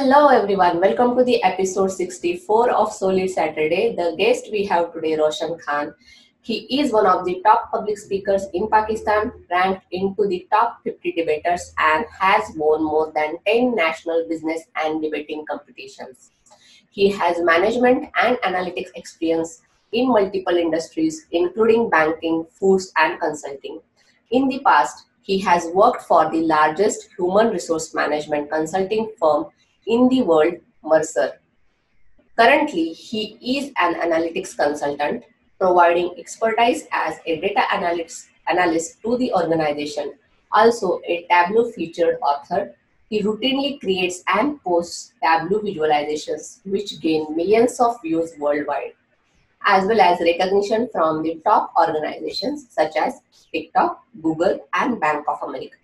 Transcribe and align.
Hello 0.00 0.28
everyone, 0.28 0.80
welcome 0.80 1.14
to 1.14 1.22
the 1.22 1.42
episode 1.42 1.88
64 1.88 2.70
of 2.70 2.90
Solid 2.90 3.28
Saturday. 3.28 3.94
The 3.94 4.14
guest 4.16 4.48
we 4.50 4.64
have 4.64 4.94
today, 4.94 5.14
Roshan 5.14 5.58
Khan. 5.58 5.94
He 6.40 6.80
is 6.80 6.90
one 6.90 7.04
of 7.04 7.26
the 7.26 7.42
top 7.44 7.70
public 7.70 7.98
speakers 7.98 8.46
in 8.54 8.70
Pakistan, 8.70 9.30
ranked 9.50 9.84
into 9.92 10.26
the 10.26 10.46
top 10.50 10.80
50 10.84 11.12
debaters, 11.12 11.74
and 11.76 12.06
has 12.18 12.42
won 12.56 12.82
more 12.82 13.12
than 13.14 13.36
10 13.46 13.74
national 13.74 14.26
business 14.26 14.62
and 14.74 15.02
debating 15.02 15.44
competitions. 15.44 16.30
He 16.90 17.10
has 17.10 17.42
management 17.42 18.08
and 18.22 18.38
analytics 18.38 18.88
experience 18.94 19.60
in 19.92 20.08
multiple 20.08 20.56
industries, 20.56 21.26
including 21.30 21.90
banking, 21.90 22.46
foods, 22.58 22.90
and 22.96 23.20
consulting. 23.20 23.80
In 24.30 24.48
the 24.48 24.60
past, 24.60 25.04
he 25.20 25.38
has 25.40 25.66
worked 25.74 26.04
for 26.04 26.30
the 26.30 26.40
largest 26.40 27.10
human 27.18 27.50
resource 27.50 27.94
management 27.94 28.50
consulting 28.50 29.12
firm 29.20 29.50
in 29.86 30.08
the 30.08 30.22
world, 30.22 30.54
Mercer. 30.84 31.40
Currently, 32.38 32.92
he 32.92 33.36
is 33.58 33.72
an 33.78 33.94
analytics 33.94 34.56
consultant 34.56 35.24
providing 35.58 36.14
expertise 36.18 36.86
as 36.90 37.16
a 37.26 37.40
data 37.40 37.72
analyst, 37.72 38.28
analyst 38.48 39.02
to 39.02 39.18
the 39.18 39.32
organization. 39.34 40.14
Also, 40.52 41.00
a 41.06 41.26
Tableau 41.30 41.70
featured 41.70 42.16
author, 42.22 42.74
he 43.10 43.22
routinely 43.22 43.78
creates 43.78 44.22
and 44.28 44.62
posts 44.62 45.12
Tableau 45.22 45.60
visualizations 45.60 46.60
which 46.64 47.00
gain 47.00 47.36
millions 47.36 47.78
of 47.78 48.00
views 48.02 48.32
worldwide, 48.38 48.94
as 49.66 49.86
well 49.86 50.00
as 50.00 50.20
recognition 50.20 50.88
from 50.92 51.22
the 51.22 51.40
top 51.44 51.72
organizations 51.78 52.66
such 52.70 52.96
as 52.96 53.20
TikTok, 53.52 54.02
Google, 54.22 54.60
and 54.72 54.98
Bank 55.00 55.24
of 55.28 55.42
America. 55.42 55.76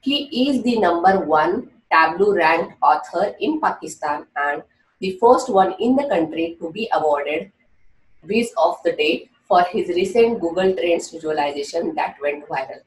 He 0.00 0.48
is 0.48 0.62
the 0.62 0.78
number 0.78 1.20
one 1.20 1.70
Tableau 1.92 2.34
ranked 2.34 2.74
author 2.82 3.34
in 3.40 3.60
Pakistan 3.60 4.26
and 4.36 4.62
the 5.00 5.18
first 5.20 5.48
one 5.48 5.74
in 5.80 5.96
the 5.96 6.08
country 6.08 6.56
to 6.60 6.70
be 6.70 6.88
awarded 6.92 7.50
Viz 8.24 8.52
of 8.56 8.76
the 8.84 8.92
Day 8.92 9.30
for 9.48 9.62
his 9.62 9.88
recent 9.88 10.40
Google 10.40 10.74
Trends 10.76 11.10
visualization 11.10 11.94
that 11.94 12.16
went 12.22 12.46
viral. 12.48 12.80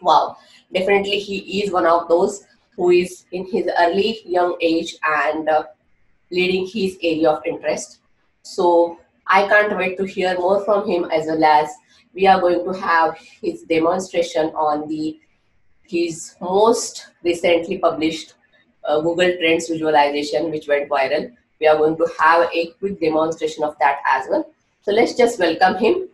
Wow, 0.00 0.36
definitely 0.72 1.18
he 1.18 1.62
is 1.62 1.72
one 1.72 1.86
of 1.86 2.08
those 2.08 2.44
who 2.76 2.90
is 2.90 3.24
in 3.32 3.46
his 3.50 3.68
early 3.78 4.20
young 4.24 4.56
age 4.60 4.96
and 5.02 5.48
uh, 5.48 5.64
leading 6.30 6.66
his 6.66 6.96
area 7.02 7.30
of 7.30 7.42
interest. 7.46 8.00
So 8.42 8.98
I 9.26 9.48
can't 9.48 9.76
wait 9.76 9.96
to 9.98 10.04
hear 10.04 10.34
more 10.38 10.64
from 10.64 10.88
him 10.88 11.04
as 11.10 11.26
well 11.26 11.44
as 11.44 11.70
we 12.14 12.26
are 12.26 12.40
going 12.40 12.64
to 12.64 12.78
have 12.80 13.18
his 13.18 13.62
demonstration 13.62 14.46
on 14.50 14.88
the 14.88 15.18
his 15.88 16.36
most 16.40 17.06
recently 17.22 17.78
published 17.78 18.34
uh, 18.84 19.00
Google 19.00 19.36
Trends 19.38 19.68
visualization 19.68 20.50
which 20.50 20.68
went 20.68 20.88
viral 20.88 21.32
we 21.60 21.66
are 21.66 21.76
going 21.76 21.96
to 21.96 22.06
have 22.18 22.48
a 22.52 22.66
quick 22.78 23.00
demonstration 23.00 23.64
of 23.64 23.76
that 23.80 24.00
as 24.08 24.26
well. 24.28 24.50
So 24.82 24.92
let's 24.92 25.14
just 25.14 25.38
welcome 25.38 25.76
him. 25.76 26.08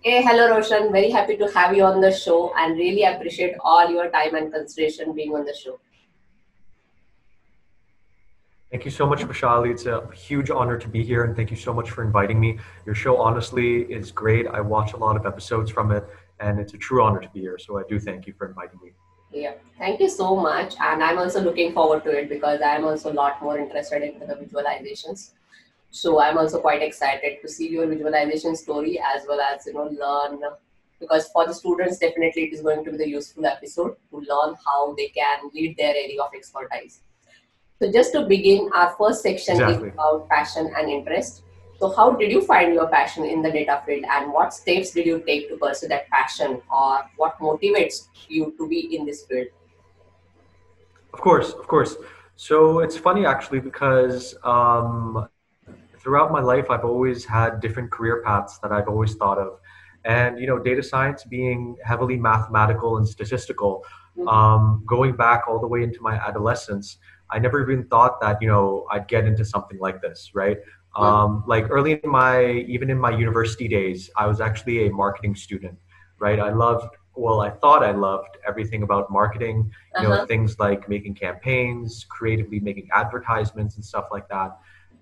Hey, 0.00 0.22
hello 0.22 0.50
Roshan. 0.50 0.92
Very 0.92 1.10
happy 1.10 1.36
to 1.36 1.48
have 1.52 1.76
you 1.76 1.84
on 1.84 2.00
the 2.00 2.12
show 2.12 2.52
and 2.56 2.78
really 2.78 3.02
appreciate 3.02 3.54
all 3.60 3.90
your 3.90 4.10
time 4.10 4.34
and 4.34 4.52
consideration 4.52 5.12
being 5.14 5.34
on 5.34 5.44
the 5.44 5.54
show. 5.54 5.80
Thank 8.70 8.84
you 8.84 8.90
so 8.90 9.06
much, 9.06 9.20
Vishali. 9.20 9.70
It's 9.70 9.86
a 9.86 10.06
huge 10.14 10.50
honor 10.50 10.76
to 10.78 10.88
be 10.88 11.02
here, 11.02 11.24
and 11.24 11.34
thank 11.34 11.50
you 11.50 11.56
so 11.56 11.72
much 11.72 11.90
for 11.90 12.04
inviting 12.04 12.38
me. 12.38 12.58
Your 12.84 12.94
show, 12.94 13.16
honestly, 13.16 13.84
is 13.84 14.12
great. 14.12 14.46
I 14.46 14.60
watch 14.60 14.92
a 14.92 14.98
lot 14.98 15.16
of 15.16 15.24
episodes 15.24 15.70
from 15.70 15.90
it, 15.90 16.04
and 16.40 16.58
it's 16.58 16.74
a 16.74 16.78
true 16.78 17.02
honor 17.02 17.20
to 17.20 17.28
be 17.30 17.40
here. 17.40 17.58
So 17.58 17.78
I 17.78 17.82
do 17.88 17.98
thank 17.98 18.26
you 18.26 18.34
for 18.36 18.48
inviting 18.48 18.78
me. 18.82 18.92
Yeah, 19.30 19.54
thank 19.78 20.00
you 20.00 20.08
so 20.08 20.36
much. 20.36 20.74
And 20.80 21.02
I'm 21.02 21.18
also 21.18 21.40
looking 21.40 21.72
forward 21.72 22.04
to 22.04 22.10
it 22.10 22.28
because 22.28 22.60
I'm 22.64 22.84
also 22.84 23.12
a 23.12 23.14
lot 23.14 23.42
more 23.42 23.58
interested 23.58 24.02
in 24.02 24.18
the 24.20 24.34
visualizations. 24.34 25.32
So 25.90 26.20
I'm 26.20 26.38
also 26.38 26.60
quite 26.60 26.82
excited 26.82 27.38
to 27.42 27.48
see 27.48 27.68
your 27.68 27.86
visualization 27.86 28.56
story 28.56 28.98
as 28.98 29.22
well 29.28 29.40
as 29.40 29.66
you 29.66 29.74
know 29.74 29.84
learn 29.84 30.40
because 31.00 31.28
for 31.28 31.46
the 31.46 31.54
students 31.54 31.98
definitely 31.98 32.44
it 32.44 32.52
is 32.52 32.60
going 32.60 32.84
to 32.84 32.90
be 32.90 32.96
the 32.96 33.08
useful 33.08 33.46
episode 33.46 33.96
to 34.10 34.16
learn 34.16 34.54
how 34.64 34.94
they 34.96 35.08
can 35.08 35.50
lead 35.54 35.76
their 35.76 35.94
area 35.94 36.20
of 36.20 36.30
expertise. 36.34 37.00
So 37.80 37.92
just 37.92 38.12
to 38.12 38.26
begin, 38.26 38.68
our 38.74 38.94
first 38.98 39.22
section 39.22 39.54
exactly. 39.54 39.88
is 39.88 39.94
about 39.94 40.28
passion 40.28 40.72
and 40.76 40.90
interest. 40.90 41.44
So, 41.78 41.94
how 41.94 42.10
did 42.10 42.32
you 42.32 42.40
find 42.42 42.74
your 42.74 42.88
passion 42.88 43.24
in 43.24 43.40
the 43.40 43.52
data 43.52 43.80
field, 43.86 44.04
and 44.10 44.32
what 44.32 44.52
steps 44.52 44.90
did 44.90 45.06
you 45.06 45.22
take 45.24 45.48
to 45.48 45.56
pursue 45.56 45.86
that 45.88 46.08
passion, 46.08 46.60
or 46.72 47.02
what 47.16 47.38
motivates 47.38 48.08
you 48.28 48.52
to 48.58 48.68
be 48.68 48.96
in 48.96 49.06
this 49.06 49.24
field? 49.26 49.46
Of 51.14 51.20
course, 51.20 51.52
of 51.52 51.68
course. 51.68 51.96
So 52.34 52.80
it's 52.80 52.96
funny 52.96 53.26
actually 53.26 53.60
because 53.60 54.36
um, 54.44 55.28
throughout 56.00 56.30
my 56.32 56.40
life, 56.40 56.70
I've 56.70 56.84
always 56.84 57.24
had 57.24 57.60
different 57.60 57.90
career 57.90 58.22
paths 58.24 58.58
that 58.58 58.72
I've 58.72 58.88
always 58.88 59.14
thought 59.14 59.38
of, 59.38 59.60
and 60.04 60.40
you 60.40 60.48
know, 60.48 60.58
data 60.58 60.82
science 60.82 61.22
being 61.24 61.76
heavily 61.84 62.16
mathematical 62.16 62.96
and 62.96 63.08
statistical, 63.08 63.84
mm-hmm. 64.16 64.26
um, 64.28 64.82
going 64.84 65.14
back 65.14 65.46
all 65.46 65.60
the 65.60 65.68
way 65.68 65.84
into 65.84 66.00
my 66.00 66.14
adolescence. 66.14 66.98
I 67.30 67.38
never 67.38 67.60
even 67.62 67.86
thought 67.86 68.20
that 68.20 68.42
you 68.42 68.48
know 68.48 68.86
I'd 68.90 69.06
get 69.06 69.26
into 69.26 69.44
something 69.44 69.78
like 69.78 70.02
this, 70.02 70.30
right? 70.34 70.58
Um, 70.98 71.44
like 71.46 71.70
early 71.70 71.92
in 72.02 72.10
my, 72.10 72.50
even 72.66 72.90
in 72.90 72.98
my 72.98 73.10
university 73.10 73.68
days, 73.68 74.10
I 74.16 74.26
was 74.26 74.40
actually 74.40 74.86
a 74.86 74.90
marketing 74.90 75.36
student, 75.36 75.78
right? 76.18 76.40
I 76.40 76.50
loved, 76.50 76.96
well, 77.14 77.40
I 77.40 77.50
thought 77.50 77.82
I 77.84 77.92
loved 77.92 78.36
everything 78.46 78.82
about 78.82 79.10
marketing, 79.10 79.70
you 80.00 80.08
uh-huh. 80.08 80.16
know, 80.16 80.26
things 80.26 80.58
like 80.58 80.88
making 80.88 81.14
campaigns, 81.14 82.04
creatively 82.08 82.60
making 82.60 82.88
advertisements 82.92 83.76
and 83.76 83.84
stuff 83.84 84.08
like 84.10 84.28
that. 84.28 84.58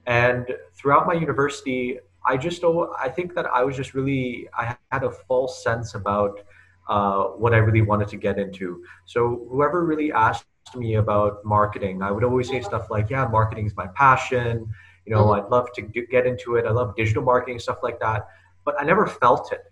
And 0.06 0.46
throughout 0.74 1.06
my 1.06 1.14
university, 1.14 1.98
I 2.26 2.36
just, 2.36 2.62
I 2.64 3.08
think 3.08 3.34
that 3.34 3.46
I 3.46 3.64
was 3.64 3.76
just 3.76 3.94
really, 3.94 4.48
I 4.54 4.76
had 4.90 5.02
a 5.04 5.10
false 5.10 5.62
sense 5.62 5.94
about 5.94 6.40
uh, 6.88 7.24
what 7.42 7.54
I 7.54 7.58
really 7.58 7.82
wanted 7.82 8.08
to 8.08 8.16
get 8.16 8.38
into. 8.38 8.82
So 9.06 9.46
whoever 9.50 9.84
really 9.84 10.12
asked 10.12 10.46
me 10.74 10.96
about 10.96 11.44
marketing, 11.44 12.02
I 12.02 12.10
would 12.10 12.24
always 12.24 12.48
say 12.48 12.60
stuff 12.60 12.90
like, 12.90 13.08
yeah, 13.10 13.26
marketing 13.28 13.66
is 13.66 13.76
my 13.76 13.86
passion 13.88 14.68
you 15.06 15.14
know 15.14 15.26
mm-hmm. 15.26 15.44
i'd 15.44 15.50
love 15.50 15.72
to 15.74 15.82
get 15.82 16.26
into 16.26 16.56
it. 16.56 16.66
I 16.66 16.70
love 16.70 16.96
digital 16.96 17.22
marketing 17.22 17.58
stuff 17.58 17.78
like 17.82 17.98
that 18.00 18.28
but 18.64 18.74
i 18.80 18.84
never 18.84 19.06
felt 19.06 19.52
it. 19.52 19.64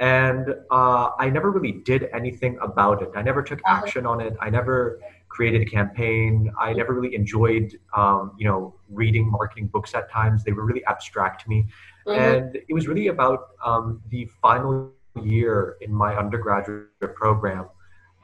And 0.00 0.54
uh, 0.70 1.10
i 1.18 1.30
never 1.30 1.50
really 1.50 1.72
did 1.72 2.08
anything 2.12 2.58
about 2.60 3.02
it. 3.02 3.10
I 3.14 3.22
never 3.22 3.42
took 3.42 3.60
uh-huh. 3.60 3.82
action 3.82 4.06
on 4.06 4.20
it. 4.20 4.34
I 4.40 4.50
never 4.50 5.00
created 5.28 5.62
a 5.62 5.66
campaign. 5.66 6.52
I 6.60 6.72
never 6.72 6.92
really 6.92 7.14
enjoyed 7.14 7.66
um, 7.96 8.32
you 8.38 8.46
know 8.48 8.74
reading 8.90 9.30
marketing 9.30 9.68
books 9.68 9.94
at 9.94 10.10
times. 10.10 10.44
They 10.44 10.52
were 10.52 10.64
really 10.64 10.84
abstract 10.84 11.42
to 11.42 11.48
me. 11.48 11.66
Mm-hmm. 12.06 12.20
and 12.20 12.56
it 12.56 12.74
was 12.74 12.86
really 12.86 13.06
about 13.06 13.48
um, 13.64 14.02
the 14.10 14.26
final 14.42 14.92
year 15.22 15.76
in 15.80 15.90
my 15.90 16.14
undergraduate 16.14 17.14
program 17.14 17.66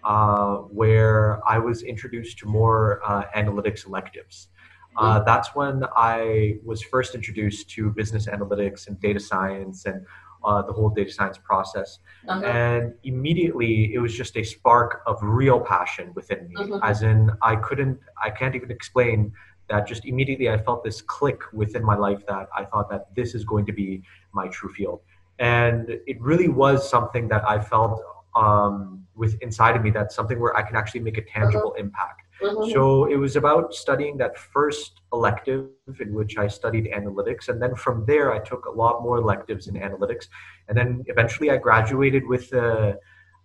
uh, 0.04 0.56
where 0.80 1.40
i 1.48 1.58
was 1.58 1.82
introduced 1.82 2.36
to 2.38 2.46
more 2.46 3.00
uh, 3.04 3.24
analytics 3.34 3.86
electives 3.86 4.48
uh, 4.96 5.20
that's 5.20 5.54
when 5.54 5.84
I 5.96 6.56
was 6.64 6.82
first 6.82 7.14
introduced 7.14 7.70
to 7.70 7.90
business 7.90 8.26
analytics 8.26 8.88
and 8.88 9.00
data 9.00 9.20
science 9.20 9.86
and 9.86 10.04
uh, 10.44 10.62
the 10.62 10.72
whole 10.72 10.90
data 10.90 11.12
science 11.12 11.38
process. 11.38 11.98
Uh-huh. 12.28 12.44
And 12.44 12.94
immediately 13.04 13.94
it 13.94 13.98
was 13.98 14.14
just 14.16 14.36
a 14.36 14.42
spark 14.42 15.02
of 15.06 15.18
real 15.22 15.60
passion 15.60 16.12
within 16.14 16.48
me, 16.48 16.54
uh-huh. 16.56 16.80
as 16.82 17.02
in 17.02 17.30
I 17.42 17.56
couldn't, 17.56 17.98
I 18.22 18.30
can't 18.30 18.54
even 18.54 18.70
explain 18.70 19.32
that 19.68 19.86
just 19.86 20.04
immediately 20.04 20.50
I 20.50 20.58
felt 20.58 20.82
this 20.82 21.00
click 21.00 21.40
within 21.52 21.84
my 21.84 21.96
life 21.96 22.26
that 22.26 22.48
I 22.56 22.64
thought 22.64 22.90
that 22.90 23.14
this 23.14 23.34
is 23.34 23.44
going 23.44 23.66
to 23.66 23.72
be 23.72 24.02
my 24.32 24.48
true 24.48 24.72
field. 24.72 25.00
And 25.38 25.88
it 26.06 26.20
really 26.20 26.48
was 26.48 26.88
something 26.88 27.28
that 27.28 27.48
I 27.48 27.60
felt 27.60 28.02
um, 28.34 29.06
with 29.14 29.40
inside 29.40 29.76
of 29.76 29.82
me 29.82 29.90
that's 29.90 30.14
something 30.14 30.40
where 30.40 30.56
I 30.56 30.62
can 30.62 30.76
actually 30.76 31.00
make 31.00 31.18
a 31.18 31.22
tangible 31.22 31.70
uh-huh. 31.70 31.84
impact. 31.84 32.22
Mm-hmm. 32.42 32.70
So 32.70 33.04
it 33.06 33.16
was 33.16 33.36
about 33.36 33.74
studying 33.74 34.16
that 34.18 34.38
first 34.38 35.00
elective 35.12 35.68
in 36.00 36.14
which 36.14 36.38
I 36.38 36.48
studied 36.48 36.86
analytics. 36.86 37.48
And 37.48 37.60
then 37.60 37.74
from 37.74 38.04
there, 38.06 38.32
I 38.32 38.38
took 38.38 38.66
a 38.66 38.70
lot 38.70 39.02
more 39.02 39.18
electives 39.18 39.66
in 39.68 39.74
analytics. 39.74 40.26
And 40.68 40.76
then 40.76 41.04
eventually 41.06 41.50
I 41.50 41.56
graduated 41.56 42.26
with 42.26 42.52
a, 42.52 42.96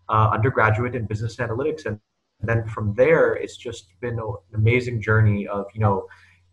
uh, 0.07 0.29
undergraduate 0.31 0.95
in 0.95 1.05
business 1.05 1.37
analytics. 1.37 1.85
And 1.85 1.99
then 2.41 2.67
from 2.67 2.93
there, 2.95 3.33
it's 3.33 3.57
just 3.57 3.87
been 4.01 4.19
an 4.19 4.33
amazing 4.53 5.01
journey 5.01 5.47
of, 5.47 5.65
you 5.73 5.81
know, 5.81 6.07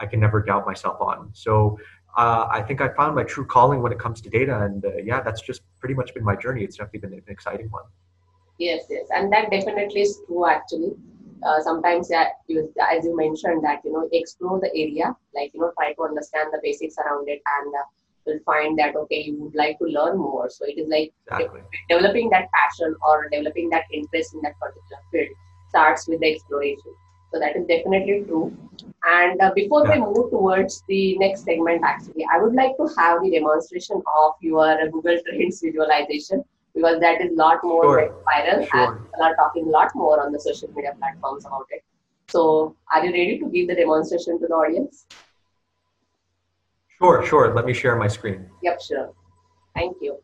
i 0.00 0.06
can 0.06 0.18
never 0.20 0.42
doubt 0.42 0.66
myself 0.66 1.00
on 1.00 1.30
so 1.32 1.78
uh, 2.22 2.46
i 2.58 2.60
think 2.62 2.80
i 2.80 2.88
found 3.00 3.14
my 3.14 3.24
true 3.24 3.46
calling 3.46 3.80
when 3.82 3.92
it 3.92 3.98
comes 3.98 4.20
to 4.20 4.28
data 4.28 4.56
and 4.64 4.84
uh, 4.84 4.90
yeah 5.10 5.20
that's 5.20 5.40
just 5.50 5.62
pretty 5.80 5.94
much 5.94 6.12
been 6.14 6.24
my 6.32 6.36
journey 6.36 6.62
it's 6.64 6.76
definitely 6.76 7.00
been 7.06 7.14
an 7.14 7.24
exciting 7.36 7.68
one 7.70 7.84
Yes, 8.58 8.86
yes, 8.90 9.06
and 9.14 9.32
that 9.32 9.50
definitely 9.50 10.00
is 10.00 10.20
true. 10.26 10.44
Actually, 10.46 10.92
uh, 11.46 11.60
sometimes 11.60 12.10
you, 12.48 12.72
as 12.90 13.04
you 13.04 13.16
mentioned 13.16 13.62
that 13.62 13.80
you 13.84 13.92
know 13.92 14.08
explore 14.12 14.58
the 14.60 14.70
area, 14.74 15.16
like 15.34 15.52
you 15.54 15.60
know 15.60 15.72
try 15.78 15.92
to 15.92 16.02
understand 16.02 16.48
the 16.52 16.58
basics 16.60 16.96
around 16.98 17.28
it, 17.28 17.40
and 17.58 17.74
uh, 17.74 17.84
you'll 18.26 18.42
find 18.44 18.76
that 18.78 18.96
okay, 18.96 19.22
you 19.22 19.36
would 19.40 19.54
like 19.54 19.78
to 19.78 19.84
learn 19.84 20.18
more. 20.18 20.50
So 20.50 20.64
it 20.66 20.76
is 20.76 20.88
like 20.88 21.12
exactly 21.28 21.60
developing 21.88 22.30
that 22.30 22.48
passion 22.52 22.96
or 23.06 23.28
developing 23.30 23.70
that 23.70 23.84
interest 23.92 24.34
in 24.34 24.42
that 24.42 24.58
particular 24.58 25.02
field 25.12 25.36
starts 25.68 26.08
with 26.08 26.18
the 26.18 26.34
exploration. 26.34 26.92
So 27.32 27.38
that 27.40 27.56
is 27.56 27.66
definitely 27.66 28.24
true. 28.26 28.56
And 29.04 29.40
uh, 29.40 29.52
before 29.54 29.84
we 29.86 29.98
move 30.00 30.30
towards 30.30 30.82
the 30.88 31.16
next 31.18 31.44
segment, 31.44 31.82
actually, 31.84 32.26
I 32.32 32.38
would 32.42 32.54
like 32.54 32.76
to 32.78 32.88
have 32.98 33.22
the 33.22 33.30
demonstration 33.30 34.02
of 34.20 34.32
your 34.40 34.76
Google 34.90 35.18
Trends 35.26 35.60
visualization 35.62 36.44
because 36.74 37.00
that 37.00 37.20
is 37.20 37.32
a 37.32 37.34
lot 37.36 37.58
more 37.62 37.84
Sure. 37.84 38.14
viral 38.26 38.66
Sure. 38.66 38.92
and 38.92 38.98
people 39.04 39.22
are 39.22 39.34
talking 39.36 39.66
a 39.66 39.70
lot 39.70 39.90
more 39.94 40.22
on 40.24 40.32
the 40.32 40.40
social 40.40 40.68
media 40.74 40.94
platforms 40.98 41.44
about 41.46 41.66
it. 41.70 41.82
So, 42.28 42.76
are 42.92 43.04
you 43.04 43.12
ready 43.12 43.38
to 43.38 43.46
give 43.48 43.68
the 43.68 43.74
demonstration 43.74 44.40
to 44.40 44.46
the 44.46 44.54
audience? 44.54 45.06
sure 46.98 47.24
sure 47.24 47.54
let 47.54 47.64
me 47.64 47.72
share 47.72 47.96
my 47.96 48.08
screen 48.08 48.50
Yep, 48.62 48.80
sure. 48.82 49.12
Thank 49.74 49.96
you. 50.00 50.18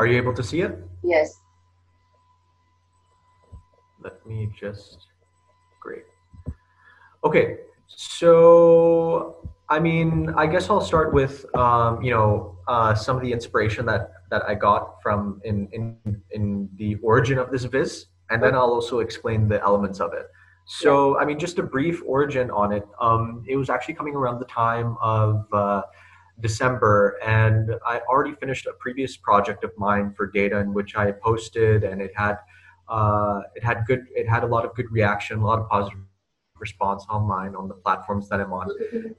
Are 0.00 0.06
you 0.06 0.16
able 0.16 0.34
to 0.40 0.42
see 0.42 0.60
it 0.62 0.72
Yes. 1.02 1.40
Let 4.02 4.24
me 4.26 4.50
just, 4.58 5.06
great. 5.80 6.04
Okay, 7.24 7.58
so 7.86 9.50
I 9.68 9.78
mean, 9.78 10.30
I 10.36 10.46
guess 10.46 10.70
I'll 10.70 10.80
start 10.80 11.12
with 11.12 11.44
um, 11.54 12.02
you 12.02 12.10
know 12.10 12.58
uh, 12.66 12.94
some 12.94 13.16
of 13.16 13.22
the 13.22 13.32
inspiration 13.32 13.84
that 13.86 14.12
that 14.30 14.42
I 14.48 14.54
got 14.54 15.02
from 15.02 15.40
in 15.44 15.68
in 15.72 16.22
in 16.30 16.70
the 16.76 16.96
origin 17.02 17.38
of 17.38 17.50
this 17.50 17.64
viz, 17.64 18.06
and 18.30 18.42
then 18.42 18.54
I'll 18.54 18.72
also 18.72 19.00
explain 19.00 19.48
the 19.48 19.60
elements 19.62 20.00
of 20.00 20.14
it. 20.14 20.26
So 20.66 21.18
I 21.18 21.26
mean, 21.26 21.38
just 21.38 21.58
a 21.58 21.62
brief 21.62 22.02
origin 22.06 22.50
on 22.50 22.72
it. 22.72 22.86
Um, 23.00 23.44
it 23.46 23.56
was 23.56 23.68
actually 23.68 23.94
coming 23.94 24.14
around 24.14 24.38
the 24.38 24.46
time 24.46 24.96
of. 25.02 25.46
Uh, 25.52 25.82
December, 26.40 27.18
and 27.24 27.74
I 27.86 28.00
already 28.08 28.34
finished 28.34 28.66
a 28.66 28.72
previous 28.74 29.16
project 29.16 29.64
of 29.64 29.72
mine 29.76 30.12
for 30.16 30.26
data 30.26 30.58
in 30.58 30.72
which 30.74 30.96
I 30.96 31.12
posted, 31.12 31.84
and 31.84 32.00
it 32.00 32.12
had 32.14 32.38
uh, 32.90 33.42
it 33.54 33.62
had 33.62 33.84
good 33.86 34.06
it 34.14 34.28
had 34.28 34.42
a 34.42 34.46
lot 34.46 34.64
of 34.64 34.74
good 34.74 34.90
reaction 34.90 35.38
a 35.38 35.46
lot 35.46 35.58
of 35.58 35.68
positive 35.68 36.00
response 36.58 37.06
online 37.08 37.54
on 37.54 37.68
the 37.68 37.74
platforms 37.74 38.28
that 38.28 38.40
i'm 38.40 38.52
on. 38.52 38.68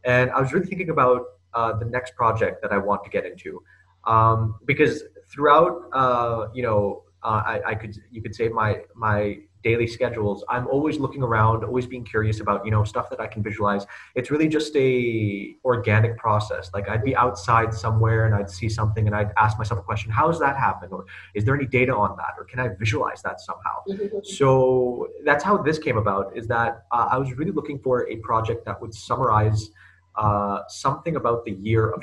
And 0.04 0.30
i 0.32 0.40
was 0.40 0.54
really 0.54 0.68
thinking 0.68 0.90
about 0.90 1.24
uh, 1.54 1.74
the 1.78 1.86
next 1.86 2.16
project 2.16 2.62
that 2.62 2.72
i 2.72 2.78
want 2.78 3.04
to 3.04 3.10
get 3.10 3.26
into 3.26 3.64
um, 4.06 4.56
because 4.66 5.04
throughout 5.32 5.84
uh, 5.94 6.48
you 6.54 6.64
know 6.64 7.04
uh, 7.24 7.42
I, 7.46 7.62
I 7.68 7.76
could 7.76 7.96
you 8.12 8.22
could 8.22 8.36
say 8.36 8.50
my 8.50 8.82
my 8.96 9.40
daily 9.64 9.88
schedules. 9.88 10.44
I'm 10.50 10.68
always 10.68 11.00
looking 11.00 11.24
around 11.24 11.64
always 11.64 11.86
being 11.86 12.04
curious 12.04 12.40
about 12.40 12.66
you 12.66 12.72
know 12.72 12.84
stuff 12.84 13.10
that 13.10 13.20
i 13.20 13.28
can 13.28 13.44
visualize. 13.44 13.86
It's 14.16 14.32
really 14.32 14.48
just 14.48 14.76
a 14.76 15.56
organic 15.66 16.18
process. 16.18 16.72
Like 16.74 16.90
i'd 16.90 17.04
be 17.04 17.16
outside 17.16 17.74
somewhere 17.74 18.26
and 18.26 18.36
i'd 18.36 18.50
see 18.50 18.70
something 18.70 19.08
and 19.08 19.16
i'd 19.16 19.32
ask 19.38 19.58
myself 19.58 19.80
a 19.80 19.84
question 19.84 20.12
how 20.12 20.28
does 20.28 20.40
that 20.40 20.58
happen 20.58 20.90
or 20.92 21.06
is 21.34 21.46
there 21.46 21.56
any 21.56 21.66
data 21.66 21.96
on 21.96 22.16
that? 22.18 22.34
or 22.38 22.46
can 22.46 22.60
i 22.60 22.68
visualize 22.80 23.22
that 23.24 23.42
somehow? 23.42 23.84
So 24.24 25.10
that's 25.26 25.44
how 25.44 25.58
this 25.58 25.78
came 25.80 25.98
about 25.98 26.36
is 26.36 26.48
that 26.48 26.86
uh, 26.92 27.10
i 27.12 27.18
was 27.18 27.34
really 27.34 27.52
looking 27.52 27.80
for 27.80 28.08
a 28.10 28.16
project 28.18 28.66
that 28.66 28.82
would 28.82 28.94
summarize 28.94 29.72
uh, 30.16 30.60
something 30.68 31.16
about 31.16 31.46
the 31.46 31.52
year 31.52 31.90
of 31.90 32.02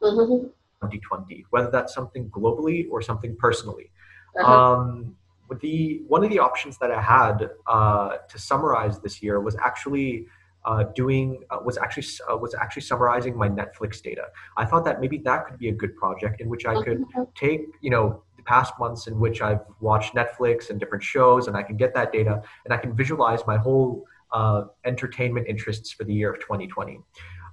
2020 0.00 1.46
whether 1.50 1.70
that's 1.70 1.94
something 1.94 2.30
globally 2.30 2.86
or 2.90 3.02
something 3.02 3.34
personally. 3.36 3.90
Uh-huh. 4.38 4.72
um, 4.72 5.16
the 5.60 6.02
one 6.06 6.24
of 6.24 6.30
the 6.30 6.38
options 6.38 6.78
that 6.78 6.90
I 6.90 7.00
had 7.00 7.50
uh, 7.66 8.16
to 8.28 8.38
summarize 8.38 9.00
this 9.00 9.22
year 9.22 9.40
was 9.40 9.56
actually 9.56 10.26
uh, 10.64 10.84
doing 10.94 11.44
uh, 11.50 11.58
was 11.64 11.78
actually 11.78 12.06
uh, 12.30 12.36
was 12.36 12.54
actually 12.54 12.82
summarizing 12.82 13.36
my 13.36 13.48
Netflix 13.48 14.02
data. 14.02 14.24
I 14.56 14.64
thought 14.64 14.84
that 14.84 15.00
maybe 15.00 15.18
that 15.18 15.46
could 15.46 15.58
be 15.58 15.68
a 15.68 15.72
good 15.72 15.96
project 15.96 16.40
in 16.40 16.48
which 16.48 16.66
I 16.66 16.82
could 16.82 17.04
take 17.34 17.62
you 17.80 17.90
know 17.90 18.22
the 18.36 18.42
past 18.42 18.74
months 18.78 19.06
in 19.06 19.18
which 19.20 19.42
I've 19.42 19.60
watched 19.80 20.14
Netflix 20.14 20.70
and 20.70 20.80
different 20.80 21.04
shows, 21.04 21.46
and 21.46 21.56
I 21.56 21.62
can 21.62 21.76
get 21.76 21.94
that 21.94 22.12
data 22.12 22.42
and 22.64 22.74
I 22.74 22.78
can 22.78 22.94
visualize 22.94 23.46
my 23.46 23.56
whole 23.56 24.04
uh, 24.32 24.64
entertainment 24.84 25.46
interests 25.48 25.92
for 25.92 26.04
the 26.04 26.12
year 26.12 26.32
of 26.32 26.40
2020. 26.40 27.00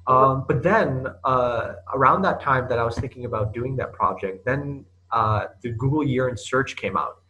Um, 0.06 0.46
but 0.48 0.64
then 0.64 1.08
uh, 1.24 1.74
around 1.94 2.24
that 2.24 2.42
time 2.42 2.68
that 2.70 2.78
I 2.80 2.84
was 2.84 2.98
thinking 2.98 3.26
about 3.26 3.54
doing 3.54 3.76
that 3.78 3.94
project, 3.94 4.46
then 4.46 4.86
uh, 5.12 5.46
the 5.62 5.72
Google 5.72 6.04
Year 6.04 6.28
in 6.28 6.36
Search 6.36 6.76
came 6.76 6.98
out. 6.98 7.23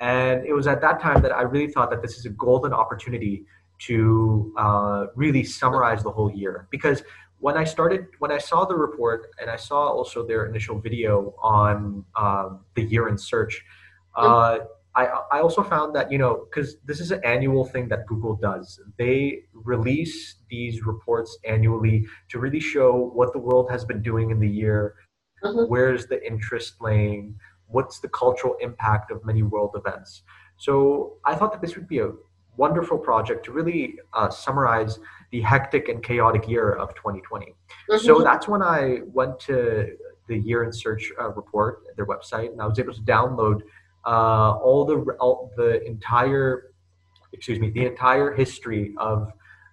And 0.00 0.46
it 0.46 0.52
was 0.52 0.66
at 0.66 0.80
that 0.80 1.00
time 1.00 1.22
that 1.22 1.32
I 1.32 1.42
really 1.42 1.72
thought 1.72 1.90
that 1.90 2.02
this 2.02 2.18
is 2.18 2.26
a 2.26 2.30
golden 2.30 2.72
opportunity 2.72 3.44
to 3.80 4.52
uh, 4.56 5.06
really 5.14 5.44
summarize 5.44 6.02
the 6.02 6.10
whole 6.10 6.30
year. 6.30 6.66
Because 6.70 7.02
when 7.38 7.56
I 7.56 7.64
started, 7.64 8.06
when 8.18 8.32
I 8.32 8.38
saw 8.38 8.64
the 8.64 8.74
report 8.76 9.30
and 9.40 9.48
I 9.50 9.56
saw 9.56 9.88
also 9.88 10.26
their 10.26 10.46
initial 10.46 10.78
video 10.80 11.34
on 11.42 12.04
um, 12.16 12.64
the 12.74 12.82
year 12.82 13.08
in 13.08 13.16
search, 13.16 13.64
uh, 14.16 14.58
I, 14.96 15.06
I 15.30 15.40
also 15.40 15.62
found 15.62 15.94
that, 15.94 16.10
you 16.10 16.18
know, 16.18 16.46
because 16.50 16.78
this 16.84 16.98
is 16.98 17.12
an 17.12 17.20
annual 17.24 17.64
thing 17.64 17.88
that 17.88 18.06
Google 18.06 18.34
does. 18.34 18.80
They 18.98 19.44
release 19.52 20.36
these 20.50 20.84
reports 20.84 21.38
annually 21.46 22.06
to 22.30 22.40
really 22.40 22.58
show 22.58 23.12
what 23.14 23.32
the 23.32 23.38
world 23.38 23.70
has 23.70 23.84
been 23.84 24.02
doing 24.02 24.30
in 24.30 24.40
the 24.40 24.48
year, 24.48 24.96
Mhm. 25.44 25.68
where's 25.68 26.08
the 26.08 26.26
interest 26.26 26.80
laying, 26.80 27.38
what's 27.68 28.00
the 28.00 28.08
cultural 28.08 28.56
impact 28.60 29.10
of 29.10 29.24
many 29.24 29.42
world 29.42 29.72
events. 29.76 30.22
So 30.56 31.14
I 31.24 31.34
thought 31.34 31.52
that 31.52 31.60
this 31.60 31.76
would 31.76 31.88
be 31.88 32.00
a 32.00 32.10
wonderful 32.56 32.98
project 32.98 33.44
to 33.44 33.52
really 33.52 33.98
uh, 34.14 34.30
summarize 34.30 34.98
the 35.30 35.40
hectic 35.40 35.88
and 35.88 36.02
chaotic 36.02 36.48
year 36.48 36.72
of 36.72 36.94
2020. 36.94 37.54
So 37.98 38.16
Mhm. 38.16 38.24
that's 38.24 38.48
when 38.48 38.62
I 38.62 39.02
went 39.12 39.38
to 39.40 39.96
the 40.26 40.36
Year 40.38 40.64
in 40.64 40.72
Search 40.72 41.12
uh, 41.20 41.30
report, 41.30 41.84
their 41.96 42.06
website, 42.06 42.50
and 42.52 42.60
I 42.60 42.66
was 42.66 42.78
able 42.78 42.94
to 42.94 43.02
download 43.02 43.62
uh, 44.04 44.52
all 44.58 44.84
the 44.84 44.96
all 45.20 45.50
the 45.56 45.82
entire, 45.84 46.72
excuse 47.32 47.58
me, 47.60 47.70
the 47.70 47.84
entire 47.86 48.32
history 48.32 48.94
of 48.96 49.32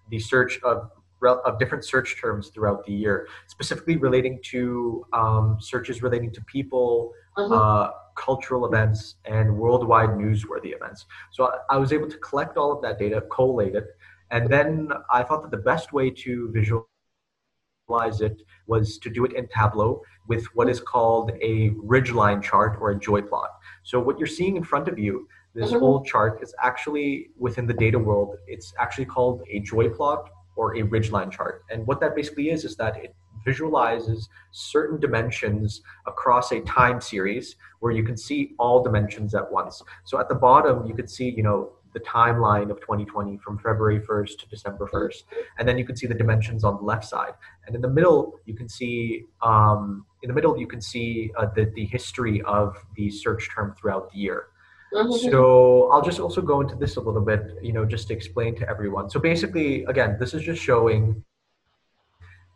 the 0.09 0.19
search 0.19 0.59
of 0.63 0.91
of 1.23 1.57
different 1.57 1.83
search 1.83 2.19
terms 2.21 2.49
throughout 2.49 2.85
the 2.85 2.93
year, 2.93 3.27
specifically 3.47 3.97
relating 3.97 4.39
to 4.43 5.05
um, 5.13 5.57
searches 5.59 6.03
relating 6.03 6.31
to 6.31 6.41
people, 6.43 7.13
Mhm. 7.37 7.51
uh, 7.51 7.91
cultural 8.15 8.65
events, 8.65 9.15
and 9.25 9.57
worldwide 9.57 10.09
newsworthy 10.11 10.73
events. 10.73 11.05
So 11.31 11.45
I, 11.47 11.75
I 11.75 11.77
was 11.77 11.91
able 11.91 12.09
to 12.09 12.17
collect 12.19 12.57
all 12.57 12.71
of 12.71 12.81
that 12.83 12.97
data, 12.97 13.21
collate 13.29 13.75
it, 13.75 13.87
and 14.31 14.49
then 14.49 14.89
I 15.11 15.21
thought 15.23 15.41
that 15.43 15.51
the 15.51 15.57
best 15.73 15.91
way 15.91 16.09
to 16.23 16.49
visualize 16.53 18.21
it 18.21 18.41
was 18.67 18.97
to 18.99 19.09
do 19.09 19.25
it 19.25 19.33
in 19.33 19.47
Tableau 19.47 20.01
with 20.27 20.45
what 20.55 20.69
is 20.69 20.79
called 20.79 21.31
a 21.41 21.69
ridgeline 21.93 22.41
chart 22.41 22.77
or 22.81 22.91
a 22.91 22.99
joy 22.99 23.21
plot. 23.21 23.49
So 23.83 23.99
what 23.99 24.17
you're 24.17 24.27
seeing 24.27 24.55
in 24.57 24.63
front 24.63 24.87
of 24.87 24.97
you, 24.97 25.27
this 25.53 25.71
Mhm. 25.71 25.79
whole 25.79 26.03
chart 26.03 26.41
is 26.41 26.53
actually 26.69 27.29
within 27.37 27.67
the 27.67 27.73
data 27.73 27.99
world. 27.99 28.29
It's 28.47 28.73
actually 28.79 29.05
called 29.05 29.43
a 29.49 29.59
joy 29.59 29.89
plot 29.89 30.29
or 30.55 30.75
a 30.77 30.81
ridgeline 30.83 31.31
chart. 31.31 31.63
And 31.69 31.85
what 31.85 31.99
that 31.99 32.15
basically 32.15 32.49
is 32.49 32.65
is 32.65 32.75
that 32.77 32.95
it 33.03 33.13
visualizes 33.45 34.27
certain 34.51 34.99
dimensions 34.99 35.81
across 36.07 36.51
a 36.51 36.59
time 36.61 36.99
series 36.99 37.55
where 37.79 37.91
you 37.91 38.03
can 38.03 38.17
see 38.17 38.53
all 38.57 38.83
dimensions 38.83 39.33
at 39.35 39.49
once. 39.51 39.81
So 40.03 40.19
at 40.19 40.27
the 40.27 40.35
bottom, 40.35 40.85
you 40.85 40.95
can 40.95 41.07
see, 41.07 41.29
you 41.29 41.43
know, 41.43 41.71
the 41.93 41.99
timeline 42.01 42.69
of 42.69 42.81
2020 42.81 43.37
from 43.37 43.57
February 43.57 44.01
1st 44.01 44.37
to 44.39 44.49
December 44.49 44.85
1st. 44.93 45.23
And 45.57 45.67
then 45.67 45.77
you 45.77 45.85
can 45.85 45.95
see 45.95 46.07
the 46.07 46.13
dimensions 46.13 46.65
on 46.65 46.75
the 46.75 46.83
left 46.83 47.05
side. 47.05 47.33
And 47.65 47.75
in 47.75 47.81
the 47.81 47.89
middle, 47.89 48.37
you 48.45 48.53
can 48.53 48.67
see, 48.67 49.23
um, 49.41 50.05
in 50.21 50.27
the 50.27 50.33
middle, 50.33 50.59
you 50.59 50.67
can 50.67 50.81
see 50.81 51.31
uh, 51.37 51.47
the, 51.55 51.71
the 51.73 51.85
history 51.85 52.41
of 52.41 52.75
the 52.97 53.09
search 53.09 53.49
term 53.55 53.73
throughout 53.79 54.11
the 54.11 54.17
year. 54.17 54.47
Mhm. 54.93 55.31
So 55.31 55.89
I'll 55.89 56.01
just 56.01 56.19
also 56.19 56.41
go 56.41 56.61
into 56.61 56.75
this 56.75 56.97
a 56.97 57.01
little 57.01 57.21
bit, 57.21 57.57
you 57.61 57.73
know, 57.73 57.85
just 57.85 58.07
to 58.09 58.13
explain 58.13 58.55
to 58.57 58.69
everyone. 58.69 59.09
So 59.09 59.19
basically, 59.19 59.83
again, 59.85 60.17
this 60.19 60.33
is 60.33 60.41
just 60.43 60.61
showing 60.61 61.23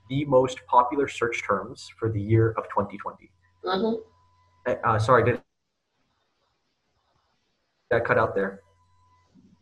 the 0.10 0.26
most 0.26 0.60
popular 0.68 1.08
search 1.08 1.44
terms 1.44 1.90
for 1.98 2.10
the 2.12 2.22
year 2.22 2.52
of 2.58 2.64
2020. 2.70 3.32
Mhm. 3.66 4.02
Uh, 4.68 4.76
uh, 4.84 5.00
sorry, 5.00 5.24
did 5.24 5.42
that 7.92 8.06
cut 8.06 8.18
out 8.18 8.36
there? 8.36 8.62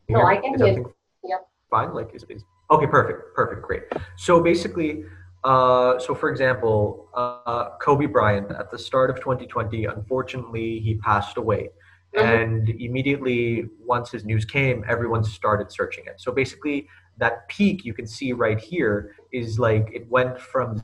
No, 0.09 0.25
I 0.25 0.37
can 0.37 0.57
hear 0.57 0.85
Yep. 1.23 1.49
Fine. 1.69 1.93
Like 1.93 2.13
is, 2.13 2.23
is 2.29 2.43
okay. 2.71 2.87
Perfect. 2.87 3.35
Perfect. 3.35 3.61
Great. 3.61 3.83
So 4.15 4.41
basically, 4.41 5.03
uh, 5.43 5.99
so 5.99 6.15
for 6.15 6.29
example, 6.29 7.09
uh, 7.13 7.71
Kobe 7.81 8.05
Bryant 8.05 8.51
at 8.51 8.71
the 8.71 8.77
start 8.77 9.09
of 9.09 9.17
2020, 9.17 9.85
unfortunately, 9.85 10.79
he 10.79 10.95
passed 10.95 11.37
away. 11.37 11.71
Mhm. 12.15 12.23
And 12.23 12.69
immediately, 12.69 13.69
once 13.85 14.11
his 14.11 14.23
news 14.23 14.45
came, 14.45 14.85
everyone 14.87 15.23
started 15.25 15.71
searching 15.71 16.05
it. 16.05 16.21
So 16.21 16.31
basically, 16.31 16.87
that 17.17 17.47
peak 17.49 17.83
you 17.83 17.93
can 17.93 18.07
see 18.07 18.33
right 18.33 18.59
here 18.59 19.15
is 19.31 19.59
like 19.59 19.89
it 19.93 20.09
went 20.09 20.39
from 20.39 20.83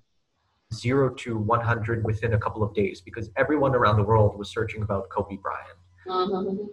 zero 0.74 1.10
to 1.13 1.38
100 1.38 2.04
within 2.04 2.34
a 2.34 2.40
couple 2.40 2.63
of 2.63 2.74
days 2.74 3.02
because 3.02 3.30
everyone 3.38 3.75
around 3.75 3.98
the 3.98 4.04
world 4.04 4.38
was 4.38 4.50
searching 4.50 4.82
about 4.82 5.10
Kobe 5.10 5.38
Bryant 5.38 5.78
Mhm. 6.08 6.70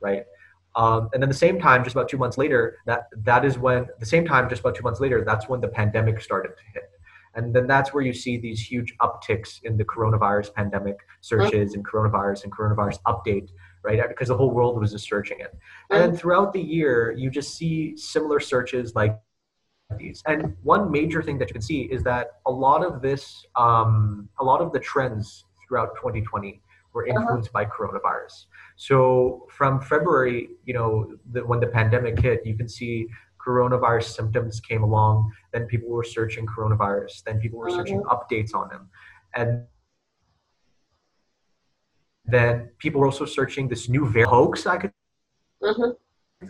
right? 0.00 0.24
Um, 0.76 1.08
and 1.12 1.22
then 1.22 1.28
the 1.30 1.34
same 1.34 1.58
time, 1.58 1.82
just 1.84 1.96
about 1.96 2.08
two 2.08 2.18
months 2.18 2.36
later, 2.38 2.78
that 2.86 3.08
that 3.24 3.44
is 3.44 3.58
when 3.58 3.86
the 3.98 4.06
same 4.06 4.26
time, 4.26 4.48
just 4.48 4.60
about 4.60 4.74
two 4.74 4.82
months 4.82 5.00
later, 5.00 5.24
that's 5.24 5.48
when 5.48 5.60
the 5.60 5.68
pandemic 5.68 6.20
started 6.20 6.50
to 6.56 6.64
hit. 6.74 6.90
And 7.34 7.54
then 7.54 7.66
that's 7.66 7.92
where 7.92 8.02
you 8.04 8.12
see 8.14 8.36
these 8.38 8.60
huge 8.60 8.94
upticks 8.98 9.62
in 9.64 9.76
the 9.76 9.84
coronavirus 9.84 10.54
pandemic 10.54 10.98
searches 11.20 11.74
and 11.74 11.84
coronavirus 11.86 12.44
and 12.44 12.52
coronavirus 12.52 12.98
update, 13.06 13.50
right? 13.82 14.00
Because 14.08 14.28
the 14.28 14.36
whole 14.36 14.50
world 14.50 14.78
was 14.80 14.92
just 14.92 15.08
searching 15.08 15.40
it. 15.40 15.56
And 15.90 16.00
then 16.02 16.16
throughout 16.16 16.52
the 16.52 16.60
year, 16.60 17.12
you 17.12 17.30
just 17.30 17.54
see 17.54 17.96
similar 17.96 18.40
searches 18.40 18.94
like 18.94 19.18
these. 19.98 20.22
And 20.26 20.56
one 20.62 20.90
major 20.90 21.22
thing 21.22 21.38
that 21.38 21.48
you 21.48 21.52
can 21.54 21.62
see 21.62 21.82
is 21.82 22.02
that 22.02 22.40
a 22.46 22.50
lot 22.50 22.84
of 22.84 23.00
this, 23.02 23.46
um, 23.54 24.28
a 24.40 24.44
lot 24.44 24.60
of 24.60 24.72
the 24.72 24.80
trends 24.80 25.44
throughout 25.66 25.94
2020 25.96 26.60
were 26.92 27.04
Uh-huh. 27.08 27.20
influenced 27.20 27.52
by 27.52 27.64
coronavirus. 27.64 28.46
So 28.76 29.46
from 29.50 29.80
February, 29.80 30.48
you 30.64 30.74
know, 30.74 31.12
the, 31.32 31.44
when 31.44 31.60
the 31.60 31.66
pandemic 31.68 32.18
hit, 32.18 32.44
you 32.44 32.56
can 32.56 32.68
see 32.68 33.06
coronavirus 33.46 34.06
symptoms 34.18 34.58
came 34.60 34.82
along. 34.82 35.30
Then 35.52 35.66
people 35.66 35.88
were 35.90 36.02
searching 36.02 36.46
coronavirus. 36.46 37.22
Then 37.22 37.38
people 37.38 37.58
were 37.60 37.70
searching 37.70 38.02
updates 38.14 38.52
on 38.54 38.68
them, 38.70 38.88
and 39.34 39.62
then 42.28 42.70
people 42.78 43.00
were 43.00 43.06
also 43.06 43.24
searching 43.24 43.68
this 43.68 43.88
new 43.88 44.06
variant 44.06 44.30
hoax. 44.30 44.66
I 44.66 44.76
could 44.78 44.92
Mhm. 45.62 45.96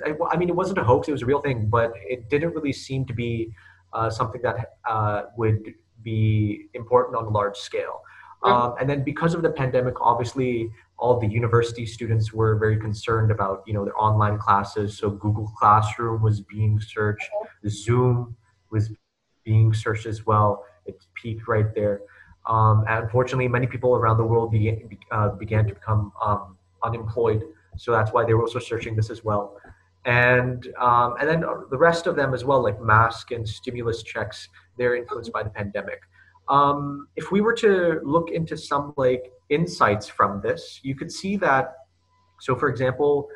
I, 0.04 0.16
I 0.32 0.36
mean, 0.36 0.48
it 0.48 0.56
wasn't 0.56 0.78
a 0.78 0.84
hoax; 0.84 1.08
it 1.08 1.12
was 1.12 1.22
a 1.22 1.26
real 1.26 1.40
thing, 1.40 1.68
but 1.68 1.92
it 1.96 2.28
didn't 2.28 2.52
really 2.54 2.72
seem 2.72 3.04
to 3.06 3.14
be 3.14 3.52
uh, 3.92 4.10
something 4.10 4.42
that 4.42 4.78
uh, 4.84 5.22
would 5.36 5.74
be 6.02 6.68
important 6.74 7.16
on 7.16 7.24
a 7.24 7.28
large 7.28 7.56
scale. 7.56 8.02
Um, 8.42 8.74
and 8.78 8.88
then, 8.88 9.02
because 9.02 9.34
of 9.34 9.42
the 9.42 9.50
pandemic, 9.50 9.94
obviously, 10.00 10.70
all 10.98 11.18
the 11.18 11.26
university 11.26 11.84
students 11.86 12.32
were 12.32 12.56
very 12.56 12.78
concerned 12.78 13.30
about, 13.30 13.62
you 13.66 13.74
know, 13.74 13.84
their 13.84 13.98
online 14.00 14.38
classes. 14.38 14.98
So 14.98 15.10
Google 15.10 15.52
Classroom 15.58 16.22
was 16.22 16.40
being 16.40 16.80
searched, 16.80 17.28
Zoom 17.68 18.36
was 18.70 18.90
being 19.44 19.72
searched 19.74 20.06
as 20.06 20.26
well. 20.26 20.64
It 20.84 21.04
peaked 21.14 21.48
right 21.48 21.74
there. 21.74 22.02
Um, 22.46 22.84
unfortunately, 22.88 23.48
many 23.48 23.66
people 23.66 23.94
around 23.94 24.18
the 24.18 24.24
world 24.24 24.52
began, 24.52 24.88
uh, 25.10 25.30
began 25.30 25.66
to 25.66 25.74
become 25.74 26.12
um, 26.22 26.56
unemployed, 26.82 27.42
so 27.76 27.92
that's 27.92 28.12
why 28.12 28.24
they 28.24 28.34
were 28.34 28.42
also 28.42 28.58
searching 28.58 28.94
this 28.96 29.10
as 29.10 29.24
well 29.24 29.56
and 30.06 30.68
um, 30.80 31.16
and 31.20 31.28
then 31.28 31.40
the 31.70 31.76
rest 31.76 32.06
of 32.06 32.14
them 32.14 32.32
as 32.32 32.44
well, 32.44 32.62
like 32.62 32.80
mask 32.80 33.32
and 33.32 33.46
stimulus 33.46 34.02
checks, 34.04 34.48
they're 34.78 34.94
influenced 34.94 35.32
by 35.32 35.42
the 35.42 35.50
pandemic. 35.50 36.00
Um, 36.48 37.08
if 37.16 37.32
we 37.32 37.40
were 37.40 37.54
to 37.54 38.00
look 38.04 38.30
into 38.30 38.56
some 38.56 38.94
like 38.96 39.32
insights 39.50 40.06
from 40.06 40.40
this, 40.40 40.80
you 40.84 40.94
could 40.94 41.10
see 41.10 41.36
that. 41.38 41.74
So, 42.38 42.54
for 42.54 42.68
example, 42.68 43.28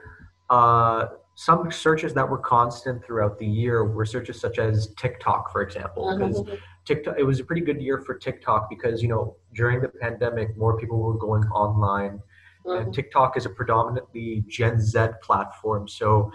uh, 0.48 1.06
some 1.34 1.72
searches 1.72 2.14
that 2.14 2.28
were 2.28 2.38
constant 2.38 3.04
throughout 3.04 3.38
the 3.38 3.46
year 3.46 3.84
were 3.84 4.04
searches 4.04 4.40
such 4.40 4.60
as 4.60 4.94
TikTok, 4.96 5.50
for 5.50 5.62
example, 5.62 6.14
because 6.16 6.42
Mhm. 6.42 6.58
TikTok 6.90 7.14
it 7.22 7.26
was 7.32 7.38
a 7.44 7.44
pretty 7.48 7.64
good 7.68 7.80
year 7.86 7.98
for 8.06 8.14
TikTok 8.26 8.62
because 8.74 8.96
you 9.04 9.08
know 9.14 9.24
during 9.60 9.78
the 9.84 9.88
pandemic 10.04 10.48
more 10.62 10.74
people 10.82 10.98
were 11.06 11.18
going 11.28 11.44
online 11.64 12.14
and 12.64 12.86
Mhm. 12.88 12.92
TikTok 12.98 13.30
is 13.38 13.44
a 13.50 13.52
predominantly 13.60 14.28
Gen 14.56 14.76
Z 14.80 14.94
platform, 15.22 15.82
so 15.88 16.30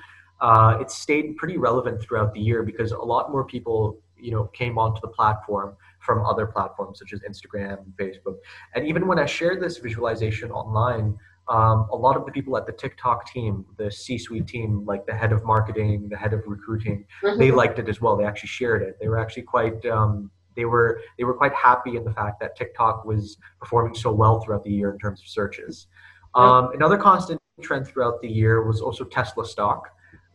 uh, 0.47 0.71
it 0.81 0.89
stayed 1.03 1.27
pretty 1.41 1.57
relevant 1.69 2.01
throughout 2.01 2.31
the 2.33 2.43
year 2.49 2.61
because 2.71 2.89
a 2.91 3.05
lot 3.13 3.25
more 3.33 3.43
people, 3.55 3.79
you 4.25 4.31
know, 4.31 4.43
came 4.61 4.75
onto 4.83 4.99
the 5.01 5.11
platform 5.19 5.69
from 6.05 6.17
other 6.31 6.45
platforms 6.55 6.95
such 7.01 7.11
as 7.15 7.19
Instagram 7.31 7.77
and 7.83 7.91
Facebook. 8.01 8.37
And 8.73 8.81
even 8.91 9.03
when 9.09 9.19
I 9.25 9.27
shared 9.39 9.61
this 9.65 9.77
visualization 9.87 10.47
online, 10.51 11.07
um, 11.47 11.77
a 11.91 11.95
lot 12.05 12.15
of 12.19 12.23
the 12.27 12.31
people 12.37 12.53
at 12.57 12.65
the 12.65 12.75
TikTok 12.83 13.19
team, 13.33 13.53
the 13.81 13.89
C-suite 13.91 14.47
team, 14.55 14.69
like 14.91 15.05
the 15.05 15.15
head 15.21 15.31
of 15.31 15.39
marketing, 15.53 16.09
the 16.09 16.17
head 16.23 16.33
of 16.37 16.41
recruiting, 16.55 16.97
they 17.41 17.49
Mhm. 17.49 17.55
liked 17.61 17.77
it 17.83 17.87
as 17.93 17.97
well. 18.01 18.13
They 18.17 18.25
actually 18.31 18.53
shared 18.59 18.81
it. 18.87 18.97
They 18.99 19.07
were 19.11 19.19
actually 19.23 19.43
quite. 19.55 19.85
Um, 19.97 20.31
they 20.55 20.65
were 20.65 21.01
they 21.17 21.23
were 21.23 21.33
quite 21.33 21.53
happy 21.53 21.97
in 21.97 22.03
the 22.03 22.13
fact 22.13 22.39
that 22.39 22.55
TikTok 22.55 23.05
was 23.05 23.37
performing 23.59 23.95
so 23.95 24.11
well 24.11 24.41
throughout 24.41 24.63
the 24.63 24.71
year 24.71 24.91
in 24.91 24.99
terms 24.99 25.21
of 25.21 25.27
searches. 25.27 25.87
Um, 26.33 26.71
another 26.73 26.97
constant 26.97 27.39
trend 27.61 27.87
throughout 27.87 28.21
the 28.21 28.27
year 28.27 28.63
was 28.63 28.81
also 28.81 29.05
Tesla 29.05 29.45
stock. 29.45 29.89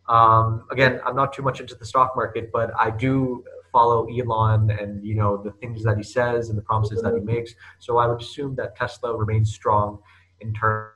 Um, 0.09 0.65
again, 0.71 0.99
I'm 1.05 1.15
not 1.15 1.31
too 1.31 1.43
much 1.43 1.59
into 1.59 1.75
the 1.75 1.85
stock 1.85 2.15
market, 2.15 2.51
but 2.51 2.71
I 2.77 2.89
do 2.89 3.43
follow 3.71 4.07
Elon 4.07 4.71
and 4.71 5.05
you 5.05 5.15
know 5.15 5.37
the 5.41 5.51
things 5.51 5.83
that 5.83 5.97
he 5.97 6.03
says 6.03 6.49
and 6.49 6.57
the 6.57 6.63
promises 6.63 7.01
that 7.01 7.13
he 7.13 7.21
makes. 7.21 7.53
So 7.79 7.97
I 7.97 8.07
would 8.07 8.21
assume 8.21 8.55
that 8.55 8.75
Tesla 8.75 9.15
remains 9.15 9.53
strong 9.53 9.99
in 10.39 10.53
terms 10.53 10.91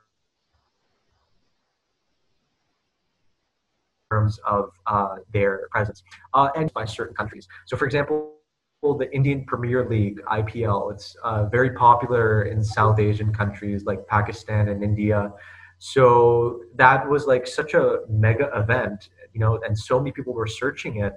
terms 4.12 4.40
of 4.46 4.72
uh, 4.88 5.16
their 5.34 5.68
presence 5.72 6.04
uh, 6.34 6.50
and 6.56 6.72
by 6.74 6.86
certain 6.86 7.16
countries. 7.16 7.48
So, 7.66 7.76
for 7.76 7.86
example, 7.86 8.35
the 8.82 9.10
Indian 9.14 9.44
Premier 9.46 9.88
League 9.90 10.22
(IPL) 10.32 10.94
it's 10.94 11.16
uh, 11.24 11.46
very 11.46 11.72
popular 11.72 12.44
in 12.44 12.64
South 12.64 13.00
Asian 13.00 13.34
countries 13.34 13.86
like 13.86 14.06
Pakistan 14.08 14.70
and 14.70 14.84
India. 14.84 15.32
So 15.80 16.62
that 16.76 17.08
was 17.10 17.26
like 17.26 17.48
such 17.48 17.74
a 17.74 18.00
mega 18.10 18.50
event, 18.56 19.10
you 19.34 19.40
know, 19.40 19.60
and 19.66 19.78
so 19.78 20.00
many 20.00 20.12
people 20.12 20.34
were 20.34 20.48
searching 20.48 20.98
it 20.98 21.14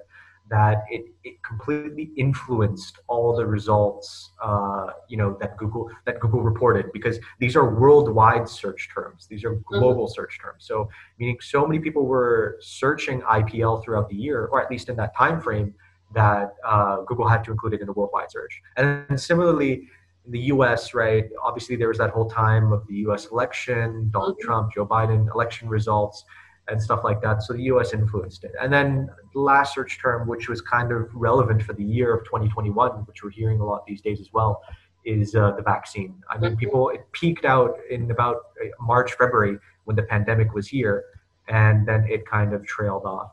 that 0.51 0.85
it, 0.91 1.05
it 1.25 1.43
completely 1.43 2.11
influenced 2.17 3.01
all 3.07 3.37
the 3.37 3.45
results, 3.45 4.33
uh, 4.43 4.87
you 5.07 5.19
know, 5.19 5.37
that 5.39 5.59
Google 5.59 5.91
that 6.07 6.21
Google 6.21 6.41
reported 6.41 6.91
because 6.93 7.19
these 7.39 7.55
are 7.55 7.79
worldwide 7.79 8.49
search 8.49 8.89
terms. 8.93 9.27
These 9.27 9.45
are 9.45 9.57
global 9.67 10.09
search 10.09 10.39
terms. 10.41 10.65
So 10.67 10.89
meaning 11.19 11.37
so 11.41 11.67
many 11.67 11.81
people 11.81 12.07
were 12.07 12.57
searching 12.61 13.21
IPL 13.23 13.85
throughout 13.85 14.09
the 14.09 14.17
year, 14.17 14.47
or 14.47 14.63
at 14.63 14.71
least 14.71 14.89
in 14.89 14.97
that 14.97 15.15
time 15.15 15.39
frame, 15.41 15.75
that 16.15 16.55
uh, 16.65 17.03
Google 17.03 17.29
had 17.29 17.45
to 17.45 17.51
include 17.53 17.75
it 17.75 17.81
in 17.81 17.87
the 17.87 17.93
worldwide 17.93 18.31
search. 18.31 18.61
And 18.77 19.21
similarly, 19.21 19.89
in 20.27 20.33
the 20.33 20.39
U.S., 20.55 20.95
right? 20.95 21.25
Obviously, 21.43 21.77
there 21.77 21.89
was 21.89 21.99
that 21.99 22.11
whole 22.11 22.29
time 22.31 22.73
of 22.73 22.87
the 22.87 22.95
U.S. 23.07 23.27
election, 23.27 24.11
Donald 24.11 24.37
Mhm. 24.39 24.45
Trump, 24.45 24.73
Joe 24.75 24.87
Biden 24.87 25.31
election 25.35 25.69
results, 25.69 26.25
and 26.69 26.83
stuff 26.83 27.03
like 27.03 27.21
that. 27.23 27.43
So 27.43 27.55
the 27.55 27.63
U.S. 27.65 27.93
influenced 27.95 28.45
it. 28.45 28.53
And 28.61 28.71
then 28.73 29.09
the 29.33 29.41
last 29.41 29.75
search 29.75 29.99
term, 30.01 30.29
which 30.29 30.49
was 30.49 30.61
kind 30.61 30.93
of 30.93 31.09
relevant 31.15 31.63
for 31.63 31.73
the 31.73 31.85
year 31.85 32.15
of 32.15 32.25
2021, 32.25 32.91
which 33.07 33.23
we're 33.23 33.31
hearing 33.31 33.61
a 33.61 33.65
lot 33.65 33.87
these 33.87 34.03
days 34.03 34.21
as 34.21 34.31
well, 34.33 34.63
is 35.05 35.35
uh, 35.35 35.53
the 35.53 35.63
vaccine. 35.63 36.15
I 36.29 36.37
mean, 36.37 36.53
Mhm. 36.57 36.59
people 36.59 36.91
it 36.91 37.11
peaked 37.13 37.45
out 37.47 37.79
in 37.91 38.11
about 38.11 38.37
uh, 38.63 38.69
March, 38.81 39.15
February 39.15 39.59
when 39.85 39.97
the 39.97 40.03
pandemic 40.03 40.53
was 40.53 40.69
here, 40.69 41.05
and 41.49 41.87
then 41.89 42.05
it 42.09 42.27
kind 42.27 42.53
of 42.53 42.67
trailed 42.67 43.05
off. 43.07 43.31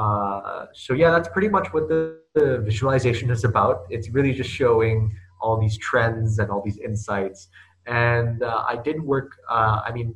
Uh, 0.00 0.66
so 0.84 0.90
yeah, 1.02 1.10
that's 1.14 1.28
pretty 1.36 1.50
much 1.56 1.66
what 1.74 1.84
the, 1.92 2.00
the 2.34 2.46
visualization 2.70 3.28
is 3.36 3.42
about. 3.44 3.76
It's 3.94 4.08
really 4.16 4.32
just 4.40 4.50
showing 4.62 4.98
all 5.42 5.56
these 5.64 5.76
trends 5.88 6.30
and 6.40 6.50
all 6.52 6.62
these 6.68 6.78
insights. 6.88 7.40
And 7.86 8.42
uh, 8.42 8.64
I 8.72 8.76
did 8.88 8.98
work. 9.12 9.30
Uh, 9.56 9.76
I 9.88 9.90
mean, 9.96 10.08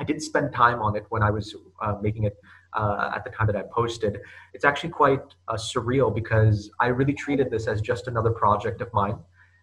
I 0.00 0.04
did 0.10 0.18
spend 0.30 0.46
time 0.64 0.80
on 0.86 0.92
it 0.98 1.04
when 1.12 1.22
I 1.28 1.30
was 1.38 1.46
uh, 1.84 1.94
making 2.06 2.24
it 2.30 2.36
uh, 2.80 3.10
at 3.16 3.22
the 3.24 3.30
time 3.36 3.46
that 3.50 3.56
I 3.62 3.64
posted. 3.80 4.12
It's 4.54 4.64
actually 4.70 4.90
quite 5.02 5.24
uh, 5.48 5.54
surreal 5.70 6.08
because 6.14 6.70
I 6.84 6.86
really 6.98 7.16
treated 7.24 7.46
this 7.54 7.64
as 7.72 7.80
just 7.80 8.04
another 8.12 8.30
project 8.30 8.78
of 8.80 8.88
mine 9.00 9.18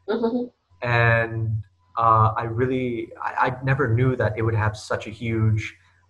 Mhm. 0.09 0.51
and 0.81 1.61
uh, 2.03 2.29
I 2.41 2.43
really 2.61 3.11
I, 3.29 3.31
I 3.47 3.63
never 3.63 3.85
knew 3.97 4.11
that 4.21 4.31
it 4.37 4.41
would 4.45 4.55
have 4.65 4.75
such 4.91 5.03
a 5.11 5.13
huge 5.23 5.63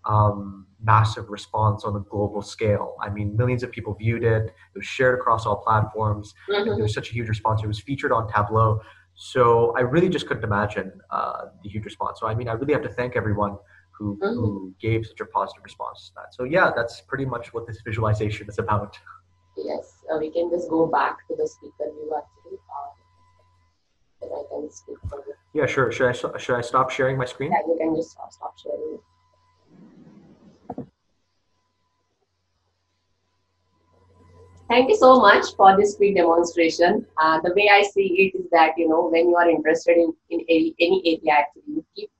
um, 0.09 0.65
massive 0.81 1.29
response 1.29 1.83
on 1.83 1.95
a 1.95 1.99
global 1.99 2.41
scale. 2.41 2.95
I 3.01 3.09
mean, 3.09 3.37
millions 3.37 3.63
of 3.63 3.71
people 3.71 3.93
viewed 3.93 4.23
it. 4.23 4.45
It 4.47 4.77
was 4.77 4.85
shared 4.85 5.19
across 5.19 5.45
all 5.45 5.57
platforms. 5.57 6.33
and 6.47 6.67
There 6.67 6.83
was 6.83 6.93
such 6.93 7.09
a 7.11 7.13
huge 7.13 7.29
response. 7.29 7.61
It 7.63 7.67
was 7.67 7.79
featured 7.79 8.11
on 8.11 8.27
Tableau. 8.31 8.81
So 9.13 9.73
I 9.77 9.81
really 9.81 10.09
just 10.09 10.27
couldn't 10.27 10.43
imagine 10.43 10.91
uh, 11.11 11.45
the 11.63 11.69
huge 11.69 11.85
response. 11.85 12.19
So 12.19 12.27
I 12.27 12.33
mean, 12.33 12.47
I 12.47 12.53
really 12.53 12.73
have 12.73 12.83
to 12.83 12.89
thank 12.89 13.15
everyone 13.15 13.57
who, 13.91 14.17
who 14.21 14.73
gave 14.81 15.05
such 15.05 15.19
a 15.19 15.25
positive 15.25 15.63
response 15.63 16.07
to 16.07 16.11
that. 16.15 16.33
So 16.33 16.45
yeah, 16.45 16.71
that's 16.75 17.01
pretty 17.01 17.25
much 17.25 17.53
what 17.53 17.67
this 17.67 17.81
visualization 17.85 18.47
is 18.47 18.57
about. 18.57 18.97
Yes, 19.57 20.05
uh, 20.11 20.17
we 20.17 20.31
can 20.31 20.49
just 20.49 20.69
go 20.69 20.87
back 20.87 21.27
to 21.27 21.35
the 21.35 21.45
speaker 21.45 21.91
view 21.93 22.13
actually. 22.17 22.57
Uh, 24.21 24.25
I 24.39 24.43
can 24.49 24.71
speak 24.71 24.97
for 25.09 25.19
you. 25.27 25.33
Yeah, 25.53 25.65
sure. 25.65 25.91
Should 25.91 26.09
I 26.09 26.37
should 26.37 26.55
I 26.55 26.61
stop 26.61 26.89
sharing 26.89 27.17
my 27.17 27.25
screen? 27.25 27.51
Yeah, 27.51 27.67
you 27.67 27.77
can 27.77 27.95
just 27.95 28.11
stop, 28.11 28.31
stop 28.31 28.57
sharing. 28.57 28.99
Thank 34.69 34.89
you 34.89 34.97
so 34.97 35.19
much 35.19 35.55
for 35.57 35.75
this 35.75 35.95
quick 35.95 36.15
demonstration. 36.15 37.03
Uh, 37.17 37.39
the 37.43 37.51
way 37.55 37.69
I 37.71 37.81
see 37.81 38.05
it 38.23 38.37
is 38.37 38.45
that 38.51 38.77
you 38.77 38.87
know 38.87 39.09
when 39.09 39.27
you 39.27 39.35
are 39.35 39.49
interested 39.49 39.97
in 39.97 40.13
in 40.29 40.41
any, 40.47 40.75
any 40.79 41.01
area, 41.05 41.39
actually, 41.39 41.63
you 41.77 41.85
keep 41.95 42.11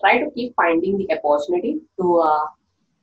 try 0.00 0.18
to 0.18 0.30
keep 0.32 0.54
finding 0.56 0.98
the 0.98 1.08
opportunity 1.16 1.78
to 1.98 2.18
uh, 2.18 2.44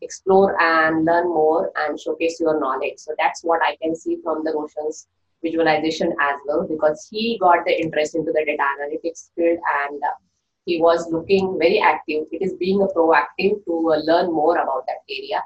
explore 0.01 0.61
and 0.61 1.05
learn 1.05 1.27
more 1.27 1.71
and 1.75 1.99
showcase 1.99 2.39
your 2.39 2.59
knowledge. 2.59 2.97
So 2.97 3.15
that's 3.17 3.43
what 3.43 3.63
I 3.63 3.75
can 3.81 3.95
see 3.95 4.17
from 4.23 4.43
the 4.43 4.53
Roshan's 4.53 5.07
visualization 5.41 6.13
as 6.21 6.35
well, 6.45 6.67
because 6.69 7.07
he 7.09 7.39
got 7.39 7.65
the 7.65 7.75
interest 7.81 8.13
into 8.13 8.31
the 8.31 8.45
data 8.45 8.61
analytics 8.61 9.31
field 9.35 9.57
and 9.87 10.03
uh, 10.03 10.13
he 10.67 10.79
was 10.79 11.11
looking 11.11 11.57
very 11.57 11.79
active. 11.79 12.25
It 12.31 12.43
is 12.43 12.53
being 12.53 12.83
a 12.83 12.87
proactive 12.87 13.65
to 13.65 13.91
uh, 13.91 13.97
learn 14.11 14.31
more 14.31 14.57
about 14.57 14.85
that 14.85 15.01
area. 15.09 15.43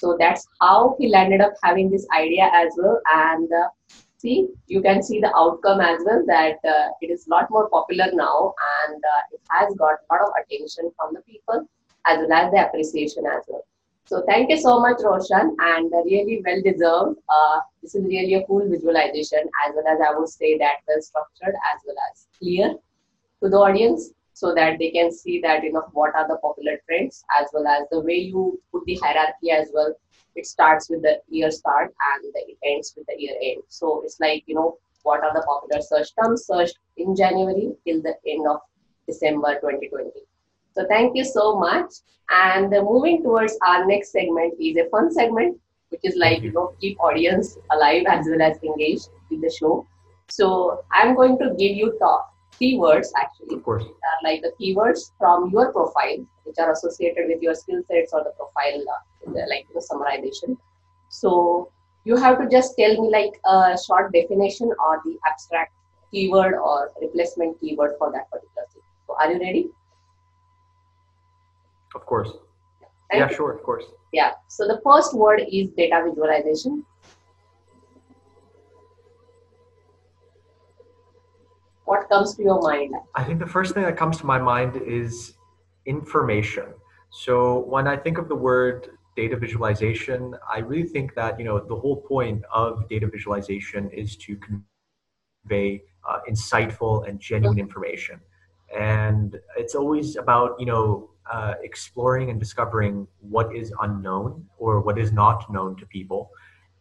So 0.00 0.16
that's 0.18 0.46
how 0.60 0.96
he 0.98 1.08
landed 1.08 1.42
up 1.42 1.52
having 1.62 1.90
this 1.90 2.06
idea 2.16 2.50
as 2.54 2.72
well. 2.78 3.00
And 3.14 3.52
uh, 3.52 3.68
see, 4.16 4.48
you 4.66 4.80
can 4.80 5.02
see 5.02 5.20
the 5.20 5.34
outcome 5.36 5.80
as 5.80 6.00
well 6.06 6.22
that 6.26 6.56
uh, 6.66 6.88
it 7.02 7.10
is 7.10 7.26
a 7.26 7.30
lot 7.30 7.50
more 7.50 7.68
popular 7.68 8.06
now 8.12 8.54
and 8.80 8.96
uh, 8.96 9.22
it 9.32 9.40
has 9.50 9.74
got 9.74 9.96
a 10.00 10.14
lot 10.14 10.22
of 10.26 10.32
attention 10.40 10.90
from 10.96 11.12
the 11.12 11.20
people 11.20 11.68
as 12.06 12.18
well 12.18 12.32
as 12.32 12.50
the 12.50 12.66
appreciation 12.66 13.24
as 13.26 13.44
well. 13.48 13.62
So 14.06 14.22
thank 14.26 14.50
you 14.50 14.58
so 14.58 14.80
much, 14.80 15.02
Roshan, 15.04 15.54
and 15.60 15.92
really 16.04 16.42
well 16.44 16.62
deserved. 16.62 17.18
Uh, 17.28 17.60
this 17.82 17.94
is 17.94 18.02
really 18.04 18.34
a 18.34 18.46
cool 18.46 18.66
visualization, 18.68 19.40
as 19.66 19.74
well 19.76 19.86
as 19.86 20.00
I 20.00 20.18
would 20.18 20.28
say 20.28 20.56
that 20.58 20.78
well 20.88 21.00
structured 21.00 21.54
as 21.54 21.80
well 21.86 21.96
as 22.10 22.26
clear 22.38 22.74
to 23.42 23.48
the 23.48 23.56
audience 23.56 24.10
so 24.40 24.54
that 24.58 24.78
they 24.78 24.90
can 24.90 25.10
see 25.12 25.40
that 25.46 25.64
you 25.64 25.72
know 25.72 25.86
what 25.92 26.14
are 26.14 26.26
the 26.28 26.38
popular 26.44 26.76
trends 26.86 27.24
as 27.40 27.48
well 27.54 27.66
as 27.76 27.88
the 27.90 28.00
way 28.08 28.20
you 28.32 28.44
put 28.72 28.84
the 28.86 28.98
hierarchy 29.02 29.50
as 29.50 29.68
well. 29.74 29.94
It 30.36 30.46
starts 30.46 30.88
with 30.88 31.02
the 31.02 31.14
year 31.28 31.50
start 31.50 31.92
and 32.10 32.32
it 32.34 32.58
ends 32.64 32.94
with 32.96 33.06
the 33.06 33.16
year 33.18 33.36
end. 33.42 33.62
So 33.68 34.02
it's 34.04 34.20
like 34.20 34.44
you 34.46 34.54
know 34.54 34.70
what 35.02 35.24
are 35.24 35.34
the 35.34 35.44
popular 35.52 35.82
search 35.82 36.08
terms 36.16 36.44
searched 36.46 36.78
in 36.98 37.16
january 37.16 37.68
till 37.86 38.02
the 38.02 38.14
end 38.32 38.46
of 38.46 38.58
december 39.06 39.54
2020 39.60 40.10
so 40.72 40.86
thank 40.88 41.16
you 41.16 41.24
so 41.24 41.58
much. 41.58 41.92
And 42.30 42.70
moving 42.70 43.22
towards 43.22 43.58
our 43.66 43.86
next 43.86 44.12
segment 44.12 44.54
is 44.60 44.76
a 44.76 44.88
fun 44.90 45.12
segment 45.12 45.58
which 45.88 46.00
is 46.04 46.14
like 46.16 46.42
you 46.42 46.52
know 46.52 46.72
keep 46.80 47.00
audience 47.00 47.58
alive 47.72 48.04
as 48.08 48.26
well 48.30 48.40
as 48.40 48.62
engaged 48.62 49.08
with 49.30 49.40
the 49.42 49.50
show. 49.50 49.86
So 50.28 50.84
i'm 50.92 51.16
going 51.16 51.38
to 51.38 51.48
give 51.58 51.76
you 51.76 51.96
talk 51.98 52.29
keywords 52.60 53.08
actually. 53.16 53.56
Of 53.56 53.64
course. 53.64 53.84
Are 53.84 54.20
like 54.22 54.42
the 54.42 54.52
keywords 54.60 55.12
from 55.18 55.50
your 55.50 55.72
profile, 55.72 56.24
which 56.44 56.56
are 56.58 56.72
associated 56.72 57.28
with 57.28 57.42
your 57.42 57.54
skill 57.54 57.82
sets 57.88 58.12
or 58.12 58.24
the 58.24 58.32
profile, 58.36 58.80
uh, 58.80 59.32
the, 59.32 59.46
like 59.48 59.66
the 59.74 59.80
summarization. 59.80 60.56
So 61.08 61.70
you 62.04 62.16
have 62.16 62.38
to 62.38 62.48
just 62.48 62.76
tell 62.78 63.00
me 63.00 63.10
like 63.10 63.32
a 63.44 63.78
short 63.86 64.12
definition 64.12 64.72
or 64.78 65.00
the 65.04 65.18
abstract 65.26 65.72
keyword 66.10 66.54
or 66.54 66.90
replacement 67.00 67.60
keyword 67.60 67.92
for 67.98 68.12
that 68.12 68.30
particular 68.30 68.66
thing. 68.72 68.82
So 69.06 69.16
are 69.18 69.32
you 69.32 69.40
ready? 69.40 69.68
Of 71.94 72.06
course. 72.06 72.30
Thank 73.10 73.20
yeah, 73.20 73.30
you. 73.30 73.36
sure, 73.36 73.52
of 73.52 73.62
course. 73.62 73.84
Yeah. 74.12 74.32
So 74.48 74.66
the 74.66 74.80
first 74.84 75.14
word 75.14 75.42
is 75.50 75.70
data 75.70 76.04
visualization. 76.08 76.84
What 81.90 82.08
comes 82.08 82.36
to 82.36 82.42
your 82.42 82.60
mind? 82.62 82.94
I 83.16 83.24
think 83.24 83.40
the 83.40 83.52
first 83.56 83.74
thing 83.74 83.82
that 83.82 83.96
comes 83.96 84.16
to 84.18 84.26
my 84.34 84.38
mind 84.38 84.80
is 84.86 85.34
information. 85.86 86.68
So 87.10 87.34
when 87.74 87.88
I 87.88 87.96
think 87.96 88.16
of 88.16 88.28
the 88.28 88.36
word 88.36 88.90
data 89.16 89.36
visualization, 89.36 90.36
I 90.56 90.58
really 90.60 90.88
think 90.88 91.16
that 91.16 91.32
you 91.38 91.44
know 91.44 91.58
the 91.58 91.78
whole 91.82 91.98
point 92.12 92.44
of 92.62 92.88
data 92.88 93.06
visualization 93.08 93.90
is 93.90 94.16
to 94.24 94.38
convey 94.46 95.82
uh, 96.08 96.20
insightful 96.30 97.08
and 97.08 97.18
genuine 97.18 97.58
information, 97.58 98.20
and 98.78 99.28
it's 99.56 99.74
always 99.74 100.14
about 100.24 100.50
you 100.60 100.66
know 100.66 101.10
uh, 101.34 101.54
exploring 101.68 102.30
and 102.30 102.38
discovering 102.38 102.94
what 103.34 103.48
is 103.60 103.74
unknown 103.86 104.46
or 104.58 104.80
what 104.86 104.96
is 104.96 105.10
not 105.10 105.38
known 105.52 105.74
to 105.80 105.84
people, 105.86 106.30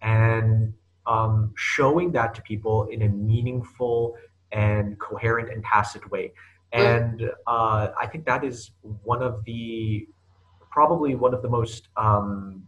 and 0.03 0.71
um, 1.07 1.51
showing 1.55 2.11
that 2.11 2.35
to 2.35 2.41
people 2.43 2.85
in 2.93 3.01
a 3.01 3.09
meaningful 3.09 4.15
and 4.51 4.99
coherent 4.99 5.51
and 5.51 5.63
tacit 5.63 6.09
way. 6.11 6.31
Mm. 6.73 6.79
And 6.79 7.31
uh, 7.47 7.89
I 7.99 8.07
think 8.07 8.25
that 8.25 8.43
is 8.43 8.71
one 9.03 9.21
of 9.21 9.43
the 9.45 10.07
probably 10.71 11.15
one 11.15 11.33
of 11.33 11.41
the 11.41 11.49
most 11.49 11.87
um, 11.97 12.63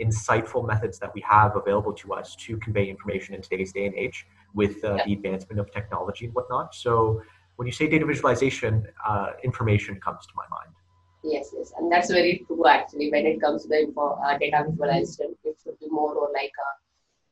insightful 0.00 0.66
methods 0.66 0.98
that 0.98 1.14
we 1.14 1.20
have 1.20 1.56
available 1.56 1.92
to 1.92 2.12
us 2.12 2.34
to 2.36 2.56
convey 2.58 2.88
information 2.88 3.34
in 3.34 3.42
today's 3.42 3.72
day 3.72 3.86
and 3.86 3.94
age 3.94 4.26
with 4.54 4.84
uh, 4.84 4.94
yeah. 4.94 5.04
the 5.06 5.12
advancement 5.12 5.60
of 5.60 5.70
technology 5.70 6.24
and 6.26 6.34
whatnot. 6.34 6.74
So 6.74 7.22
when 7.56 7.66
you 7.66 7.72
say 7.72 7.86
data 7.88 8.04
visualization, 8.04 8.86
uh, 9.06 9.30
information 9.44 10.00
comes 10.00 10.26
to 10.26 10.32
my 10.36 10.44
mind. 10.50 10.74
Yes, 11.22 11.54
yes, 11.56 11.72
and 11.78 11.90
that's 11.90 12.10
very 12.10 12.44
true 12.46 12.66
actually. 12.66 13.10
When 13.10 13.24
it 13.24 13.40
comes 13.40 13.62
to 13.62 13.68
the 13.68 13.80
info, 13.80 14.20
uh, 14.26 14.36
data 14.36 14.64
visualization, 14.68 15.34
it 15.44 15.56
should 15.62 15.78
be 15.80 15.88
more 15.88 16.14
or 16.14 16.28
like 16.34 16.52
a 16.66 16.83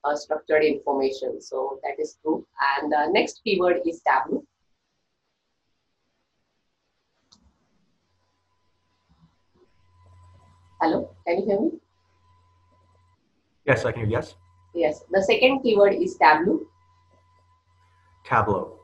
uh, 0.05 0.17
structured 0.17 0.65
information. 0.65 1.41
So 1.41 1.79
that 1.83 2.01
is 2.01 2.17
true. 2.23 2.47
And 2.77 2.93
the 2.93 3.09
next 3.13 3.41
keyword 3.45 3.81
is 3.87 4.03
Tableau. 4.07 4.45
Hello, 10.81 11.15
can 11.27 11.39
you 11.39 11.47
hear 11.47 11.61
me? 11.61 11.71
Yes, 13.67 13.85
I 13.85 13.93
can 13.93 14.01
hear 14.03 14.11
yes. 14.11 14.35
Yes, 14.75 15.05
the 15.11 15.23
second 15.23 15.63
keyword 15.63 15.95
is 15.95 16.17
Tableau. 16.17 16.61
Tableau. 18.25 18.79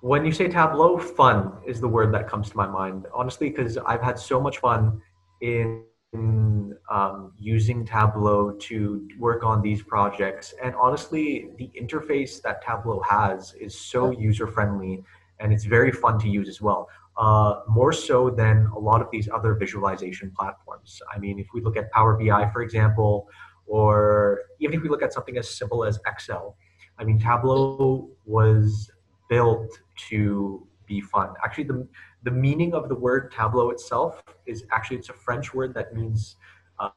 When 0.00 0.26
you 0.26 0.32
say 0.32 0.48
Tableau, 0.48 0.98
fun 0.98 1.52
is 1.64 1.80
the 1.80 1.86
word 1.86 2.12
that 2.12 2.28
comes 2.28 2.50
to 2.50 2.56
my 2.56 2.66
mind. 2.66 3.06
Honestly, 3.14 3.50
because 3.50 3.78
I've 3.78 4.02
had 4.02 4.18
so 4.18 4.40
much 4.40 4.58
fun 4.58 5.00
in 5.40 5.84
um, 6.14 7.32
using 7.38 7.86
Tableau 7.86 8.52
to 8.52 9.08
work 9.18 9.42
on 9.44 9.62
these 9.62 9.82
projects. 9.82 10.54
And 10.62 10.74
honestly, 10.74 11.50
the 11.56 11.70
interface 11.80 12.42
that 12.42 12.62
Tableau 12.62 13.00
has 13.00 13.54
is 13.54 13.78
so 13.78 14.10
user 14.10 14.46
friendly 14.46 15.02
and 15.40 15.52
it's 15.52 15.64
very 15.64 15.90
fun 15.90 16.18
to 16.20 16.28
use 16.28 16.48
as 16.48 16.60
well. 16.60 16.88
Uh, 17.16 17.60
more 17.68 17.92
so 17.92 18.30
than 18.30 18.66
a 18.74 18.78
lot 18.78 19.02
of 19.02 19.08
these 19.10 19.28
other 19.28 19.54
visualization 19.54 20.30
platforms. 20.30 21.00
I 21.14 21.18
mean, 21.18 21.38
if 21.38 21.48
we 21.52 21.60
look 21.60 21.76
at 21.76 21.90
Power 21.90 22.16
BI, 22.16 22.50
for 22.52 22.62
example, 22.62 23.28
or 23.66 24.40
even 24.60 24.76
if 24.76 24.82
we 24.82 24.88
look 24.88 25.02
at 25.02 25.12
something 25.12 25.36
as 25.36 25.48
simple 25.48 25.84
as 25.84 25.98
Excel, 26.06 26.56
I 26.98 27.04
mean, 27.04 27.18
Tableau 27.18 28.08
was 28.24 28.90
built 29.28 29.78
to 30.08 30.66
be 30.86 31.00
fun. 31.00 31.30
Actually, 31.44 31.64
the 31.64 31.86
the 32.22 32.30
meaning 32.30 32.72
of 32.74 32.88
the 32.88 32.94
word 32.94 33.32
tableau 33.32 33.70
itself 33.70 34.22
is 34.46 34.64
actually 34.70 34.98
it's 34.98 35.08
a 35.08 35.14
French 35.14 35.52
word 35.54 35.74
that 35.74 35.94
means 35.94 36.36
uh, 36.78 36.90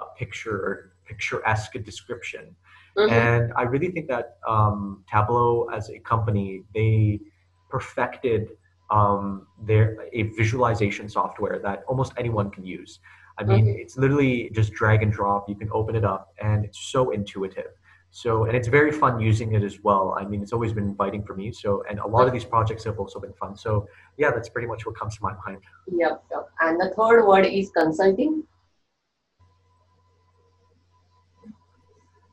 a 0.00 0.04
picture 0.16 0.56
or 0.56 0.92
picturesque 1.06 1.72
description. 1.84 2.54
Mm-hmm. 2.96 3.12
And 3.12 3.52
I 3.56 3.62
really 3.62 3.90
think 3.90 4.08
that 4.08 4.38
um, 4.46 5.04
Tableau 5.10 5.68
as 5.72 5.88
a 5.90 5.98
company, 6.00 6.64
they 6.74 7.20
perfected 7.70 8.50
um, 8.90 9.46
their 9.62 10.06
a 10.12 10.22
visualization 10.40 11.08
software 11.08 11.58
that 11.60 11.84
almost 11.86 12.12
anyone 12.16 12.50
can 12.50 12.64
use. 12.64 13.00
I 13.38 13.44
mean, 13.44 13.66
mm-hmm. 13.66 13.78
it's 13.78 13.96
literally 13.96 14.50
just 14.52 14.72
drag 14.72 15.02
and 15.02 15.12
drop. 15.12 15.48
You 15.48 15.54
can 15.54 15.70
open 15.72 15.94
it 15.94 16.04
up, 16.04 16.34
and 16.42 16.64
it's 16.64 16.90
so 16.90 17.10
intuitive. 17.10 17.70
So, 18.10 18.44
and 18.44 18.56
it's 18.56 18.68
very 18.68 18.90
fun 18.90 19.20
using 19.20 19.52
it 19.54 19.62
as 19.62 19.82
well. 19.82 20.16
I 20.18 20.24
mean, 20.24 20.42
it's 20.42 20.52
always 20.52 20.72
been 20.72 20.84
inviting 20.84 21.22
for 21.22 21.34
me. 21.34 21.52
So, 21.52 21.84
and 21.88 21.98
a 21.98 22.06
lot 22.06 22.26
of 22.26 22.32
these 22.32 22.44
projects 22.44 22.84
have 22.84 22.98
also 22.98 23.20
been 23.20 23.34
fun. 23.34 23.56
So, 23.56 23.86
yeah, 24.16 24.30
that's 24.30 24.48
pretty 24.48 24.66
much 24.66 24.86
what 24.86 24.96
comes 24.96 25.16
to 25.16 25.22
my 25.22 25.34
mind. 25.46 25.62
Yep. 25.92 26.24
yep. 26.30 26.48
And 26.60 26.80
the 26.80 26.92
third 26.96 27.26
word 27.26 27.46
is 27.46 27.70
consulting. 27.70 28.44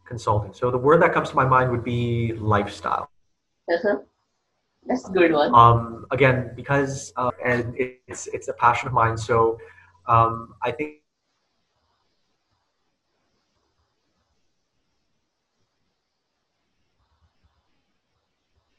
Consulting. 0.08 0.54
So, 0.54 0.72
the 0.72 0.78
word 0.78 1.02
that 1.02 1.14
comes 1.14 1.30
to 1.32 1.36
my 1.36 1.46
mind 1.46 1.72
would 1.72 1.84
be 1.84 2.34
lifestyle. 2.34 3.10
Uh-huh. 3.72 3.98
That's 4.88 5.10
a 5.10 5.12
good 5.12 5.34
one. 5.34 5.54
Um, 5.54 6.06
again, 6.12 6.52
because 6.56 7.12
uh, 7.18 7.32
and 7.44 7.74
it's 7.78 8.28
it's 8.28 8.48
a 8.50 8.54
passion 8.54 8.88
of 8.88 8.94
mine. 8.94 9.18
So, 9.18 9.58
um, 10.08 10.54
I 10.64 10.72
think 10.72 11.02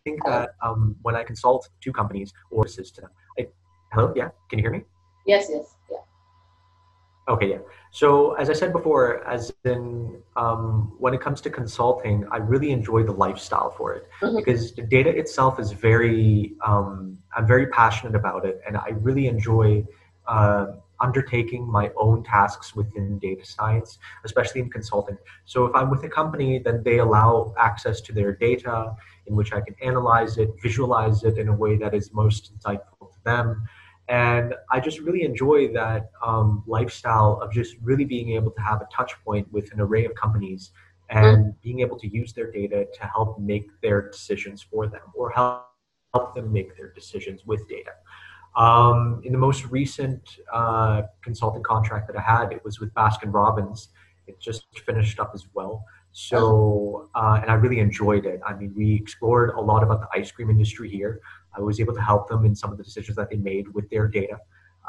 think 0.07 0.25
that 0.25 0.51
um, 0.63 0.97
when 1.03 1.17
I 1.17 1.23
consult 1.25 1.69
two 1.81 1.93
companies 1.93 2.33
or 2.51 2.65
assist 2.65 2.95
to 2.97 3.01
them, 3.03 3.11
I, 3.39 3.49
hello, 3.93 4.13
yeah, 4.15 4.29
can 4.49 4.59
you 4.59 4.63
hear 4.63 4.75
me? 4.79 4.83
Yes, 5.27 5.47
yes, 5.51 5.67
yeah. 5.91 6.05
Okay, 7.29 7.49
yeah. 7.51 7.63
So 7.91 8.09
as 8.35 8.49
I 8.49 8.53
said 8.53 8.73
before, 8.73 9.27
as 9.27 9.53
in 9.65 10.23
um, 10.37 10.95
when 11.05 11.13
it 11.13 11.21
comes 11.21 11.41
to 11.41 11.51
consulting, 11.51 12.25
I 12.31 12.37
really 12.37 12.71
enjoy 12.71 13.03
the 13.03 13.17
lifestyle 13.25 13.71
for 13.79 13.95
it 13.95 14.05
mm-hmm. 14.21 14.37
because 14.37 14.73
the 14.79 14.83
data 14.83 15.11
itself 15.11 15.59
is 15.59 15.73
very. 15.73 16.53
Um, 16.65 17.19
I'm 17.37 17.47
very 17.47 17.67
passionate 17.67 18.15
about 18.15 18.47
it, 18.47 18.57
and 18.67 18.79
I 18.79 18.91
really 19.09 19.27
enjoy 19.27 19.85
uh, 20.27 20.67
undertaking 21.01 21.67
my 21.79 21.91
own 21.97 22.23
tasks 22.23 22.75
within 22.75 23.19
data 23.19 23.45
science, 23.45 23.99
especially 24.25 24.61
in 24.63 24.71
consulting. 24.71 25.19
So 25.45 25.67
if 25.67 25.75
I'm 25.75 25.91
with 25.91 26.03
a 26.05 26.09
company, 26.09 26.59
then 26.59 26.83
they 26.83 26.99
allow 26.99 27.55
access 27.59 28.01
to 28.07 28.13
their 28.13 28.33
data 28.35 28.95
in 29.27 29.37
which 29.37 29.53
I 29.53 29.61
can 29.61 29.75
analyze 29.83 30.39
it, 30.39 30.51
visualize 30.63 31.25
it 31.25 31.39
in 31.39 31.49
a 31.49 31.55
way 31.55 31.77
that 31.77 31.95
is 31.95 32.13
most 32.13 32.53
insightful 32.57 33.13
to 33.13 33.19
them. 33.25 33.67
And 34.09 34.55
I 34.71 34.79
just 34.79 35.01
really 35.01 35.23
enjoy 35.23 35.73
that 35.73 36.11
um, 36.25 36.63
lifestyle 36.67 37.41
of 37.43 37.53
just 37.53 37.77
really 37.83 38.05
being 38.05 38.31
able 38.33 38.53
to 38.53 38.61
have 38.61 38.81
a 38.81 38.87
touch 38.93 39.13
point 39.25 39.53
with 39.53 39.73
an 39.73 39.81
array 39.81 40.05
of 40.05 40.15
companies 40.15 40.71
and 41.11 41.39
mm-hmm. 41.39 41.51
being 41.63 41.81
able 41.81 41.99
to 41.99 42.09
use 42.09 42.33
their 42.33 42.51
data 42.51 42.87
to 42.95 43.07
help 43.07 43.39
make 43.39 43.69
their 43.81 44.11
decisions 44.11 44.63
for 44.63 44.87
them 44.87 45.03
or 45.15 45.31
help, 45.31 45.67
help 46.15 46.35
them 46.35 46.53
make 46.53 46.77
their 46.77 46.93
decisions 46.93 47.45
with 47.47 47.69
data. 47.69 47.93
Um, 48.57 49.21
in 49.25 49.33
the 49.33 49.39
most 49.39 49.67
recent 49.67 50.39
uh, 50.53 51.03
consulting 51.23 51.63
contract 51.63 52.07
that 52.07 52.17
I 52.17 52.23
had, 52.23 52.53
it 52.53 52.65
was 52.65 52.81
with 52.81 52.93
Baskin 52.95 53.33
Robbins. 53.33 53.89
It 54.27 54.41
just 54.41 54.67
finished 54.87 55.21
up 55.21 55.33
as 55.35 55.47
well. 55.53 55.85
So, 56.19 57.11
uh, 57.15 57.41
and 57.43 57.51
I 57.51 57.55
really 57.55 57.79
enjoyed 57.79 58.25
it. 58.25 58.41
I 58.47 58.55
mean, 58.55 58.73
we 58.75 58.95
explored 58.95 59.51
a 59.51 59.61
lot 59.61 59.83
about 59.83 60.01
the 60.01 60.09
ice 60.19 60.33
cream 60.33 60.49
industry 60.49 60.89
here. 60.89 61.21
I 61.55 61.61
was 61.61 61.79
able 61.79 61.93
to 61.93 62.01
help 62.01 62.27
them 62.27 62.47
in 62.47 62.57
some 62.57 62.73
of 62.73 62.79
the 62.79 62.85
decisions 62.85 63.17
that 63.19 63.29
they 63.29 63.37
made 63.37 63.69
with 63.75 63.91
their 63.91 64.09
data. 64.09 64.39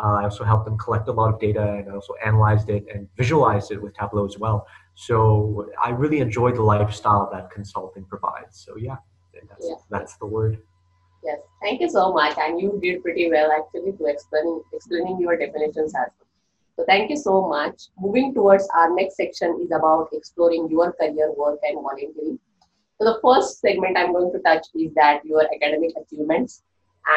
Uh, 0.01 0.19
I 0.21 0.23
also 0.23 0.45
helped 0.45 0.63
them 0.63 0.77
collect 0.77 1.09
a 1.09 1.11
lot 1.11 1.33
of 1.33 1.37
data 1.37 1.61
and 1.61 1.91
I 1.91 1.95
also 1.95 2.13
analyzed 2.25 2.69
it 2.69 2.85
and 2.93 3.09
visualized 3.17 3.73
it 3.73 3.81
with 3.81 3.93
Tableau 3.93 4.25
as 4.25 4.37
well. 4.39 4.67
So 4.95 5.69
I 5.83 5.89
really 5.89 6.19
enjoyed 6.19 6.55
the 6.55 6.61
lifestyle 6.61 7.29
that 7.33 7.51
consulting 7.51 8.05
provides. 8.05 8.63
So 8.65 8.77
yeah, 8.77 8.95
that's, 9.33 9.67
yeah. 9.67 9.75
that's 9.89 10.15
the 10.15 10.27
word. 10.27 10.59
Yes, 11.25 11.39
thank 11.61 11.81
you 11.81 11.89
so 11.89 12.13
much. 12.13 12.37
And 12.37 12.61
you 12.61 12.79
did 12.81 13.03
pretty 13.03 13.29
well 13.29 13.51
actually 13.51 13.91
to 13.91 14.05
explaining 14.05 14.61
explaining 14.71 15.19
your 15.19 15.35
definitions 15.35 15.93
as 15.93 16.07
well. 16.17 16.26
So 16.77 16.85
thank 16.85 17.09
you 17.09 17.17
so 17.17 17.47
much. 17.47 17.87
Moving 17.99 18.35
towards 18.35 18.69
our 18.75 18.93
next 18.93 19.15
section 19.15 19.59
is 19.63 19.71
about 19.71 20.09
exploring 20.13 20.69
your 20.69 20.93
career, 20.93 21.33
work, 21.35 21.57
and 21.63 21.81
volunteering. 21.81 22.37
So 22.99 23.05
the 23.05 23.19
first 23.23 23.59
segment 23.61 23.97
I'm 23.97 24.13
going 24.13 24.31
to 24.31 24.39
touch 24.39 24.67
is 24.75 24.93
that 24.93 25.25
your 25.25 25.41
academic 25.41 25.93
achievements. 25.99 26.61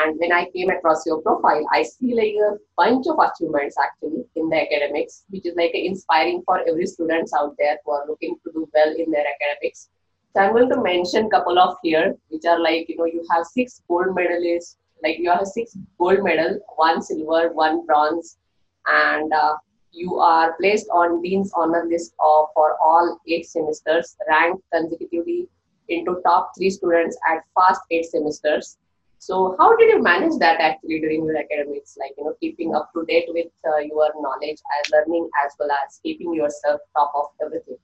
And 0.02 0.18
when 0.18 0.32
I 0.32 0.48
came 0.56 0.70
across 0.70 1.04
your 1.04 1.20
profile, 1.20 1.66
I 1.72 1.82
see 1.82 2.14
like 2.14 2.34
a 2.36 2.56
bunch 2.78 3.06
of 3.06 3.18
achievements 3.18 3.76
actually 3.78 4.24
in 4.34 4.48
the 4.48 4.62
academics, 4.62 5.24
which 5.28 5.44
is 5.44 5.54
like 5.56 5.74
inspiring 5.74 6.42
for 6.46 6.66
every 6.66 6.86
students 6.86 7.34
out 7.34 7.54
there 7.58 7.76
who 7.84 7.92
are 7.92 8.06
looking 8.08 8.36
to 8.44 8.52
do 8.52 8.66
well 8.72 8.94
in 8.96 9.10
their 9.10 9.24
academics. 9.26 9.90
So 10.34 10.40
I'm 10.40 10.52
going 10.52 10.70
to 10.70 10.80
mention 10.80 11.28
couple 11.28 11.58
of 11.58 11.76
here, 11.82 12.14
which 12.28 12.46
are 12.46 12.60
like, 12.60 12.88
you 12.88 12.96
know, 12.96 13.04
you 13.04 13.26
have 13.30 13.44
six 13.44 13.82
gold 13.88 14.16
medalists, 14.16 14.76
like 15.02 15.18
you 15.18 15.30
have 15.30 15.46
six 15.46 15.76
gold 15.98 16.22
medal, 16.22 16.60
one 16.76 17.02
silver, 17.02 17.52
one 17.52 17.84
bronze, 17.84 18.38
and 18.86 19.32
uh, 19.32 19.54
you 19.92 20.18
are 20.18 20.54
placed 20.60 20.88
on 20.90 21.22
Dean's 21.22 21.52
honor 21.54 21.84
list 21.88 22.14
of, 22.20 22.48
for 22.54 22.76
all 22.82 23.20
eight 23.26 23.46
semesters, 23.46 24.16
ranked 24.28 24.62
consecutively 24.72 25.48
into 25.88 26.20
top 26.24 26.52
three 26.56 26.70
students 26.70 27.18
at 27.28 27.44
fast 27.54 27.80
eight 27.90 28.06
semesters. 28.06 28.78
So 29.18 29.54
how 29.58 29.76
did 29.76 29.90
you 29.90 30.02
manage 30.02 30.38
that 30.38 30.60
actually 30.60 31.00
during 31.00 31.26
your 31.26 31.36
academics, 31.36 31.96
like, 31.98 32.12
you 32.16 32.24
know, 32.24 32.34
keeping 32.40 32.74
up 32.74 32.90
to 32.94 33.04
date 33.04 33.26
with 33.28 33.48
uh, 33.66 33.78
your 33.78 34.10
knowledge 34.18 34.60
and 34.74 34.92
learning 34.92 35.28
as 35.44 35.52
well 35.58 35.70
as 35.84 36.00
keeping 36.02 36.32
yourself 36.32 36.80
top 36.96 37.12
of 37.14 37.26
everything? 37.44 37.76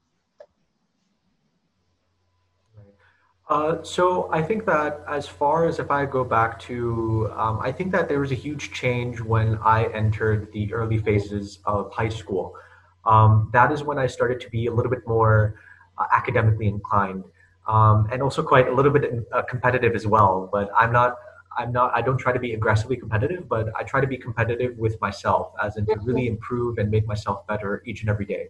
Uh, 3.48 3.80
so 3.84 4.28
I 4.32 4.42
think 4.42 4.66
that 4.66 5.04
as 5.08 5.28
far 5.28 5.66
as 5.66 5.78
if 5.78 5.88
I 5.88 6.04
go 6.04 6.24
back 6.24 6.58
to, 6.60 7.32
um, 7.36 7.60
I 7.62 7.70
think 7.70 7.92
that 7.92 8.08
there 8.08 8.18
was 8.18 8.32
a 8.32 8.34
huge 8.34 8.72
change 8.72 9.20
when 9.20 9.56
I 9.58 9.84
entered 9.92 10.52
the 10.52 10.72
early 10.74 10.98
phases 10.98 11.60
of 11.64 11.92
high 11.92 12.08
school. 12.08 12.56
Um, 13.04 13.48
that 13.52 13.70
is 13.70 13.84
when 13.84 13.98
I 13.98 14.08
started 14.08 14.40
to 14.40 14.50
be 14.50 14.66
a 14.66 14.72
little 14.72 14.90
bit 14.90 15.06
more 15.06 15.60
uh, 15.96 16.06
academically 16.12 16.66
inclined, 16.66 17.22
um, 17.68 18.08
and 18.10 18.20
also 18.20 18.42
quite 18.42 18.66
a 18.66 18.74
little 18.74 18.90
bit 18.90 19.24
uh, 19.32 19.42
competitive 19.42 19.94
as 19.94 20.08
well. 20.08 20.48
But 20.52 20.68
I'm 20.76 20.92
not, 20.92 21.14
I'm 21.56 21.70
not, 21.70 21.92
I 21.94 22.02
don't 22.02 22.18
try 22.18 22.32
to 22.32 22.40
be 22.40 22.54
aggressively 22.54 22.96
competitive, 22.96 23.48
but 23.48 23.68
I 23.76 23.84
try 23.84 24.00
to 24.00 24.08
be 24.08 24.16
competitive 24.16 24.76
with 24.76 25.00
myself, 25.00 25.52
as 25.62 25.76
in 25.76 25.86
to 25.86 25.96
really 26.02 26.26
improve 26.26 26.78
and 26.78 26.90
make 26.90 27.06
myself 27.06 27.46
better 27.46 27.80
each 27.86 28.00
and 28.00 28.10
every 28.10 28.26
day. 28.26 28.48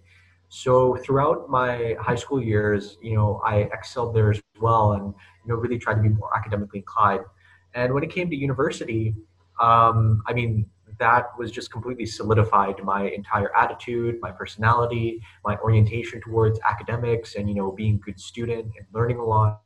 So 0.48 0.96
throughout 0.96 1.50
my 1.50 1.96
high 2.00 2.14
school 2.14 2.42
years, 2.42 2.98
you 3.02 3.14
know, 3.14 3.40
I 3.44 3.68
excelled 3.72 4.14
there 4.14 4.30
as 4.30 4.40
well, 4.60 4.92
and 4.92 5.06
you 5.06 5.48
know, 5.48 5.56
really 5.56 5.78
tried 5.78 5.94
to 5.94 6.02
be 6.02 6.08
more 6.08 6.30
academically 6.36 6.80
inclined. 6.80 7.24
And 7.74 7.92
when 7.92 8.02
it 8.02 8.10
came 8.10 8.30
to 8.30 8.36
university, 8.36 9.14
um, 9.60 10.22
I 10.26 10.32
mean, 10.32 10.66
that 10.98 11.26
was 11.38 11.50
just 11.50 11.70
completely 11.70 12.06
solidified 12.06 12.82
my 12.82 13.08
entire 13.10 13.54
attitude, 13.56 14.18
my 14.20 14.30
personality, 14.30 15.20
my 15.44 15.56
orientation 15.58 16.20
towards 16.20 16.58
academics, 16.66 17.34
and 17.34 17.48
you 17.48 17.54
know, 17.54 17.72
being 17.72 17.96
a 17.96 17.98
good 17.98 18.18
student 18.20 18.66
and 18.76 18.86
learning 18.94 19.18
a 19.18 19.24
lot. 19.24 19.62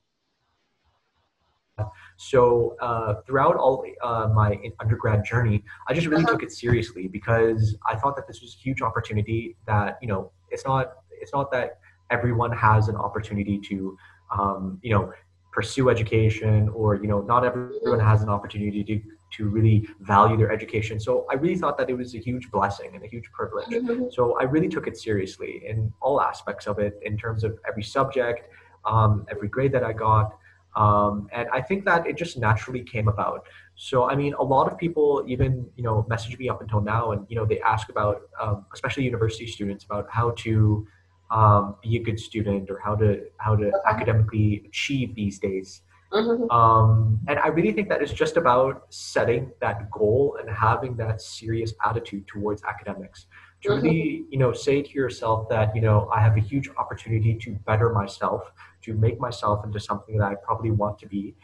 So 2.17 2.77
uh, 2.81 3.23
throughout 3.27 3.57
all 3.57 3.85
uh, 4.03 4.29
my 4.35 4.59
undergrad 4.81 5.25
journey, 5.25 5.65
I 5.89 5.95
just 5.95 6.07
really 6.07 6.25
uh-huh. 6.25 6.33
took 6.33 6.43
it 6.43 6.53
seriously 6.53 7.09
because 7.09 7.77
I 7.89 7.97
thought 7.97 8.17
that 8.17 8.27
this 8.27 8.43
was 8.43 8.55
a 8.55 8.59
huge 8.59 8.83
opportunity 8.83 9.57
that 9.67 9.99
you 10.03 10.09
know 10.09 10.33
it's 10.51 10.65
not 10.65 10.93
it's 11.11 11.33
not 11.33 11.51
that 11.53 11.79
everyone 12.11 12.53
has 12.53 12.89
an 12.89 12.97
opportunity 12.97 13.59
to 13.59 13.97
um, 14.37 14.79
you 14.83 14.93
know 14.93 15.13
pursue 15.53 15.89
education 15.91 16.69
or 16.71 16.97
you 16.97 17.09
know 17.09 17.21
not 17.23 17.45
everyone 17.45 18.01
has 18.01 18.23
an 18.23 18.29
opportunity 18.29 18.85
to 18.85 19.01
to 19.37 19.49
really 19.49 19.89
value 20.01 20.37
their 20.37 20.51
education. 20.51 20.99
So 20.99 21.27
i 21.31 21.35
really 21.35 21.57
thought 21.57 21.79
that 21.79 21.89
it 21.89 21.97
was 21.97 22.15
a 22.15 22.19
huge 22.19 22.51
blessing 22.51 22.91
and 22.95 23.05
a 23.05 23.07
huge 23.07 23.31
privilege. 23.33 23.69
Mm-hmm. 23.69 24.05
so 24.11 24.39
i 24.41 24.45
really 24.45 24.69
took 24.69 24.87
it 24.87 24.97
seriously 24.97 25.63
in 25.67 25.93
all 26.01 26.21
aspects 26.21 26.67
of 26.67 26.79
it 26.79 26.99
in 27.03 27.17
terms 27.17 27.45
of 27.45 27.59
every 27.69 27.83
subject 27.83 28.49
um, 28.85 29.27
every 29.31 29.49
grade 29.49 29.73
that 29.73 29.85
i 29.85 29.93
got 29.93 30.37
um, 30.77 31.29
and 31.33 31.49
i 31.53 31.61
think 31.61 31.85
that 31.85 32.07
it 32.07 32.17
just 32.17 32.39
naturally 32.39 32.83
came 32.83 33.09
about 33.09 33.47
so 33.83 34.11
i 34.11 34.15
mean 34.15 34.35
a 34.35 34.43
lot 34.43 34.71
of 34.71 34.77
people 34.77 35.25
even 35.27 35.67
you 35.75 35.83
know 35.83 36.05
message 36.07 36.37
me 36.39 36.51
up 36.51 36.61
until 36.61 36.83
now 36.83 37.13
and 37.13 37.25
you 37.31 37.37
know 37.37 37.47
they 37.47 37.59
ask 37.61 37.89
about 37.89 38.21
um, 38.39 38.67
especially 38.75 39.05
university 39.05 39.47
students 39.47 39.85
about 39.85 40.07
how 40.11 40.33
to 40.33 40.87
um, 41.31 41.77
be 41.83 41.97
a 41.97 42.03
good 42.03 42.21
student 42.21 42.71
or 42.71 42.79
how 42.79 42.95
to 42.95 43.23
how 43.39 43.57
to 43.57 43.69
uh-huh. 43.69 43.91
academically 43.91 44.65
achieve 44.69 45.15
these 45.15 45.39
days 45.39 45.81
mm-hmm. 46.13 46.51
um, 46.51 47.19
and 47.27 47.39
i 47.39 47.47
really 47.47 47.73
think 47.73 47.89
that 47.89 48.03
is 48.03 48.13
just 48.13 48.37
about 48.37 48.85
setting 48.91 49.51
that 49.63 49.91
goal 49.91 50.37
and 50.39 50.51
having 50.51 50.95
that 50.95 51.23
serious 51.23 51.73
attitude 51.83 52.27
towards 52.27 52.63
academics 52.65 53.27
to 53.63 53.71
mm-hmm. 53.71 53.83
really 53.83 54.25
you 54.29 54.39
know 54.39 54.53
say 54.53 54.83
to 54.83 54.93
yourself 54.93 55.49
that 55.49 55.75
you 55.75 55.81
know 55.81 56.07
i 56.13 56.21
have 56.21 56.37
a 56.37 56.41
huge 56.41 56.69
opportunity 56.77 57.35
to 57.35 57.53
better 57.71 57.89
myself 57.95 58.53
to 58.83 58.93
make 58.93 59.19
myself 59.19 59.65
into 59.65 59.81
something 59.81 60.19
that 60.19 60.31
i 60.33 60.35
probably 60.35 60.71
want 60.71 60.99
to 60.99 61.07
be 61.07 61.35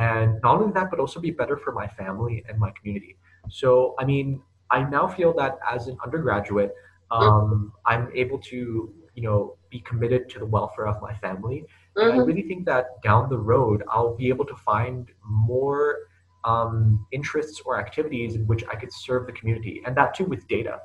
and 0.00 0.40
not 0.42 0.56
only 0.56 0.72
that 0.72 0.90
but 0.90 0.98
also 0.98 1.20
be 1.20 1.30
better 1.30 1.56
for 1.56 1.72
my 1.72 1.86
family 1.86 2.42
and 2.48 2.58
my 2.58 2.70
community 2.70 3.16
so 3.48 3.94
i 3.98 4.04
mean 4.04 4.40
i 4.70 4.82
now 4.82 5.06
feel 5.06 5.32
that 5.32 5.58
as 5.70 5.88
an 5.88 5.96
undergraduate 6.04 6.74
mm-hmm. 7.12 7.22
um, 7.22 7.72
i'm 7.86 8.08
able 8.14 8.38
to 8.38 8.92
you 9.14 9.22
know 9.22 9.56
be 9.68 9.80
committed 9.80 10.28
to 10.28 10.38
the 10.38 10.46
welfare 10.46 10.88
of 10.88 11.00
my 11.02 11.14
family 11.14 11.58
mm-hmm. 11.60 12.00
and 12.02 12.12
i 12.12 12.16
mm-hmm. 12.16 12.26
really 12.26 12.42
think 12.42 12.64
that 12.64 13.00
down 13.02 13.28
the 13.28 13.38
road 13.38 13.82
i'll 13.90 14.16
be 14.16 14.28
able 14.28 14.44
to 14.44 14.56
find 14.56 15.08
more 15.24 15.98
um, 16.44 17.06
interests 17.12 17.60
or 17.66 17.78
activities 17.78 18.34
in 18.34 18.46
which 18.46 18.64
i 18.72 18.74
could 18.74 18.92
serve 18.92 19.26
the 19.26 19.32
community 19.32 19.82
and 19.84 19.94
that 19.96 20.14
too 20.14 20.24
with 20.24 20.46
data 20.48 20.80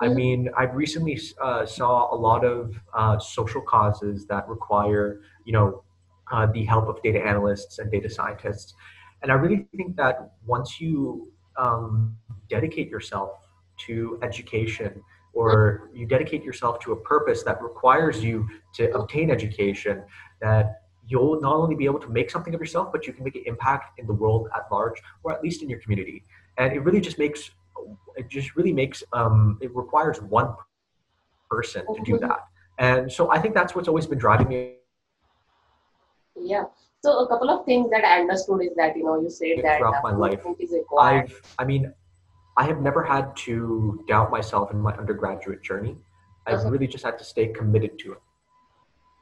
I 0.00 0.06
mm-hmm. 0.06 0.16
mean, 0.16 0.50
I've 0.58 0.74
recently 0.74 1.20
uh, 1.40 1.64
saw 1.64 2.12
a 2.12 2.16
lot 2.16 2.44
of 2.44 2.74
uh, 2.94 3.16
social 3.20 3.60
causes 3.60 4.26
that 4.26 4.48
require, 4.48 5.20
you 5.44 5.52
know, 5.52 5.84
uh, 6.32 6.46
the 6.46 6.64
help 6.64 6.88
of 6.88 7.02
data 7.02 7.20
analysts 7.20 7.78
and 7.78 7.90
data 7.90 8.08
scientists. 8.08 8.74
And 9.22 9.32
I 9.32 9.34
really 9.34 9.66
think 9.76 9.96
that 9.96 10.32
once 10.46 10.80
you 10.80 11.32
um, 11.56 12.16
dedicate 12.48 12.88
yourself 12.88 13.30
to 13.86 14.18
education 14.22 15.02
or 15.32 15.90
you 15.92 16.06
dedicate 16.06 16.44
yourself 16.44 16.78
to 16.80 16.92
a 16.92 16.96
purpose 16.96 17.42
that 17.42 17.60
requires 17.62 18.22
you 18.22 18.48
to 18.74 18.90
obtain 18.92 19.30
education, 19.30 20.02
that 20.40 20.82
you'll 21.06 21.40
not 21.40 21.54
only 21.54 21.74
be 21.74 21.84
able 21.84 21.98
to 22.00 22.08
make 22.08 22.30
something 22.30 22.54
of 22.54 22.60
yourself, 22.60 22.92
but 22.92 23.06
you 23.06 23.12
can 23.12 23.24
make 23.24 23.36
an 23.36 23.42
impact 23.46 23.98
in 23.98 24.06
the 24.06 24.12
world 24.12 24.48
at 24.54 24.64
large, 24.70 25.02
or 25.22 25.32
at 25.32 25.42
least 25.42 25.62
in 25.62 25.68
your 25.68 25.80
community. 25.80 26.22
And 26.56 26.72
it 26.72 26.80
really 26.80 27.00
just 27.00 27.18
makes, 27.18 27.50
it 28.16 28.28
just 28.28 28.56
really 28.56 28.72
makes, 28.72 29.02
um, 29.12 29.58
it 29.60 29.74
requires 29.74 30.22
one 30.22 30.54
person 31.50 31.84
to 31.94 32.02
do 32.04 32.18
that. 32.18 32.40
And 32.78 33.10
so 33.10 33.30
I 33.30 33.38
think 33.38 33.54
that's 33.54 33.74
what's 33.74 33.88
always 33.88 34.06
been 34.06 34.18
driving 34.18 34.48
me. 34.48 34.74
Yeah. 36.44 36.64
So 37.02 37.18
a 37.18 37.28
couple 37.28 37.50
of 37.50 37.66
things 37.66 37.90
that 37.90 38.04
I 38.04 38.20
understood 38.20 38.62
is 38.62 38.74
that 38.76 38.96
you 38.96 39.04
know 39.04 39.20
you 39.20 39.30
said 39.30 39.62
that 39.62 39.78
throughout 39.78 40.02
my 40.02 40.14
life, 40.14 40.40
I've, 40.98 41.40
I 41.58 41.64
mean, 41.64 41.92
I 42.56 42.64
have 42.64 42.80
never 42.80 43.02
had 43.02 43.36
to 43.48 44.04
doubt 44.08 44.30
myself 44.30 44.70
in 44.70 44.80
my 44.80 44.94
undergraduate 44.96 45.62
journey. 45.62 45.96
I've 46.46 46.60
uh-huh. 46.60 46.70
really 46.70 46.86
just 46.86 47.04
had 47.04 47.18
to 47.18 47.24
stay 47.24 47.48
committed 47.48 47.98
to 48.00 48.12
it. 48.12 48.22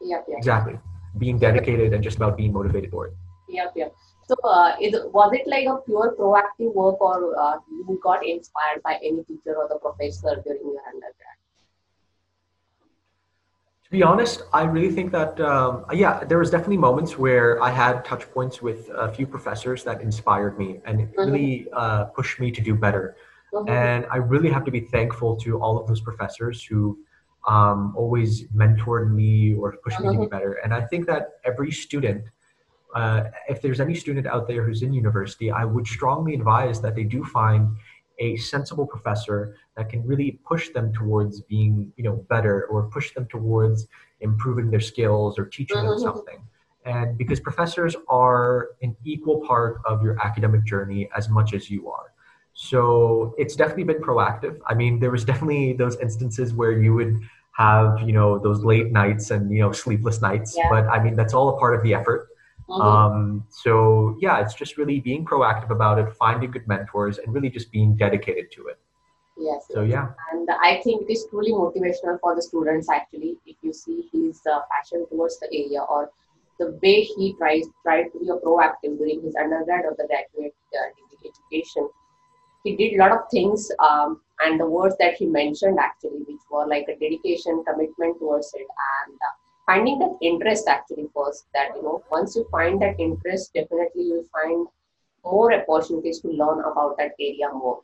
Yeah, 0.00 0.20
yeah. 0.28 0.36
Exactly. 0.36 0.78
Being 1.18 1.38
dedicated 1.38 1.92
and 1.92 2.02
just 2.02 2.16
about 2.16 2.36
being 2.36 2.52
motivated 2.52 2.90
for 2.90 3.06
it. 3.06 3.14
yeah 3.48 3.68
yeah 3.74 3.90
So, 4.28 4.34
uh, 4.44 4.76
is, 4.80 4.94
was 5.12 5.30
it 5.38 5.46
like 5.46 5.66
a 5.66 5.76
pure 5.86 6.14
proactive 6.18 6.72
work, 6.74 7.00
or 7.00 7.16
uh, 7.44 7.56
you 7.68 8.00
got 8.02 8.24
inspired 8.24 8.82
by 8.82 8.94
any 9.08 9.22
teacher 9.24 9.54
or 9.60 9.66
the 9.68 9.78
professor 9.86 10.34
during 10.44 10.66
your 10.74 10.84
undergrad? 10.90 11.38
To 13.81 13.81
be 13.92 14.02
honest, 14.02 14.42
I 14.54 14.62
really 14.64 14.90
think 14.90 15.12
that 15.12 15.38
um, 15.40 15.84
yeah, 15.92 16.24
there 16.24 16.38
was 16.38 16.50
definitely 16.50 16.78
moments 16.78 17.18
where 17.18 17.62
I 17.62 17.70
had 17.70 18.04
touch 18.06 18.24
points 18.32 18.62
with 18.62 18.88
a 19.06 19.12
few 19.12 19.26
professors 19.26 19.84
that 19.84 20.00
inspired 20.00 20.58
me 20.58 20.80
and 20.86 20.94
it 21.02 21.08
Mm-hmm. 21.12 21.30
really 21.30 21.66
uh, 21.74 22.04
pushed 22.18 22.40
me 22.40 22.50
to 22.56 22.60
do 22.62 22.74
better. 22.74 23.16
Mm-hmm. 23.52 23.68
And 23.68 24.06
I 24.10 24.16
really 24.16 24.50
have 24.50 24.64
to 24.64 24.70
be 24.70 24.80
thankful 24.80 25.36
to 25.44 25.60
all 25.62 25.74
of 25.78 25.86
those 25.88 26.00
professors 26.00 26.64
who 26.64 26.80
um, 27.46 27.92
always 27.94 28.32
mentored 28.62 29.12
me 29.12 29.54
or 29.60 29.66
pushed 29.84 30.00
me 30.00 30.06
to 30.14 30.20
be 30.20 30.26
Mhm. 30.26 30.30
better. 30.36 30.52
And 30.64 30.72
I 30.72 30.82
think 30.90 31.02
that 31.12 31.22
every 31.50 31.70
student, 31.84 32.22
uh, 32.94 33.20
if 33.52 33.60
there's 33.62 33.80
any 33.86 33.94
student 34.04 34.26
out 34.34 34.44
there 34.48 34.62
who's 34.66 34.82
in 34.86 34.90
university, 35.04 35.48
I 35.50 35.64
would 35.72 35.86
strongly 35.96 36.32
advise 36.40 36.76
that 36.84 36.94
they 36.98 37.06
do 37.16 37.20
find 37.38 37.62
a 38.22 38.36
sensible 38.36 38.86
professor 38.94 39.38
that 39.76 39.88
can 39.92 40.00
really 40.10 40.30
push 40.50 40.64
them 40.76 40.92
towards 40.92 41.34
being, 41.52 41.92
you 41.96 42.04
know, 42.04 42.16
better 42.34 42.56
or 42.70 42.78
push 42.96 43.12
them 43.14 43.26
towards 43.26 43.78
improving 44.20 44.70
their 44.70 44.84
skills 44.92 45.38
or 45.38 45.44
teaching 45.56 45.82
them 45.86 45.96
Mhm. 45.96 46.06
something. 46.08 46.40
And 46.84 47.08
because 47.20 47.40
professors 47.40 47.94
are 48.08 48.70
an 48.86 48.92
equal 49.12 49.38
part 49.50 49.72
of 49.90 50.02
your 50.02 50.14
academic 50.28 50.62
journey 50.72 51.02
as 51.18 51.28
much 51.28 51.52
as 51.58 51.70
you 51.70 51.80
are. 51.96 52.08
So 52.54 53.34
it's 53.38 53.56
definitely 53.56 53.88
been 53.92 54.02
proactive. 54.02 54.54
I 54.70 54.74
mean, 54.74 55.00
there 55.02 55.10
was 55.16 55.24
definitely 55.24 55.72
those 55.82 55.96
instances 56.06 56.48
where 56.54 56.72
you 56.84 56.92
would 56.98 57.14
have, 57.52 58.00
you 58.08 58.12
know, 58.18 58.38
those 58.38 58.60
late 58.72 58.90
nights 58.92 59.30
and, 59.30 59.50
you 59.54 59.60
know, 59.62 59.72
sleepless 59.72 60.20
nights. 60.28 60.50
Yeah. 60.56 60.68
But 60.70 60.84
I 60.94 61.02
mean, 61.02 61.16
that's 61.16 61.34
all 61.34 61.48
a 61.54 61.58
part 61.58 61.74
of 61.74 61.82
the 61.82 61.92
effort. 61.94 62.28
Mhm. 62.68 62.80
Um, 62.80 63.44
so 63.48 64.16
yeah, 64.20 64.40
it's 64.40 64.54
just 64.54 64.76
really 64.76 65.00
being 65.00 65.24
proactive 65.24 65.70
about 65.70 65.98
it, 65.98 66.12
finding 66.14 66.50
good 66.50 66.66
mentors, 66.66 67.18
and 67.18 67.34
really 67.34 67.50
just 67.50 67.70
being 67.72 67.96
dedicated 67.96 68.50
to 68.52 68.68
it. 68.68 68.78
yes. 69.36 69.66
So 69.70 69.82
yeah, 69.82 70.08
and 70.30 70.48
I 70.50 70.80
think 70.82 71.02
it 71.02 71.12
is 71.12 71.26
truly 71.30 71.52
motivational 71.52 72.18
for 72.20 72.34
the 72.34 72.42
students 72.42 72.88
actually 72.90 73.38
if 73.46 73.56
you 73.62 73.72
see 73.72 74.08
his 74.12 74.40
uh, 74.46 74.60
passion 74.70 75.06
towards 75.08 75.38
the 75.40 75.48
area 75.52 75.82
or 75.82 76.10
the 76.58 76.78
way 76.82 77.02
he 77.02 77.34
tries 77.38 77.66
tried 77.82 78.08
to 78.12 78.18
be 78.20 78.28
a 78.28 78.36
proactive 78.36 78.98
during 78.98 79.22
his 79.22 79.34
undergrad 79.36 79.84
or 79.84 79.94
the 79.98 80.06
graduate 80.06 80.54
uh, 80.78 80.88
education 81.30 81.88
he 82.64 82.76
did 82.76 82.94
a 82.94 82.98
lot 82.98 83.12
of 83.12 83.20
things 83.30 83.70
um, 83.80 84.20
and 84.44 84.60
the 84.60 84.66
words 84.66 84.96
that 84.98 85.14
he 85.14 85.26
mentioned 85.26 85.78
actually 85.78 86.22
which 86.28 86.44
were 86.50 86.66
like 86.66 86.86
a 86.88 86.98
dedication 86.98 87.64
commitment 87.66 88.18
towards 88.18 88.52
it 88.54 88.66
and 88.92 89.14
uh, 89.14 89.34
finding 89.66 89.98
that 89.98 90.16
interest 90.22 90.68
actually 90.68 91.06
first 91.14 91.46
that 91.54 91.70
you 91.76 91.82
know 91.82 92.02
once 92.10 92.36
you 92.36 92.46
find 92.50 92.80
that 92.82 92.98
interest 92.98 93.52
definitely 93.54 94.02
you'll 94.02 94.32
find 94.32 94.66
more 95.24 95.52
opportunities 95.52 96.20
to 96.20 96.28
learn 96.28 96.60
about 96.60 96.96
that 96.98 97.12
area 97.20 97.48
more 97.52 97.80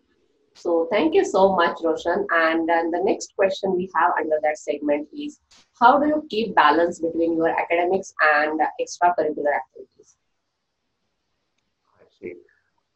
so 0.59 0.89
thank 0.91 1.15
you 1.15 1.25
so 1.25 1.55
much, 1.55 1.79
Roshan. 1.85 2.27
And 2.31 2.69
then 2.69 2.91
the 2.91 3.01
next 3.05 3.35
question 3.37 3.77
we 3.77 3.89
have 3.95 4.13
under 4.19 4.39
that 4.43 4.59
segment 4.59 5.09
is 5.17 5.39
how 5.81 6.01
do 6.01 6.09
you 6.09 6.27
keep 6.29 6.55
balance 6.57 6.99
between 7.01 7.37
your 7.37 7.49
academics 7.49 8.13
and 8.35 8.61
extracurricular 8.81 9.55
activities? 9.55 10.17
I 11.95 12.05
see. 12.21 12.35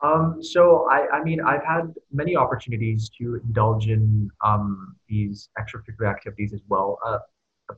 Um, 0.02 0.42
so 0.42 0.88
I, 0.90 1.06
I 1.18 1.22
mean, 1.22 1.40
I've 1.40 1.64
had 1.64 1.94
many 2.12 2.34
opportunities 2.34 3.08
to 3.20 3.40
indulge 3.44 3.86
in 3.86 4.28
um, 4.44 4.96
these 5.08 5.48
extracurricular 5.56 6.10
activities 6.10 6.52
as 6.52 6.62
well. 6.68 6.98
Uh, 7.06 7.18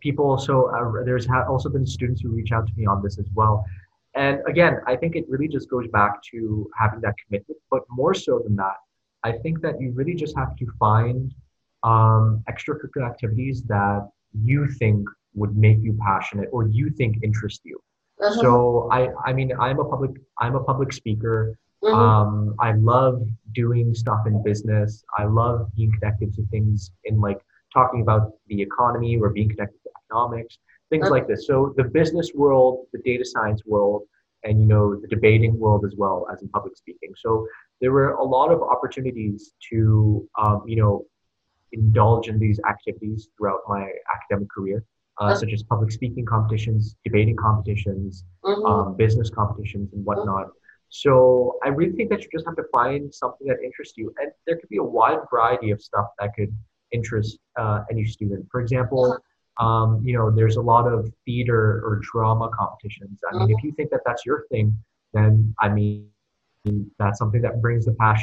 people, 0.01 0.39
so 0.39 0.71
uh, 0.75 1.05
there's 1.05 1.27
ha- 1.27 1.47
also 1.49 1.69
been 1.69 1.87
students 1.87 2.21
who 2.23 2.31
reach 2.31 2.53
out 2.53 2.67
to 2.67 2.73
me 2.77 2.87
on 2.87 3.03
this 3.03 3.19
as 3.19 3.27
well. 3.35 3.65
And 4.15 4.41
again, 4.47 4.79
I 4.87 4.97
think 4.97 5.17
it 5.17 5.25
really 5.29 5.49
just 5.49 5.69
goes 5.69 5.89
back 5.89 6.23
to 6.31 6.71
having 6.79 7.01
that 7.01 7.15
commitment. 7.25 7.59
But 7.71 7.83
more 7.91 8.15
so 8.15 8.41
than 8.45 8.57
that, 8.57 8.77
I 9.25 9.33
think 9.33 9.61
that 9.63 9.81
you 9.81 9.93
really 9.93 10.15
just 10.15 10.37
have 10.37 10.57
to 10.57 10.67
find 10.79 11.33
um, 11.83 12.43
extracurricular 12.49 13.09
activities 13.09 13.63
that 13.65 14.09
you 14.43 14.69
think 14.69 15.07
would 15.35 15.57
make 15.57 15.79
you 15.81 15.99
passionate 16.01 16.49
or 16.53 16.69
you 16.69 16.91
think 16.91 17.19
interest 17.23 17.61
you. 17.65 17.79
Uh-huh. 18.21 18.41
So 18.41 18.89
I, 18.93 19.09
I 19.25 19.33
mean, 19.33 19.53
I'm 19.59 19.81
a 19.81 19.85
public, 19.85 20.13
I'm 20.41 20.55
a 20.55 20.63
public 20.63 20.93
speaker. 20.93 21.59
Mhm. 21.83 21.95
Um, 21.95 22.55
I 22.61 22.73
love 22.73 23.23
doing 23.53 23.95
stuff 23.95 24.27
in 24.27 24.43
business. 24.43 25.05
I 25.19 25.25
love 25.25 25.71
being 25.77 25.93
connected 25.93 26.33
to 26.35 26.47
things 26.47 26.91
in 27.05 27.21
like 27.21 27.41
talking 27.75 28.01
about 28.01 28.33
the 28.47 28.63
economy 28.63 29.19
or 29.21 29.29
being 29.31 29.49
connected 29.51 29.79
to 29.83 29.91
economics, 30.07 30.59
things 30.91 31.11
like 31.11 31.27
this. 31.27 31.47
So 31.47 31.75
the 31.77 31.85
business 31.85 32.31
world, 32.35 32.87
the 32.93 33.01
data 33.01 33.25
science 33.25 33.63
world, 33.67 34.03
and 34.45 34.61
you 34.61 34.67
know 34.67 34.95
the 35.01 35.09
debating 35.09 35.59
world 35.59 35.85
as 35.85 35.95
well 35.97 36.27
as 36.33 36.41
in 36.43 36.49
public 36.49 36.77
speaking. 36.77 37.13
So 37.25 37.47
there 37.81 37.93
were 37.93 38.11
a 38.13 38.23
lot 38.23 38.51
of 38.53 38.63
opportunities 38.63 39.53
to 39.71 40.27
um, 40.41 40.63
you 40.67 40.77
know 40.77 41.05
indulge 41.73 42.29
in 42.29 42.39
these 42.39 42.61
activities 42.69 43.29
throughout 43.37 43.61
my 43.67 43.91
academic 44.15 44.49
career, 44.51 44.85
uh, 45.21 45.35
such 45.35 45.53
as 45.53 45.63
public 45.65 45.91
speaking 45.91 46.25
competitions, 46.25 46.95
debating 47.05 47.37
competitions, 47.37 48.25
Mhm. 48.45 48.65
um, 48.71 48.97
business 48.97 49.29
competitions 49.31 49.93
and 49.93 50.05
whatnot. 50.05 50.51
So 50.91 51.59
I 51.65 51.69
really 51.71 51.97
think 51.97 52.11
that 52.11 52.23
you 52.23 52.29
just 52.31 52.47
have 52.47 52.55
to 52.57 52.67
find 52.73 53.13
something 53.13 53.49
that 53.49 53.59
interests 53.69 53.97
you, 53.97 54.15
and 54.21 54.31
there 54.47 54.57
could 54.59 54.69
be 54.69 54.77
a 54.77 54.89
wide 54.99 55.19
variety 55.31 55.73
of 55.73 55.83
stuff 55.83 56.07
that 56.21 56.31
could 56.37 56.53
interest 56.99 57.39
uh, 57.63 57.79
any 57.93 58.05
student. 58.05 58.43
For 58.53 58.61
example, 58.61 59.05
um, 59.67 59.89
you 60.05 60.15
know, 60.17 60.31
there's 60.31 60.57
a 60.57 60.63
lot 60.73 60.85
of 60.95 61.01
theater 61.27 61.83
or 61.87 62.01
drama 62.13 62.49
competitions. 62.59 63.21
I 63.31 63.37
mean, 63.39 63.51
if 63.51 63.63
you 63.65 63.73
think 63.77 63.91
that 63.91 64.03
that's 64.07 64.25
your 64.27 64.45
thing, 64.53 64.67
then 65.13 65.55
I 65.61 65.69
mean, 65.69 66.07
that's 66.29 66.39
something 66.39 66.71
that 66.73 66.93
brings 66.93 67.17
the 67.17 67.23
passion 67.25 67.51
out 67.67 67.73
of 67.83 67.93
you, 67.99 68.07
and 68.07 68.09
you 68.13 68.15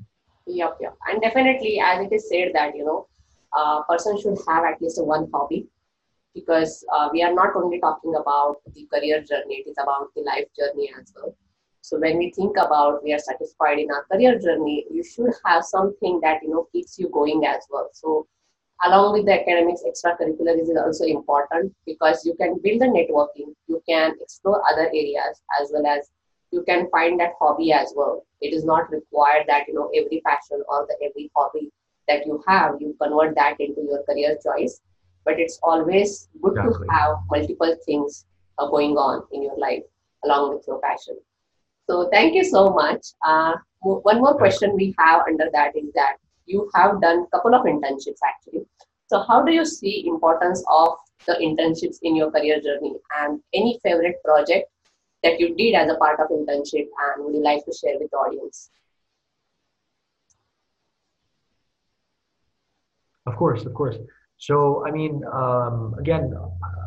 Yep, 0.45 0.77
yep. 0.81 0.95
And 1.07 1.21
definitely, 1.21 1.79
as 1.79 2.05
it 2.05 2.13
is 2.13 2.29
said 2.29 2.51
that, 2.53 2.75
you 2.75 2.85
know, 2.85 3.07
a 3.53 3.83
person 3.89 4.19
should 4.19 4.37
have 4.47 4.63
at 4.65 4.81
least 4.81 5.03
one 5.03 5.29
hobby 5.33 5.67
because 6.33 6.85
uh, 6.93 7.09
we 7.11 7.23
are 7.23 7.33
not 7.33 7.55
only 7.55 7.79
talking 7.79 8.15
about 8.15 8.57
the 8.73 8.87
career 8.93 9.21
journey, 9.21 9.63
it 9.65 9.69
is 9.69 9.77
about 9.81 10.07
the 10.15 10.21
life 10.21 10.45
journey 10.57 10.91
as 10.99 11.11
well. 11.15 11.35
So 11.81 11.99
when 11.99 12.17
we 12.17 12.31
think 12.31 12.57
about 12.57 13.03
we 13.03 13.13
are 13.13 13.19
satisfied 13.19 13.79
in 13.79 13.89
our 13.89 14.05
career 14.11 14.37
journey, 14.39 14.85
you 14.91 15.03
should 15.03 15.31
have 15.45 15.63
something 15.63 16.19
that, 16.21 16.43
you 16.43 16.49
know, 16.49 16.67
keeps 16.71 16.99
you 16.99 17.09
going 17.09 17.45
as 17.45 17.65
well. 17.71 17.89
So 17.93 18.27
along 18.83 19.13
with 19.13 19.25
the 19.25 19.33
academics, 19.41 19.83
extracurricular 19.83 20.59
is 20.59 20.71
also 20.77 21.05
important 21.05 21.73
because 21.85 22.25
you 22.25 22.35
can 22.35 22.59
build 22.63 22.81
the 22.81 22.85
networking, 22.85 23.53
you 23.67 23.81
can 23.87 24.13
explore 24.21 24.61
other 24.71 24.87
areas 24.87 25.41
as 25.59 25.71
well 25.73 25.85
as 25.85 26.09
you 26.51 26.63
can 26.63 26.89
find 26.89 27.19
that 27.19 27.33
hobby 27.39 27.71
as 27.71 27.93
well. 27.95 28.25
It 28.41 28.53
is 28.53 28.63
not 28.63 28.89
required 28.91 29.45
that 29.47 29.67
you 29.67 29.73
know 29.73 29.89
every 29.95 30.21
passion 30.25 30.63
or 30.69 30.87
the 30.87 30.95
every 31.05 31.31
hobby 31.35 31.71
that 32.07 32.25
you 32.25 32.43
have, 32.47 32.75
you 32.79 32.95
convert 33.01 33.35
that 33.35 33.59
into 33.59 33.81
your 33.81 34.03
career 34.03 34.37
choice. 34.43 34.79
But 35.25 35.39
it's 35.39 35.59
always 35.61 36.29
good 36.41 36.55
Exactly. 36.57 36.87
to 36.87 36.93
have 36.93 37.17
multiple 37.29 37.75
things 37.85 38.25
uh, 38.57 38.67
going 38.67 38.95
on 38.97 39.23
in 39.33 39.43
your 39.43 39.57
life 39.57 39.83
along 40.23 40.55
with 40.55 40.65
your 40.67 40.79
passion. 40.79 41.17
So 41.89 42.09
thank 42.11 42.33
you 42.33 42.43
so 42.43 42.69
much. 42.69 43.05
Uh, 43.25 43.55
one 43.81 44.19
more 44.19 44.35
question 44.35 44.75
we 44.75 44.95
have 44.97 45.21
under 45.27 45.49
that 45.51 45.75
is 45.75 45.91
that 45.95 46.17
you 46.47 46.69
have 46.75 47.01
done 47.01 47.25
a 47.25 47.27
couple 47.37 47.55
of 47.55 47.65
internships 47.65 48.21
actually. 48.27 48.65
So 49.07 49.23
how 49.27 49.43
do 49.43 49.53
you 49.53 49.65
see 49.65 50.07
importance 50.07 50.63
of 50.71 50.89
the 51.27 51.33
internships 51.33 51.99
in 52.03 52.15
your 52.15 52.31
career 52.31 52.61
journey 52.61 52.95
and 53.19 53.41
any 53.53 53.79
favorite 53.83 54.17
project 54.23 54.69
that 55.23 55.39
you 55.39 55.55
did 55.55 55.75
as 55.75 55.89
a 55.91 55.95
part 55.97 56.19
of 56.19 56.29
internship 56.29 56.87
and 57.03 57.25
would 57.25 57.35
you 57.35 57.43
like 57.43 57.65
to 57.65 57.73
share 57.73 57.99
with 57.99 58.11
the 58.11 58.17
audience? 58.17 58.69
Of 63.25 63.35
course, 63.35 63.65
of 63.65 63.73
course. 63.73 63.97
So, 64.37 64.85
I 64.87 64.91
mean, 64.91 65.23
um, 65.33 65.95
again, 65.99 66.33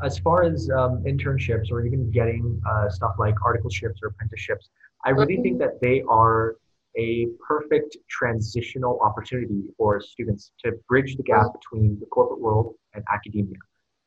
as 0.05 0.19
far 0.19 0.45
as 0.45 0.71
um, 0.71 1.03
internships 1.05 1.71
or 1.71 1.85
even 1.85 2.11
getting 2.11 2.61
uh, 2.69 2.89
stuff 2.89 3.15
like 3.19 3.35
articleships 3.45 4.01
or 4.03 4.09
apprenticeships, 4.09 4.71
I 5.05 5.11
really 5.11 5.39
think 5.43 5.57
Mhm. 5.57 5.61
that 5.61 5.81
they 5.81 6.03
are 6.09 6.57
a 6.97 7.27
perfect 7.47 7.97
transitional 8.09 8.99
opportunity 9.03 9.63
for 9.77 10.01
students 10.01 10.53
to 10.65 10.73
bridge 10.89 11.17
the 11.17 11.23
gap 11.23 11.47
between 11.53 11.99
the 12.01 12.07
corporate 12.07 12.41
world 12.41 12.75
and 12.95 13.05
academia. 13.13 13.57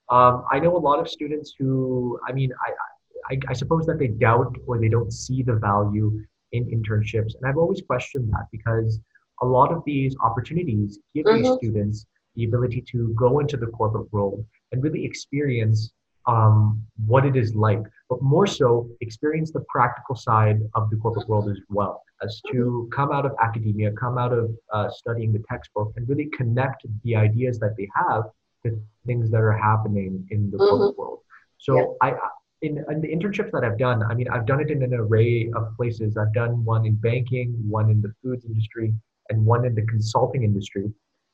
Um, 0.09 0.43
I 0.51 0.59
know 0.59 0.75
a 0.75 0.77
lot 0.77 0.99
of 0.99 1.07
students 1.09 1.53
who, 1.57 2.19
I 2.27 2.33
mean, 2.33 2.51
I, 2.67 3.33
I, 3.33 3.39
I 3.47 3.53
suppose 3.53 3.85
that 3.85 3.99
they 3.99 4.07
doubt 4.07 4.55
or 4.67 4.77
they 4.79 4.89
don't 4.89 5.11
see 5.11 5.43
the 5.43 5.55
value 5.55 6.21
in 6.51 6.65
internships. 6.65 7.35
And 7.35 7.47
I've 7.47 7.57
always 7.57 7.81
questioned 7.81 8.29
that 8.33 8.47
because 8.51 8.99
a 9.41 9.45
lot 9.45 9.71
of 9.71 9.81
these 9.85 10.15
opportunities 10.21 10.99
give 11.15 11.25
these 11.25 11.47
Mhm. 11.47 11.57
students 11.57 12.05
the 12.35 12.45
ability 12.45 12.81
to 12.91 13.13
go 13.15 13.39
into 13.39 13.57
the 13.57 13.67
corporate 13.67 14.11
world 14.11 14.45
and 14.71 14.83
really 14.83 15.05
experience 15.05 15.93
um, 16.27 16.81
what 17.05 17.25
it 17.25 17.35
is 17.35 17.53
like, 17.55 17.81
but 18.09 18.21
more 18.21 18.47
so 18.47 18.89
experience 19.01 19.51
the 19.51 19.63
practical 19.69 20.15
side 20.15 20.59
of 20.75 20.89
the 20.89 20.95
corporate 20.97 21.27
world 21.27 21.49
as 21.49 21.59
well, 21.69 22.01
as 22.21 22.41
to 22.51 22.89
come 22.93 23.11
out 23.11 23.25
of 23.25 23.33
academia, 23.41 23.91
come 23.91 24.17
out 24.17 24.31
of 24.33 24.51
uh, 24.71 24.89
studying 24.89 25.31
the 25.33 25.43
textbook, 25.49 25.91
and 25.95 26.07
really 26.07 26.29
connect 26.33 26.85
the 27.03 27.15
ideas 27.15 27.59
that 27.59 27.75
they 27.77 27.87
have 27.95 28.23
to 28.65 28.79
things 29.05 29.29
that 29.29 29.41
are 29.41 29.57
happening 29.57 30.25
in 30.31 30.49
the 30.51 30.57
corporate 30.57 30.97
world. 30.97 31.19
So 31.57 31.75
Yeah. 31.77 31.85
I, 32.01 32.11
I- 32.11 32.29
in, 32.61 32.81
in 32.89 33.01
the 33.01 33.09
internships 33.09 33.51
that 33.51 33.65
I've 33.65 33.77
done, 33.77 34.01
I 34.03 34.13
mean, 34.13 34.29
I've 34.29 34.45
done 34.45 34.61
it 34.61 34.71
in 34.71 34.81
an 34.83 34.93
array 34.93 35.51
of 35.53 35.75
places. 35.75 36.15
I've 36.15 36.33
done 36.33 36.63
one 36.63 36.85
in 36.85 36.95
banking, 36.95 37.49
one 37.69 37.89
in 37.89 37.99
the 38.01 38.13
foods 38.23 38.45
industry, 38.45 38.93
and 39.29 39.45
one 39.45 39.65
in 39.65 39.75
the 39.75 39.81
consulting 39.81 40.43
industry. 40.43 40.89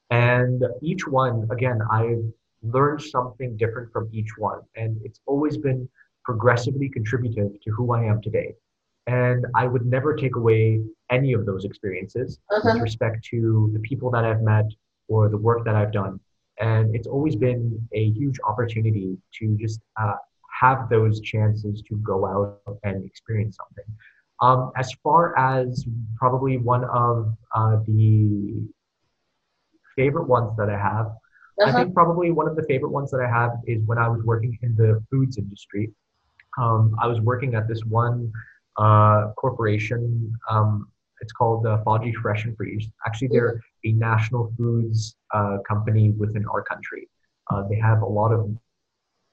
And 0.10 0.64
each 0.82 1.06
one, 1.08 1.48
again, 1.52 1.82
I've 1.92 2.24
learned 2.62 3.02
something 3.02 3.56
different 3.58 3.92
from 3.92 4.10
each 4.12 4.32
one. 4.38 4.62
And 4.76 4.98
it's 5.04 5.20
always 5.26 5.58
been 5.58 5.88
progressively 6.24 6.90
contributive 6.90 7.52
to 7.64 7.72
who 7.72 7.94
I 7.94 8.04
am 8.04 8.22
today. 8.22 8.54
And 9.08 9.46
I 9.56 9.66
would 9.66 9.86
never 9.86 10.16
take 10.16 10.36
away 10.36 10.82
any 11.10 11.34
of 11.34 11.46
those 11.46 11.66
experiences 11.66 12.40
Uh-huh. 12.52 12.74
with 12.74 12.82
respect 12.82 13.24
to 13.32 13.70
the 13.74 13.80
people 13.80 14.12
that 14.12 14.24
I've 14.26 14.42
met 14.42 14.66
or 15.08 15.30
the 15.30 15.38
work 15.38 15.66
that 15.66 15.76
I've 15.76 15.92
done. 15.92 16.20
And 16.60 16.94
it's 16.96 17.08
always 17.08 17.36
been 17.36 17.88
a 17.94 18.10
huge 18.12 18.38
opportunity 18.48 19.18
to 19.40 19.58
just 19.60 19.80
uh, 20.00 20.16
have 20.60 20.90
those 20.90 21.22
chances 21.22 21.82
to 21.90 21.96
go 21.98 22.26
out 22.28 22.78
and 22.84 23.06
experience 23.06 23.56
something. 23.62 23.90
Um, 24.42 24.72
as 24.78 24.92
far 25.04 25.38
as 25.38 25.86
probably 26.18 26.58
one 26.58 26.84
of 26.86 27.34
uh, 27.56 27.78
the 27.88 28.62
favorite 29.96 30.28
ones 30.28 30.52
that 30.58 30.70
I 30.70 30.78
have, 30.78 31.08
I 31.62 31.70
Uh-huh. 31.70 31.78
think 31.84 31.94
probably 31.94 32.32
one 32.32 32.48
of 32.48 32.56
the 32.56 32.64
favorite 32.64 32.90
ones 32.92 33.12
that 33.12 33.20
I 33.22 33.28
have 33.28 33.52
is 33.68 33.82
when 33.86 33.98
I 33.98 34.08
was 34.08 34.24
working 34.24 34.58
in 34.62 34.76
the 34.76 35.04
foods 35.10 35.38
industry. 35.38 35.92
Um, 36.58 36.96
I 37.02 37.08
was 37.08 37.20
working 37.22 37.56
at 37.56 37.68
this 37.68 37.84
one 37.86 38.32
uh, 38.78 39.32
corporation. 39.36 40.34
Um, 40.50 40.90
it's 41.22 41.34
called 41.34 41.66
uh, 41.66 41.84
Fauji 41.86 42.14
Fresh 42.16 42.46
and 42.46 42.56
Freeze. 42.56 42.88
Actually, 43.06 43.28
they're 43.30 43.62
a 43.84 43.92
national 43.92 44.54
foods 44.58 45.16
uh, 45.34 45.58
company 45.68 46.12
within 46.12 46.46
our 46.48 46.64
country. 46.64 47.10
Uh, 47.52 47.64
they 47.68 47.76
have 47.76 48.02
a 48.02 48.06
lot 48.06 48.32
of 48.32 48.50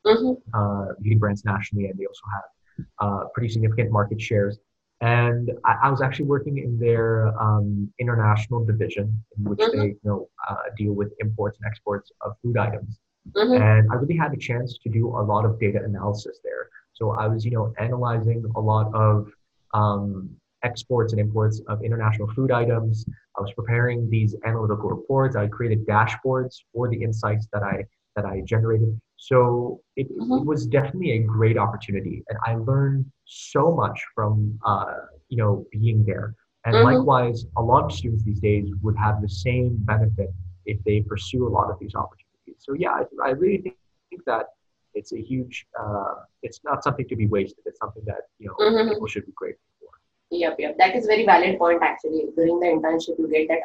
Mhm. 0.05 0.41
uh, 0.55 0.87
leading 1.01 1.19
brands 1.19 1.45
nationally, 1.45 1.87
and 1.89 1.99
they 1.99 2.07
also 2.07 2.25
have 2.35 2.87
uh, 2.99 3.25
pretty 3.35 3.49
significant 3.49 3.91
market 3.93 4.21
shares. 4.21 4.59
And 5.01 5.51
I, 5.65 5.77
I 5.85 5.91
was 5.91 6.01
actually 6.01 6.27
working 6.27 6.59
in 6.59 6.79
their 6.79 7.39
um, 7.41 7.93
international 7.99 8.65
division, 8.65 9.23
in 9.37 9.45
which 9.45 9.59
Mhm. 9.61 9.73
they 9.73 9.87
you 9.89 10.01
know 10.05 10.29
uh, 10.49 10.57
deal 10.77 10.93
with 10.95 11.13
imports 11.21 11.59
and 11.59 11.67
exports 11.67 12.11
of 12.23 12.33
food 12.43 12.57
items. 12.57 12.99
Mhm. 13.35 13.61
And 13.61 13.93
I 13.93 13.95
really 13.97 14.17
had 14.17 14.33
a 14.33 14.37
chance 14.37 14.79
to 14.79 14.89
do 14.89 15.09
a 15.09 15.23
lot 15.33 15.45
of 15.45 15.59
data 15.59 15.83
analysis 15.85 16.41
there. 16.43 16.69
So 16.93 17.11
I 17.11 17.27
was, 17.27 17.45
you 17.45 17.51
know, 17.51 17.75
analyzing 17.79 18.45
a 18.55 18.61
lot 18.61 18.95
of 18.95 19.31
um, 19.75 20.31
exports 20.63 21.13
and 21.13 21.21
imports 21.21 21.61
of 21.69 21.83
international 21.83 22.29
food 22.29 22.51
items. 22.51 23.05
I 23.37 23.43
was 23.43 23.53
preparing 23.53 24.09
these 24.09 24.35
analytical 24.47 24.89
reports. 24.89 25.37
I 25.37 25.47
created 25.49 25.87
dashboards 25.87 26.55
for 26.73 26.89
the 26.89 27.03
insights 27.03 27.47
that 27.53 27.63
I 27.63 27.85
that 28.15 28.25
I 28.25 28.41
generated. 28.47 28.99
So 29.17 29.81
it, 29.97 30.07
Mhm. 30.11 30.41
it 30.41 30.45
was 30.47 30.67
definitely 30.67 31.13
a 31.13 31.23
great 31.23 31.57
opportunity, 31.59 32.23
and 32.29 32.39
I 32.47 32.57
learned 32.57 33.07
so 33.25 33.75
much 33.75 33.99
from 34.15 34.59
uh, 34.65 34.95
you 35.29 35.39
know 35.39 35.67
being 35.73 36.05
there. 36.05 36.35
And 36.67 36.75
Mhm. 36.77 36.85
likewise, 36.85 37.47
a 37.57 37.63
lot 37.63 37.85
of 37.85 37.93
students 37.93 38.25
these 38.25 38.41
days 38.41 38.69
would 38.83 38.97
have 38.97 39.23
the 39.23 39.29
same 39.29 39.77
benefit 39.85 40.31
if 40.67 40.83
they 40.85 41.01
pursue 41.01 41.47
a 41.47 41.53
lot 41.59 41.71
of 41.71 41.79
these 41.79 41.95
opportunities. 41.95 42.59
So 42.59 42.75
yeah, 42.75 42.91
I, 42.91 43.29
I 43.29 43.31
really 43.31 43.59
think, 43.63 43.79
that 44.27 44.47
it's 44.95 45.13
a 45.13 45.21
huge. 45.21 45.67
Uh, 45.79 46.15
it's 46.43 46.61
not 46.65 46.83
something 46.85 47.09
to 47.09 47.17
be 47.17 47.27
wasted. 47.27 47.65
It's 47.67 47.79
something 47.79 48.05
that 48.07 48.23
you 48.39 48.49
know 48.49 48.57
Mhm. 48.59 48.89
people 48.91 49.07
should 49.07 49.27
be 49.27 49.33
grateful 49.35 49.65
for. 49.81 49.91
Yep, 50.31 50.57
yep. 50.59 50.77
That 50.79 50.95
is 50.97 51.07
very 51.07 51.25
valid 51.25 51.59
point 51.59 51.83
actually. 51.83 52.27
During 52.37 52.59
the 52.61 52.67
internship, 52.67 53.19
you 53.19 53.29
get 53.29 53.49
that 53.49 53.65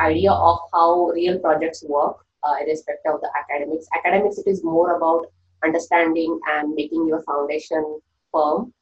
idea 0.00 0.32
of 0.32 0.58
how 0.72 1.08
real 1.08 1.38
projects 1.40 1.84
work, 1.88 2.24
uh, 2.42 2.54
irrespective 2.62 3.14
of 3.14 3.20
the 3.20 3.30
academics. 3.38 3.86
Academics, 3.96 4.38
it 4.38 4.46
is 4.46 4.64
more 4.64 4.96
about 4.96 5.26
understanding 5.64 6.38
and 6.52 6.74
making 6.74 7.06
your 7.06 7.22
foundation 7.22 8.00
firm. 8.32 8.72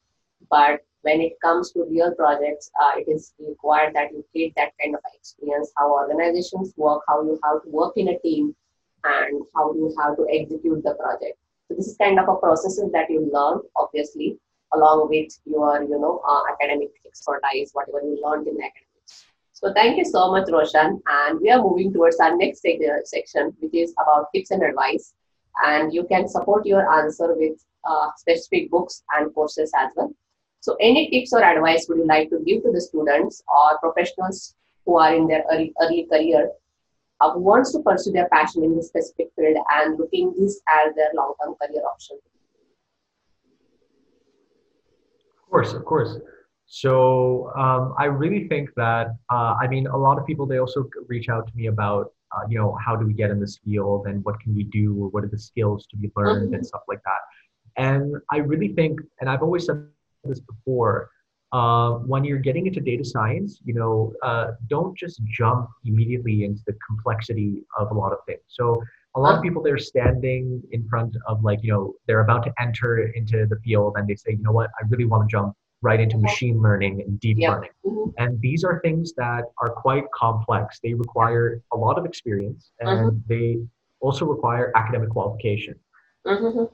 But 0.49 0.81
when 1.01 1.21
it 1.21 1.33
comes 1.43 1.71
to 1.71 1.85
real 1.89 2.13
projects, 2.15 2.69
uh, 2.81 2.91
it 2.97 3.09
is 3.09 3.33
required 3.39 3.95
that 3.95 4.11
you 4.11 4.25
get 4.33 4.53
that 4.55 4.73
kind 4.81 4.95
of 4.95 5.01
experience, 5.13 5.71
how 5.77 5.91
organizations 5.91 6.73
work, 6.77 7.01
how 7.07 7.23
you 7.23 7.39
have 7.43 7.63
to 7.63 7.69
work 7.69 7.93
in 7.97 8.09
a 8.09 8.19
team, 8.19 8.55
and 9.03 9.41
how 9.55 9.73
you 9.73 9.93
have 9.99 10.15
to 10.17 10.27
execute 10.31 10.83
the 10.83 10.95
project. 10.95 11.37
So 11.67 11.75
this 11.75 11.87
is 11.87 11.97
kind 11.97 12.19
of 12.19 12.27
a 12.27 12.35
processes 12.35 12.91
that 12.93 13.09
you 13.09 13.29
learn, 13.31 13.61
obviously, 13.75 14.37
along 14.73 15.09
with 15.09 15.31
your, 15.45 15.81
you 15.83 15.99
know, 15.99 16.21
uh, 16.27 16.41
academic 16.51 16.89
expertise, 17.05 17.71
whatever 17.73 18.01
you 18.01 18.19
learned 18.23 18.47
in 18.47 18.55
academics. 18.55 18.86
So 19.59 19.73
thank 19.73 19.97
you 19.97 20.05
so 20.05 20.29
much, 20.31 20.47
Roshan. 20.51 21.01
And 21.07 21.39
we 21.41 21.49
are 21.49 21.59
moving 21.59 21.91
towards 21.91 22.19
our 22.19 22.37
next 22.37 22.63
uh, 22.63 23.01
section, 23.05 23.53
which 23.59 23.73
is 23.73 23.91
about 23.99 24.27
tips 24.33 24.51
and 24.51 24.61
advice. 24.61 25.15
And 25.65 25.91
you 25.91 26.03
can 26.03 26.27
support 26.27 26.67
your 26.67 26.87
answer 26.99 27.33
with 27.35 27.57
uh, 27.83 28.09
specific 28.17 28.69
books 28.69 29.01
and 29.15 29.33
courses 29.33 29.71
as 29.75 29.89
well. 29.95 30.13
So 30.59 30.77
any 30.79 31.09
tips 31.09 31.33
or 31.33 31.43
advice 31.43 31.87
would 31.89 31.97
you 31.97 32.05
like 32.05 32.29
to 32.29 32.39
give 32.45 32.61
to 32.63 32.71
the 32.71 32.79
students 32.79 33.41
or 33.47 33.79
professionals 33.79 34.53
who 34.85 34.99
are 34.99 35.15
in 35.15 35.25
their 35.25 35.43
early, 35.51 35.73
early 35.81 36.05
career 36.05 36.51
uh, 37.19 37.31
who 37.31 37.39
wants 37.39 37.71
to 37.71 37.79
pursue 37.79 38.11
their 38.11 38.29
passion 38.29 38.63
in 38.63 38.75
this 38.75 38.89
specific 38.89 39.29
field 39.35 39.57
and 39.71 39.97
looking 39.97 40.35
this 40.37 40.61
as 40.69 40.93
their 40.93 41.09
long-term 41.15 41.55
career 41.55 41.81
option? 41.83 42.19
Of 45.41 45.49
course, 45.49 45.73
of 45.73 45.83
course. 45.83 46.19
So 46.67 47.51
um, 47.57 47.95
I 47.97 48.05
really 48.05 48.47
think 48.49 48.69
that 48.75 49.07
uh, 49.31 49.55
I 49.59 49.67
mean 49.67 49.87
a 49.87 49.97
lot 49.97 50.17
of 50.19 50.25
people 50.25 50.45
they 50.45 50.59
also 50.59 50.89
reach 51.07 51.29
out 51.29 51.47
to 51.47 51.53
me 51.55 51.67
about 51.67 52.11
uh, 52.33 52.41
you 52.49 52.57
know 52.57 52.77
how 52.85 52.95
do 52.95 53.05
we 53.05 53.13
get 53.13 53.31
in 53.31 53.39
this 53.39 53.57
field 53.63 54.05
and 54.07 54.23
what 54.25 54.39
can 54.41 54.53
we 54.53 54.63
do 54.65 54.93
or 55.01 55.07
what 55.09 55.23
are 55.23 55.29
the 55.29 55.39
skills 55.39 55.87
to 55.87 55.97
be 55.97 56.11
learned 56.15 56.53
and 56.53 56.65
stuff 56.65 56.81
like 56.87 57.01
that. 57.05 57.21
And 57.77 58.17
I 58.31 58.37
really 58.37 58.69
think, 58.69 58.99
and 59.21 59.29
I've 59.29 59.41
always 59.41 59.65
said 59.65 59.87
this 60.23 60.41
before, 60.41 61.09
uh, 61.53 61.91
when 61.91 62.25
you're 62.25 62.39
getting 62.39 62.67
into 62.67 62.81
data 62.81 63.05
science, 63.05 63.61
you 63.63 63.73
know, 63.73 64.13
uh, 64.23 64.47
don't 64.67 64.97
just 64.97 65.23
jump 65.23 65.69
immediately 65.85 66.43
into 66.43 66.61
the 66.67 66.75
complexity 66.85 67.63
of 67.77 67.91
a 67.91 67.93
lot 67.93 68.11
of 68.11 68.17
things. 68.25 68.41
So 68.47 68.81
a 69.15 69.19
lot 69.19 69.35
of 69.35 69.41
people 69.41 69.63
they're 69.63 69.77
standing 69.77 70.61
in 70.71 70.87
front 70.87 71.15
of 71.27 71.43
like 71.43 71.59
you 71.63 71.71
know 71.71 71.93
they're 72.05 72.19
about 72.19 72.43
to 72.43 72.53
enter 72.59 73.07
into 73.13 73.45
the 73.47 73.57
field 73.63 73.95
and 73.97 74.07
they 74.07 74.15
say 74.15 74.31
you 74.31 74.43
know 74.43 74.51
what 74.51 74.69
i 74.79 74.85
really 74.89 75.05
want 75.05 75.27
to 75.27 75.31
jump 75.31 75.55
right 75.81 75.99
into 75.99 76.17
machine 76.17 76.59
learning 76.61 77.01
and 77.01 77.19
deep 77.19 77.37
Yeah. 77.39 77.51
learning 77.51 77.69
Mhm. 77.85 78.13
and 78.17 78.41
these 78.41 78.63
are 78.63 78.79
things 78.81 79.13
that 79.13 79.45
are 79.61 79.69
quite 79.69 80.09
complex 80.11 80.79
they 80.79 80.93
require 80.93 81.61
a 81.71 81.77
lot 81.77 81.97
of 81.99 82.05
experience 82.05 82.71
and 82.79 83.23
they 83.27 83.59
also 83.99 84.25
require 84.25 84.71
academic 84.75 85.09
qualification 85.09 85.75
Mhm. 86.25 86.69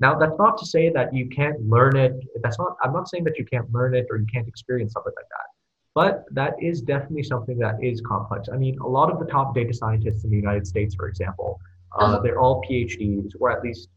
now 0.00 0.16
that's 0.18 0.38
not 0.38 0.58
to 0.58 0.66
say 0.66 0.90
that 0.90 1.12
you 1.12 1.28
can't 1.28 1.58
learn 1.68 1.96
it 1.96 2.14
that's 2.42 2.58
not 2.58 2.76
i'm 2.82 2.92
not 2.92 3.08
saying 3.08 3.24
that 3.24 3.36
you 3.38 3.44
can't 3.44 3.70
learn 3.72 3.94
it 3.94 4.06
or 4.10 4.16
you 4.18 4.26
can't 4.26 4.48
experience 4.48 4.92
something 4.92 5.12
like 5.16 5.28
that 5.36 5.48
but 5.94 6.24
that 6.32 6.54
is 6.62 6.80
definitely 6.82 7.22
something 7.22 7.58
that 7.58 7.82
is 7.82 8.00
complex 8.00 8.48
i 8.52 8.56
mean 8.56 8.78
a 8.80 8.88
lot 8.98 9.10
of 9.12 9.18
the 9.18 9.26
top 9.26 9.54
data 9.54 9.72
scientists 9.74 10.24
in 10.24 10.30
the 10.30 10.36
united 10.36 10.66
states 10.66 10.94
for 10.94 11.08
example 11.08 11.58
uh, 11.98 12.04
Uh-huh. 12.04 12.20
they're 12.22 12.38
all 12.38 12.62
phds 12.68 13.32
or 13.40 13.50
at 13.50 13.62
least 13.62 13.88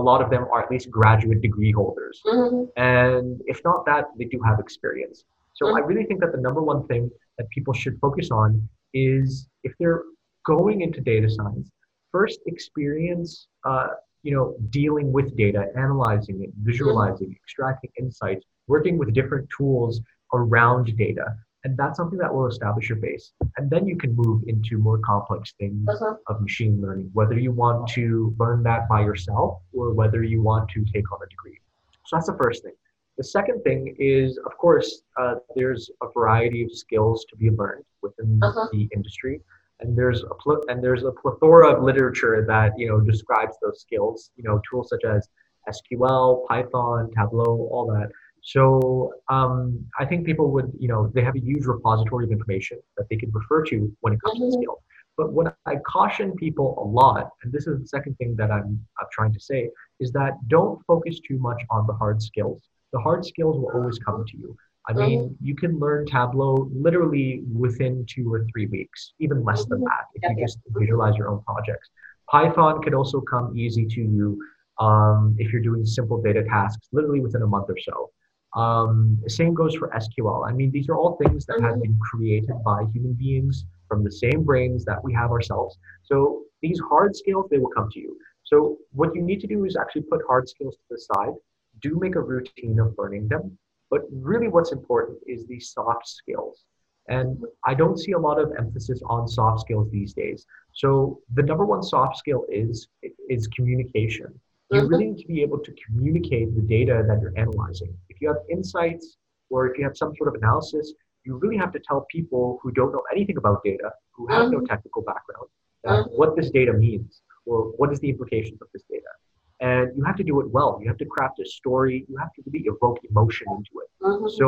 a 0.00 0.02
lot 0.10 0.22
of 0.22 0.30
them 0.30 0.44
are 0.52 0.62
at 0.64 0.70
least 0.70 0.90
graduate 0.90 1.40
degree 1.40 1.72
holders 1.72 2.20
Mhm. 2.26 2.68
and 2.76 3.40
if 3.46 3.58
not 3.64 3.84
that 3.86 4.04
they 4.18 4.26
do 4.34 4.38
have 4.48 4.58
experience 4.60 5.24
so 5.54 5.66
Mhm. 5.66 5.76
i 5.78 5.80
really 5.90 6.04
think 6.08 6.20
that 6.20 6.32
the 6.36 6.42
number 6.46 6.62
one 6.72 6.86
thing 6.90 7.10
that 7.38 7.46
people 7.56 7.74
should 7.82 7.96
focus 8.06 8.30
on 8.30 8.50
is 8.94 9.48
if 9.64 9.72
they're 9.78 10.04
going 10.44 10.80
into 10.86 11.00
data 11.00 11.28
science 11.38 11.70
first 12.10 12.40
experience 12.46 13.30
uh, 13.64 13.88
you 14.22 14.32
know 14.34 14.46
dealing 14.70 15.08
with 15.16 15.26
data 15.44 15.62
analyzing 15.84 16.36
it 16.44 16.50
visualizing 16.70 17.30
extracting 17.40 17.90
insights 18.02 18.44
working 18.74 18.94
with 19.00 19.12
different 19.18 19.46
tools 19.56 20.00
around 20.40 20.84
data 20.96 21.26
and 21.64 21.76
that's 21.76 21.96
something 21.96 22.18
that 22.18 22.32
will 22.32 22.46
establish 22.48 22.88
your 22.88 22.98
base. 22.98 23.32
And 23.56 23.70
then 23.70 23.86
you 23.86 23.96
can 23.96 24.14
move 24.16 24.42
into 24.48 24.78
more 24.78 24.98
complex 24.98 25.52
things 25.58 25.88
Uh-huh. 25.88 26.16
of 26.28 26.40
machine 26.40 26.80
learning, 26.80 27.10
whether 27.12 27.38
you 27.38 27.52
want 27.52 27.88
to 27.90 28.34
learn 28.38 28.62
that 28.64 28.88
by 28.88 29.00
yourself 29.02 29.60
or 29.72 29.92
whether 29.92 30.22
you 30.24 30.42
want 30.42 30.68
to 30.70 30.84
take 30.92 31.10
on 31.12 31.18
a 31.24 31.28
degree. 31.28 31.58
So 32.06 32.16
that's 32.16 32.26
the 32.26 32.36
first 32.42 32.62
thing. 32.64 32.72
The 33.16 33.24
second 33.24 33.62
thing 33.62 33.94
is, 33.98 34.38
of 34.38 34.56
course, 34.58 35.02
uh, 35.20 35.36
there's 35.54 35.90
a 36.02 36.08
variety 36.12 36.64
of 36.64 36.72
skills 36.72 37.24
to 37.30 37.36
be 37.36 37.50
learned 37.50 37.84
within 38.02 38.40
Uh-huh. 38.42 38.68
the 38.72 38.88
industry, 38.96 39.40
and 39.80 39.96
there's 39.96 40.22
a 40.24 40.34
pl- 40.42 40.64
and 40.68 40.82
there's 40.82 41.04
a 41.04 41.12
plethora 41.12 41.68
of 41.74 41.82
literature 41.82 42.44
that 42.46 42.76
you 42.78 42.88
know 42.88 42.98
describes 43.00 43.54
those 43.62 43.80
skills. 43.80 44.30
You 44.36 44.44
know, 44.44 44.60
tools 44.68 44.88
such 44.88 45.04
as 45.04 45.28
SQL, 45.68 46.44
Python, 46.48 47.10
Tableau, 47.16 47.68
all 47.70 47.86
that. 47.86 48.10
So 48.42 49.14
um, 49.28 49.84
I 49.98 50.04
think 50.04 50.26
people 50.26 50.50
would, 50.50 50.72
you 50.78 50.88
know, 50.88 51.10
they 51.14 51.22
have 51.22 51.36
a 51.36 51.40
huge 51.40 51.64
repository 51.64 52.24
of 52.24 52.32
information 52.32 52.78
that 52.96 53.06
they 53.08 53.16
can 53.16 53.30
refer 53.32 53.62
to 53.64 53.90
when 54.00 54.12
it 54.12 54.20
comes 54.22 54.38
to 54.40 54.46
Mhm. 54.46 54.52
skills. 54.60 54.80
But 55.16 55.32
what 55.32 55.56
I 55.66 55.76
caution 55.76 56.32
people 56.32 56.74
a 56.78 56.86
lot, 57.00 57.30
and 57.42 57.52
this 57.52 57.66
is 57.66 57.78
the 57.80 57.86
second 57.86 58.16
thing 58.18 58.34
that 58.36 58.50
I'm, 58.50 58.84
I'm 58.98 59.06
trying 59.12 59.32
to 59.34 59.40
say, 59.40 59.70
is 60.00 60.10
that 60.12 60.32
don't 60.48 60.82
focus 60.86 61.20
too 61.20 61.38
much 61.38 61.62
on 61.70 61.86
the 61.86 61.92
hard 61.92 62.20
skills. 62.20 62.62
The 62.92 62.98
hard 62.98 63.24
skills 63.24 63.56
will 63.58 63.70
always 63.74 63.98
come 63.98 64.24
to 64.26 64.36
you. 64.36 64.56
I 64.88 64.92
mean, 64.94 65.36
you 65.40 65.54
can 65.54 65.78
learn 65.78 66.06
Tableau 66.06 66.68
literally 66.74 67.44
within 67.54 68.04
two 68.06 68.32
or 68.32 68.44
three 68.52 68.66
weeks, 68.66 69.12
even 69.20 69.44
less 69.44 69.64
than 69.66 69.80
Mhm. 69.80 69.84
that, 69.84 70.06
if 70.14 70.22
you 70.28 70.44
just 70.44 70.58
visualize 70.68 71.16
your 71.16 71.28
own 71.28 71.40
projects. 71.44 71.90
Python 72.28 72.82
can 72.82 72.94
also 72.94 73.20
come 73.20 73.56
easy 73.56 73.86
to 73.86 74.00
you 74.00 74.42
um, 74.78 75.36
if 75.38 75.52
you're 75.52 75.62
doing 75.62 75.84
simple 75.84 76.20
data 76.20 76.42
tasks, 76.42 76.88
literally 76.92 77.20
within 77.20 77.42
a 77.42 77.46
month 77.46 77.68
or 77.70 77.78
so. 77.78 78.10
Um, 78.54 79.18
same 79.28 79.54
goes 79.54 79.74
for 79.74 79.88
SQL. 79.94 80.44
I 80.48 80.52
mean, 80.52 80.70
these 80.70 80.88
are 80.88 80.96
all 80.96 81.16
things 81.16 81.46
that 81.46 81.60
have 81.60 81.80
been 81.80 81.98
created 81.98 82.54
by 82.64 82.84
human 82.92 83.14
beings 83.14 83.64
from 83.88 84.04
the 84.04 84.10
same 84.10 84.42
brains 84.44 84.84
that 84.84 85.02
we 85.02 85.12
have 85.14 85.30
ourselves. 85.30 85.78
So 86.02 86.42
these 86.60 86.80
hard 86.88 87.16
skills, 87.16 87.46
they 87.50 87.58
will 87.58 87.70
come 87.70 87.88
to 87.92 88.00
you. 88.00 88.16
So 88.44 88.78
what 88.92 89.14
you 89.14 89.22
need 89.22 89.40
to 89.40 89.46
do 89.46 89.64
is 89.64 89.76
actually 89.76 90.02
put 90.02 90.20
hard 90.26 90.48
skills 90.48 90.76
to 90.76 90.82
the 90.90 90.98
side. 90.98 91.34
Do 91.80 91.98
make 91.98 92.16
a 92.16 92.20
routine 92.20 92.78
of 92.78 92.94
learning 92.98 93.28
them. 93.28 93.56
But 93.90 94.02
really, 94.10 94.48
what's 94.48 94.72
important 94.72 95.18
is 95.26 95.46
the 95.46 95.58
soft 95.60 96.06
skills. 96.08 96.64
And 97.08 97.42
I 97.64 97.74
don't 97.74 97.98
see 97.98 98.12
a 98.12 98.18
lot 98.18 98.38
of 98.38 98.52
emphasis 98.58 99.00
on 99.06 99.26
soft 99.26 99.60
skills 99.60 99.90
these 99.90 100.12
days. 100.12 100.46
So 100.72 101.20
the 101.34 101.42
number 101.42 101.64
one 101.64 101.82
soft 101.82 102.16
skill 102.18 102.44
is 102.48 102.88
is 103.28 103.46
communication. 103.48 104.38
You 104.70 104.82
Mhm. 104.82 104.90
really 104.90 105.06
need 105.10 105.20
to 105.22 105.26
be 105.26 105.42
able 105.42 105.58
to 105.58 105.72
communicate 105.84 106.54
the 106.54 106.62
data 106.62 107.04
that 107.06 107.20
you're 107.20 107.36
analyzing. 107.36 107.92
You 108.22 108.28
have 108.28 108.42
insights 108.48 109.18
or 109.50 109.68
if 109.68 109.76
you 109.78 109.84
have 109.84 109.96
some 109.96 110.12
sort 110.16 110.28
of 110.28 110.36
analysis, 110.40 110.94
you 111.24 111.36
really 111.42 111.56
have 111.56 111.72
to 111.72 111.80
tell 111.88 112.06
people 112.16 112.58
who 112.62 112.70
don't 112.78 112.92
know 112.92 113.02
anything 113.14 113.36
about 113.36 113.62
data, 113.64 113.90
who 114.12 114.26
have 114.28 114.50
no 114.50 114.60
Mhm. 114.60 114.68
technical 114.72 115.02
background, 115.02 115.48
uh, 115.86 116.04
Mhm. 116.04 116.18
what 116.18 116.36
this 116.36 116.50
data 116.58 116.72
means 116.72 117.22
or 117.46 117.56
what 117.78 117.92
is 117.92 117.98
the 118.04 118.10
implications 118.14 118.60
of 118.62 118.68
this 118.72 118.84
data. 118.94 119.12
And 119.60 119.86
you 119.96 120.02
have 120.04 120.16
to 120.22 120.26
do 120.30 120.40
it 120.42 120.48
well. 120.56 120.78
You 120.80 120.88
have 120.92 120.98
to 121.04 121.08
craft 121.14 121.40
a 121.40 121.46
story. 121.60 121.96
You 122.08 122.16
have 122.22 122.32
to 122.36 122.42
really 122.46 122.64
evoke 122.72 122.98
emotion 123.10 123.46
into 123.56 123.72
it. 123.82 123.90
Mhm. 124.02 124.30
So 124.38 124.46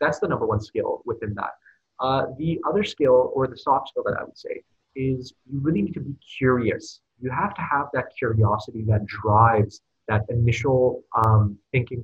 that's 0.00 0.18
the 0.20 0.28
number 0.28 0.46
one 0.46 0.60
skill 0.60 1.02
within 1.04 1.34
that. 1.34 1.52
Uh, 1.98 2.22
the 2.38 2.60
other 2.68 2.84
skill, 2.94 3.18
or 3.36 3.42
the 3.48 3.56
soft 3.56 3.88
skill 3.88 4.04
that 4.08 4.16
I 4.20 4.24
would 4.28 4.38
say, 4.46 4.54
is 4.94 5.34
you 5.50 5.58
really 5.66 5.82
need 5.82 5.94
to 6.00 6.04
be 6.10 6.14
curious. 6.38 7.00
You 7.24 7.30
have 7.30 7.54
to 7.54 7.62
have 7.74 7.86
that 7.94 8.06
curiosity 8.20 8.82
that 8.90 9.02
drives 9.06 9.74
that 10.08 10.22
initial 10.28 11.04
um, 11.22 11.58
thinking 11.72 12.00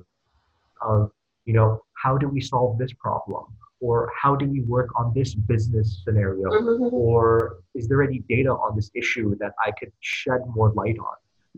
of, 0.85 1.11
you 1.45 1.53
know, 1.53 1.81
how 2.03 2.17
do 2.17 2.27
we 2.27 2.41
solve 2.41 2.77
this 2.77 2.93
problem? 2.93 3.45
Or 3.79 4.11
how 4.21 4.35
do 4.35 4.45
we 4.47 4.61
work 4.61 4.89
on 4.95 5.11
this 5.13 5.35
business 5.35 6.01
scenario? 6.03 6.49
Mhm. 6.51 6.93
Or 6.93 7.57
is 7.75 7.87
there 7.89 8.01
any 8.01 8.19
data 8.29 8.51
on 8.51 8.75
this 8.75 8.89
issue 8.95 9.35
that 9.41 9.53
I 9.65 9.71
could 9.71 9.91
shed 9.99 10.41
more 10.55 10.71
light 10.81 10.97
on? 10.99 11.17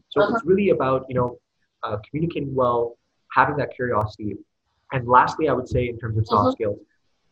So 0.09 0.21
Uh-huh. 0.21 0.33
it's 0.33 0.43
really 0.45 0.69
about, 0.69 1.05
you 1.09 1.15
know, 1.15 1.29
uh, 1.83 1.97
communicating 2.05 2.53
well, 2.55 2.97
having 3.37 3.55
that 3.57 3.71
curiosity. 3.75 4.37
And 4.93 5.07
lastly, 5.07 5.49
I 5.49 5.53
would 5.53 5.67
say 5.75 5.87
in 5.87 5.97
terms 5.99 6.17
of 6.17 6.25
soft 6.27 6.39
Uh-huh. 6.41 6.51
skills, 6.57 6.79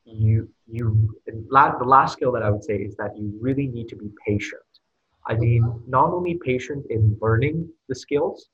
you 0.05 0.49
you 0.67 0.85
and 1.27 1.37
la- 1.55 1.77
the 1.77 1.85
last 1.95 2.11
skill 2.13 2.31
that 2.35 2.43
I 2.43 2.49
would 2.53 2.63
say 2.63 2.77
is 2.87 2.95
that 3.01 3.11
you 3.17 3.27
really 3.47 3.67
need 3.75 3.87
to 3.93 3.95
be 3.95 4.09
patient. 4.27 4.69
I 5.31 5.33
mean, 5.43 5.63
not 5.87 6.07
only 6.17 6.33
patient 6.51 6.81
in 6.95 7.01
learning 7.21 7.57
the 7.89 7.95
skills, 7.95 8.49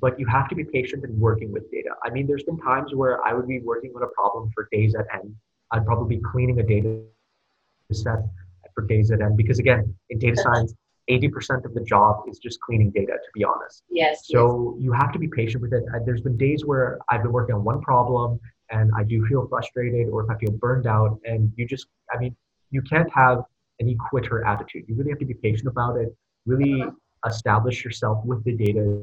but 0.00 0.18
you 0.18 0.26
have 0.26 0.48
to 0.48 0.54
be 0.54 0.64
patient 0.64 1.04
in 1.04 1.18
working 1.18 1.52
with 1.52 1.70
data. 1.70 1.90
I 2.04 2.10
mean, 2.10 2.26
there's 2.26 2.44
been 2.44 2.58
times 2.58 2.94
where 2.94 3.24
I 3.26 3.32
would 3.32 3.46
be 3.46 3.60
working 3.60 3.92
on 3.96 4.02
a 4.02 4.08
problem 4.08 4.50
for 4.54 4.68
days 4.72 4.94
at 4.94 5.06
end. 5.14 5.34
I'd 5.70 5.86
probably 5.86 6.16
be 6.16 6.22
cleaning 6.22 6.60
a 6.60 6.62
data 6.62 7.00
set 7.92 8.18
for 8.74 8.82
days 8.82 9.10
at 9.10 9.20
end 9.20 9.36
because 9.36 9.58
again, 9.58 9.94
in 10.10 10.18
data 10.18 10.36
science, 10.36 10.74
80% 11.10 11.64
of 11.64 11.74
the 11.74 11.82
job 11.82 12.22
is 12.28 12.38
just 12.38 12.60
cleaning 12.60 12.90
data, 12.90 13.12
to 13.12 13.30
be 13.34 13.44
honest. 13.44 13.82
Yes. 13.90 14.26
yes. 14.28 14.28
So 14.28 14.76
you 14.80 14.92
have 14.92 15.12
to 15.12 15.18
be 15.18 15.28
patient 15.28 15.62
with 15.62 15.72
it. 15.72 15.84
There's 16.06 16.22
been 16.22 16.36
days 16.36 16.64
where 16.64 16.98
I've 17.10 17.22
been 17.22 17.32
working 17.32 17.54
on 17.54 17.62
one 17.62 17.80
problem 17.82 18.40
and 18.70 18.90
I 18.96 19.04
do 19.04 19.24
feel 19.26 19.46
frustrated 19.48 20.08
or 20.08 20.24
if 20.24 20.30
I 20.30 20.38
feel 20.38 20.52
burned 20.52 20.86
out 20.86 21.20
and 21.24 21.52
you 21.56 21.66
just, 21.66 21.86
I 22.12 22.18
mean, 22.18 22.34
you 22.70 22.82
can't 22.82 23.10
have 23.12 23.44
any 23.80 23.96
quitter 24.08 24.44
attitude. 24.44 24.84
You 24.88 24.94
really 24.94 25.10
have 25.10 25.18
to 25.18 25.26
be 25.26 25.34
patient 25.34 25.68
about 25.68 25.96
it. 25.96 26.14
Really 26.46 26.82
uh-huh. 26.82 26.90
establish 27.26 27.84
yourself 27.84 28.24
with 28.24 28.42
the 28.44 28.52
data 28.52 29.02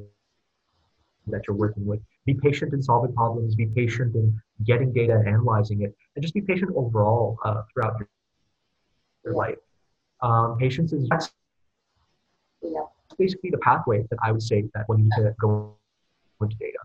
that 1.28 1.42
you're 1.48 1.56
working 1.56 1.86
with. 1.86 2.00
Be 2.26 2.34
patient 2.34 2.74
in 2.74 2.82
solving 2.82 3.14
problems. 3.14 3.56
Be 3.56 3.68
patient 3.68 4.16
in 4.16 4.40
getting 4.64 4.92
data 4.92 5.14
and 5.14 5.28
analyzing 5.28 5.82
it, 5.82 5.96
and 6.16 6.22
just 6.22 6.34
be 6.34 6.42
patient 6.42 6.72
overall 6.76 7.38
uh, 7.46 7.62
throughout 7.74 7.96
your, 8.00 8.10
your 9.26 9.36
life. 9.36 9.58
Um, 10.22 10.58
patience 10.58 10.94
is 10.94 11.10
Yeah. 12.62 12.86
basically 13.18 13.50
the 13.50 13.58
pathway 13.58 14.06
that 14.10 14.20
I 14.24 14.32
would 14.32 14.44
say 14.44 14.70
that 14.74 14.88
when 14.88 15.00
you 15.00 15.06
need 15.06 15.24
to 15.24 15.36
go 15.40 15.76
into 16.42 16.56
data. 16.58 16.78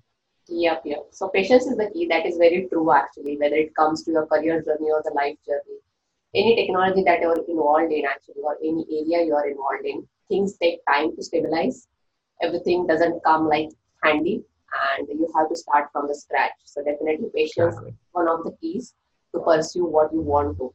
Yep, 0.49 0.83
yep. 0.85 1.07
So 1.11 1.29
patience 1.29 1.67
is 1.67 1.77
the 1.77 1.91
key. 1.93 2.07
That 2.07 2.25
is 2.25 2.37
very 2.37 2.67
true 2.71 2.93
actually, 2.93 3.37
whether 3.37 3.57
it 3.57 3.75
comes 3.75 4.05
to 4.05 4.13
your 4.13 4.27
career 4.27 4.63
journey 4.63 4.91
or 4.91 5.03
the 5.05 5.13
life 5.15 5.37
journey. 5.47 5.79
Any 6.35 6.55
technology 6.57 7.03
that 7.05 7.21
you're 7.21 7.37
involved 7.49 7.93
in 7.93 8.05
actually 8.05 8.43
or 8.43 8.57
any 8.63 8.87
area 8.91 9.27
you're 9.27 9.49
involved 9.49 9.85
in, 9.85 10.07
things 10.29 10.57
take 10.59 10.81
time 10.87 11.15
to 11.17 11.23
stabilize. 11.23 11.89
Everything 12.43 12.87
doesn't 12.87 13.23
come 13.25 13.49
like 13.49 13.71
handy 14.07 14.37
and 14.85 15.09
you 15.09 15.29
have 15.37 15.49
to 15.49 15.57
start 15.57 15.87
from 15.93 16.09
the 16.09 16.15
scratch. 16.15 16.53
So 16.65 16.83
definitely 16.83 17.29
patience 17.35 17.75
Exactly. 17.75 17.95
one 18.13 18.29
of 18.29 18.45
the 18.45 18.53
keys 18.61 18.95
to 19.35 19.41
pursue 19.41 19.87
what 19.87 20.13
you 20.13 20.21
want 20.21 20.59
to. 20.59 20.73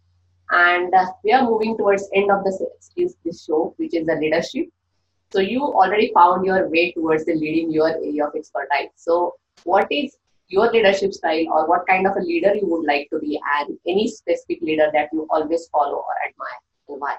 And 0.51 0.93
uh, 0.93 1.05
we 1.23 1.31
are 1.31 1.43
moving 1.43 1.77
towards 1.77 2.09
end 2.13 2.31
of 2.31 2.43
the 2.43 2.53
is 2.97 3.15
this 3.23 3.45
show, 3.45 3.73
which 3.77 3.93
is 3.93 4.05
the 4.05 4.15
leadership. 4.15 4.67
So 5.33 5.39
you 5.39 5.61
already 5.61 6.11
found 6.13 6.45
your 6.45 6.67
way 6.69 6.91
towards 6.91 7.25
the 7.25 7.35
leading 7.35 7.71
your 7.71 7.89
area 7.89 8.25
of 8.25 8.35
expertise. 8.35 8.89
So 8.95 9.35
what 9.63 9.87
is 9.89 10.17
your 10.49 10.69
leadership 10.71 11.13
style, 11.13 11.45
or 11.53 11.67
what 11.69 11.87
kind 11.87 12.05
of 12.05 12.17
a 12.17 12.19
leader 12.19 12.53
you 12.53 12.67
would 12.67 12.85
like 12.85 13.07
to 13.11 13.19
be, 13.19 13.39
and 13.59 13.77
any 13.87 14.09
specific 14.09 14.61
leader 14.61 14.89
that 14.93 15.07
you 15.13 15.25
always 15.29 15.69
follow 15.71 16.03
or 16.09 16.15
admire, 16.27 16.59
and 16.89 16.99
why? 16.99 17.15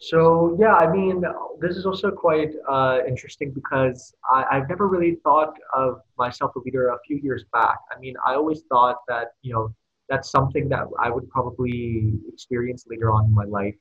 So 0.00 0.56
yeah, 0.58 0.76
I 0.76 0.90
mean, 0.90 1.22
this 1.60 1.76
is 1.76 1.84
also 1.84 2.10
quite 2.10 2.52
uh, 2.68 3.00
interesting 3.06 3.52
because 3.52 4.14
I, 4.32 4.44
I've 4.50 4.68
never 4.68 4.88
really 4.88 5.16
thought 5.22 5.54
of 5.74 6.00
myself 6.16 6.56
a 6.56 6.60
leader 6.60 6.88
a 6.88 6.98
few 7.06 7.18
years 7.18 7.44
back. 7.52 7.76
I 7.94 7.98
mean, 8.00 8.14
I 8.26 8.34
always 8.34 8.62
thought 8.70 8.96
that 9.08 9.32
you 9.42 9.52
know 9.52 9.74
that's 10.08 10.30
something 10.30 10.70
that 10.70 10.84
I 10.98 11.10
would 11.10 11.28
probably 11.28 12.14
experience 12.32 12.86
later 12.88 13.10
on 13.12 13.26
in 13.26 13.34
my 13.34 13.44
life. 13.44 13.74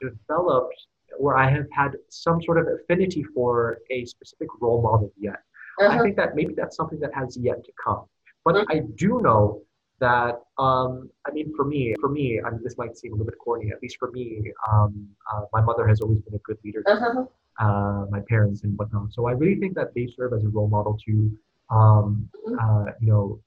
developed 0.00 0.86
or 1.18 1.36
I 1.36 1.48
have 1.50 1.66
had 1.72 1.92
some 2.08 2.40
sort 2.42 2.58
of 2.58 2.66
affinity 2.66 3.22
for 3.34 3.78
a 3.90 4.04
specific 4.06 4.48
role 4.60 4.80
model 4.82 5.12
yet. 5.18 5.40
I 5.80 5.84
Uh-huh. 5.86 6.02
think 6.02 6.16
that 6.16 6.34
maybe 6.34 6.54
that's 6.54 6.76
something 6.76 6.98
that 7.00 7.12
has 7.14 7.36
yet 7.36 7.62
to 7.64 7.72
come. 7.84 8.04
But 8.44 8.54
Mhm. 8.56 8.66
I 8.70 8.78
do 9.02 9.20
know 9.20 9.62
that, 9.98 10.42
um, 10.58 11.10
I 11.26 11.30
mean, 11.30 11.54
for 11.54 11.64
me, 11.64 11.94
for 12.00 12.08
me, 12.08 12.40
I 12.42 12.50
mean, 12.50 12.62
this 12.62 12.76
might 12.76 12.96
seem 12.96 13.12
a 13.12 13.14
little 13.14 13.26
bit 13.30 13.38
corny. 13.38 13.70
At 13.70 13.80
least 13.82 13.98
for 13.98 14.10
me, 14.10 14.52
um, 14.70 15.14
uh, 15.30 15.44
my 15.52 15.60
mother 15.60 15.86
has 15.86 16.00
always 16.00 16.20
been 16.22 16.34
a 16.34 16.38
good 16.38 16.58
leader. 16.64 16.82
Uh-huh. 16.86 17.26
Uh, 17.58 18.06
my 18.10 18.20
parents 18.28 18.64
and 18.64 18.76
whatnot. 18.78 19.12
So 19.12 19.26
I 19.26 19.32
really 19.32 19.56
think 19.56 19.74
that 19.74 19.94
they 19.94 20.06
serve 20.06 20.32
as 20.32 20.44
a 20.44 20.48
role 20.48 20.68
model 20.68 20.98
to, 21.06 21.38
um, 21.70 22.28
Mhm. 22.48 22.56
uh, 22.60 22.92
you 23.00 23.08
know, 23.12 23.40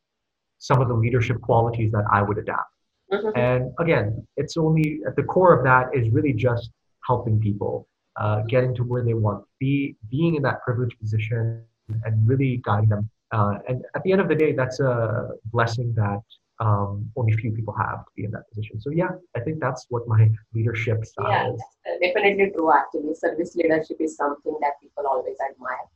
some 0.57 0.81
of 0.81 0.87
the 0.87 0.93
leadership 0.93 1.41
qualities 1.41 1.91
that 1.91 2.05
I 2.11 2.21
would 2.21 2.37
adapt. 2.37 2.71
Mhm. 3.11 3.31
And 3.35 3.73
again, 3.79 4.25
it's 4.37 4.57
only 4.57 5.01
at 5.05 5.15
the 5.15 5.23
core 5.23 5.53
of 5.57 5.63
that 5.63 5.93
is 5.93 6.09
really 6.11 6.33
just 6.33 6.71
helping 7.05 7.39
people, 7.39 7.87
uh, 8.17 8.41
getting 8.47 8.73
to 8.75 8.83
where 8.83 9.03
they 9.03 9.13
want 9.13 9.43
to 9.43 9.47
be, 9.59 9.95
being 10.09 10.35
in 10.35 10.41
that 10.43 10.61
privileged 10.61 10.99
position, 10.99 11.63
and 12.05 12.27
really 12.27 12.57
guiding 12.63 12.89
them. 12.89 13.09
Uh, 13.31 13.59
and 13.67 13.85
at 13.95 14.01
the 14.03 14.11
end 14.11 14.21
of 14.21 14.27
the 14.27 14.35
day, 14.35 14.53
that's 14.53 14.79
a 14.79 15.31
blessing 15.51 15.93
that 15.93 16.21
um, 16.59 17.11
only 17.15 17.33
few 17.33 17.51
people 17.51 17.73
have 17.73 18.05
to 18.05 18.11
be 18.15 18.23
in 18.25 18.31
that 18.31 18.47
position. 18.49 18.79
So 18.79 18.89
yeah, 18.89 19.09
I 19.35 19.41
think 19.41 19.59
that's 19.59 19.85
what 19.89 20.07
my 20.07 20.29
leadership 20.53 21.03
style 21.05 21.29
Yeah, 21.29 21.53
is. 21.53 21.63
definitely 22.01 22.51
true. 22.51 22.71
Actually, 22.71 23.13
service 23.15 23.55
leadership 23.55 23.97
is 23.99 24.15
something 24.15 24.57
that 24.61 24.73
people 24.81 25.05
always 25.07 25.35
admire. 25.49 25.87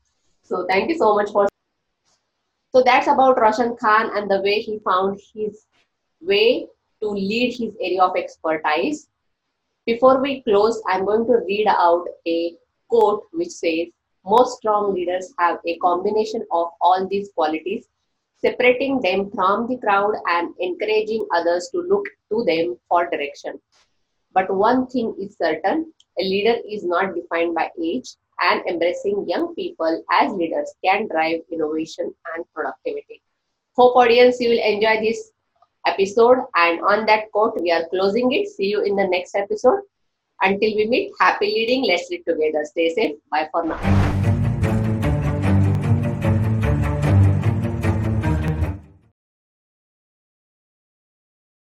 So 0.44 0.66
thank 0.68 0.90
you 0.90 0.98
so 0.98 1.16
much 1.16 1.32
for. 1.32 1.48
So 2.72 2.84
that's 2.86 3.08
about 3.08 3.40
Roshan 3.40 3.78
Khan 3.78 4.12
and 4.16 4.30
the 4.30 4.42
way 4.42 4.60
he 4.60 4.80
found 4.80 5.20
his 5.34 5.66
way 6.22 6.68
to 7.02 7.10
lead 7.10 7.56
his 7.58 7.74
area 7.82 8.02
of 8.02 8.16
expertise. 8.18 9.08
Before 9.86 10.22
we 10.22 10.42
close, 10.42 10.82
I'm 10.88 11.06
going 11.06 11.26
to 11.26 11.40
read 11.48 11.68
out 11.68 12.06
a 12.28 12.56
quote 12.90 13.24
which 13.32 13.50
says, 13.50 13.88
"Most 14.26 14.58
strong 14.58 14.94
leaders 14.94 15.34
have 15.40 15.60
a 15.66 15.78
combination 15.78 16.46
of 16.52 16.68
all 16.82 17.08
these 17.08 17.32
qualities." 17.34 17.88
Separating 18.42 19.02
them 19.02 19.30
from 19.32 19.68
the 19.68 19.78
crowd 19.78 20.14
and 20.28 20.54
encouraging 20.60 21.28
others 21.36 21.70
to 21.74 21.82
look 21.82 22.06
to 22.32 22.44
them 22.46 22.78
for 22.88 23.10
direction. 23.10 23.60
But 24.34 24.54
one 24.54 24.88
thing 24.88 25.16
is 25.20 25.36
certain 25.38 25.92
a 26.20 26.24
leader 26.24 26.56
is 26.70 26.84
not 26.84 27.16
defined 27.16 27.56
by 27.56 27.70
age, 27.82 28.16
and 28.42 28.66
embracing 28.68 29.28
young 29.28 29.56
people 29.56 30.04
as 30.12 30.32
leaders 30.34 30.74
can 30.84 31.08
drive 31.08 31.42
innovation 31.52 32.14
and 32.36 32.46
productivity. 32.54 33.22
Hope, 33.76 33.96
audience, 33.96 34.40
you 34.40 34.50
will 34.50 34.64
enjoy 34.64 35.02
this 35.02 35.32
episode. 35.86 36.38
And 36.56 36.82
on 36.82 37.06
that 37.06 37.32
quote, 37.32 37.60
we 37.62 37.72
are 37.72 37.88
closing 37.90 38.32
it. 38.34 38.48
See 38.50 38.68
you 38.68 38.82
in 38.82 38.96
the 38.96 39.08
next 39.08 39.36
episode. 39.36 39.80
Until 40.42 40.76
we 40.76 40.88
meet, 40.88 41.12
happy 41.20 41.48
leading. 41.48 41.84
Let's 41.84 42.10
lead 42.10 42.24
together. 42.26 42.64
Stay 42.66 42.94
safe. 42.94 43.16
Bye 43.32 43.50
for 43.52 43.66
now. 43.66 44.19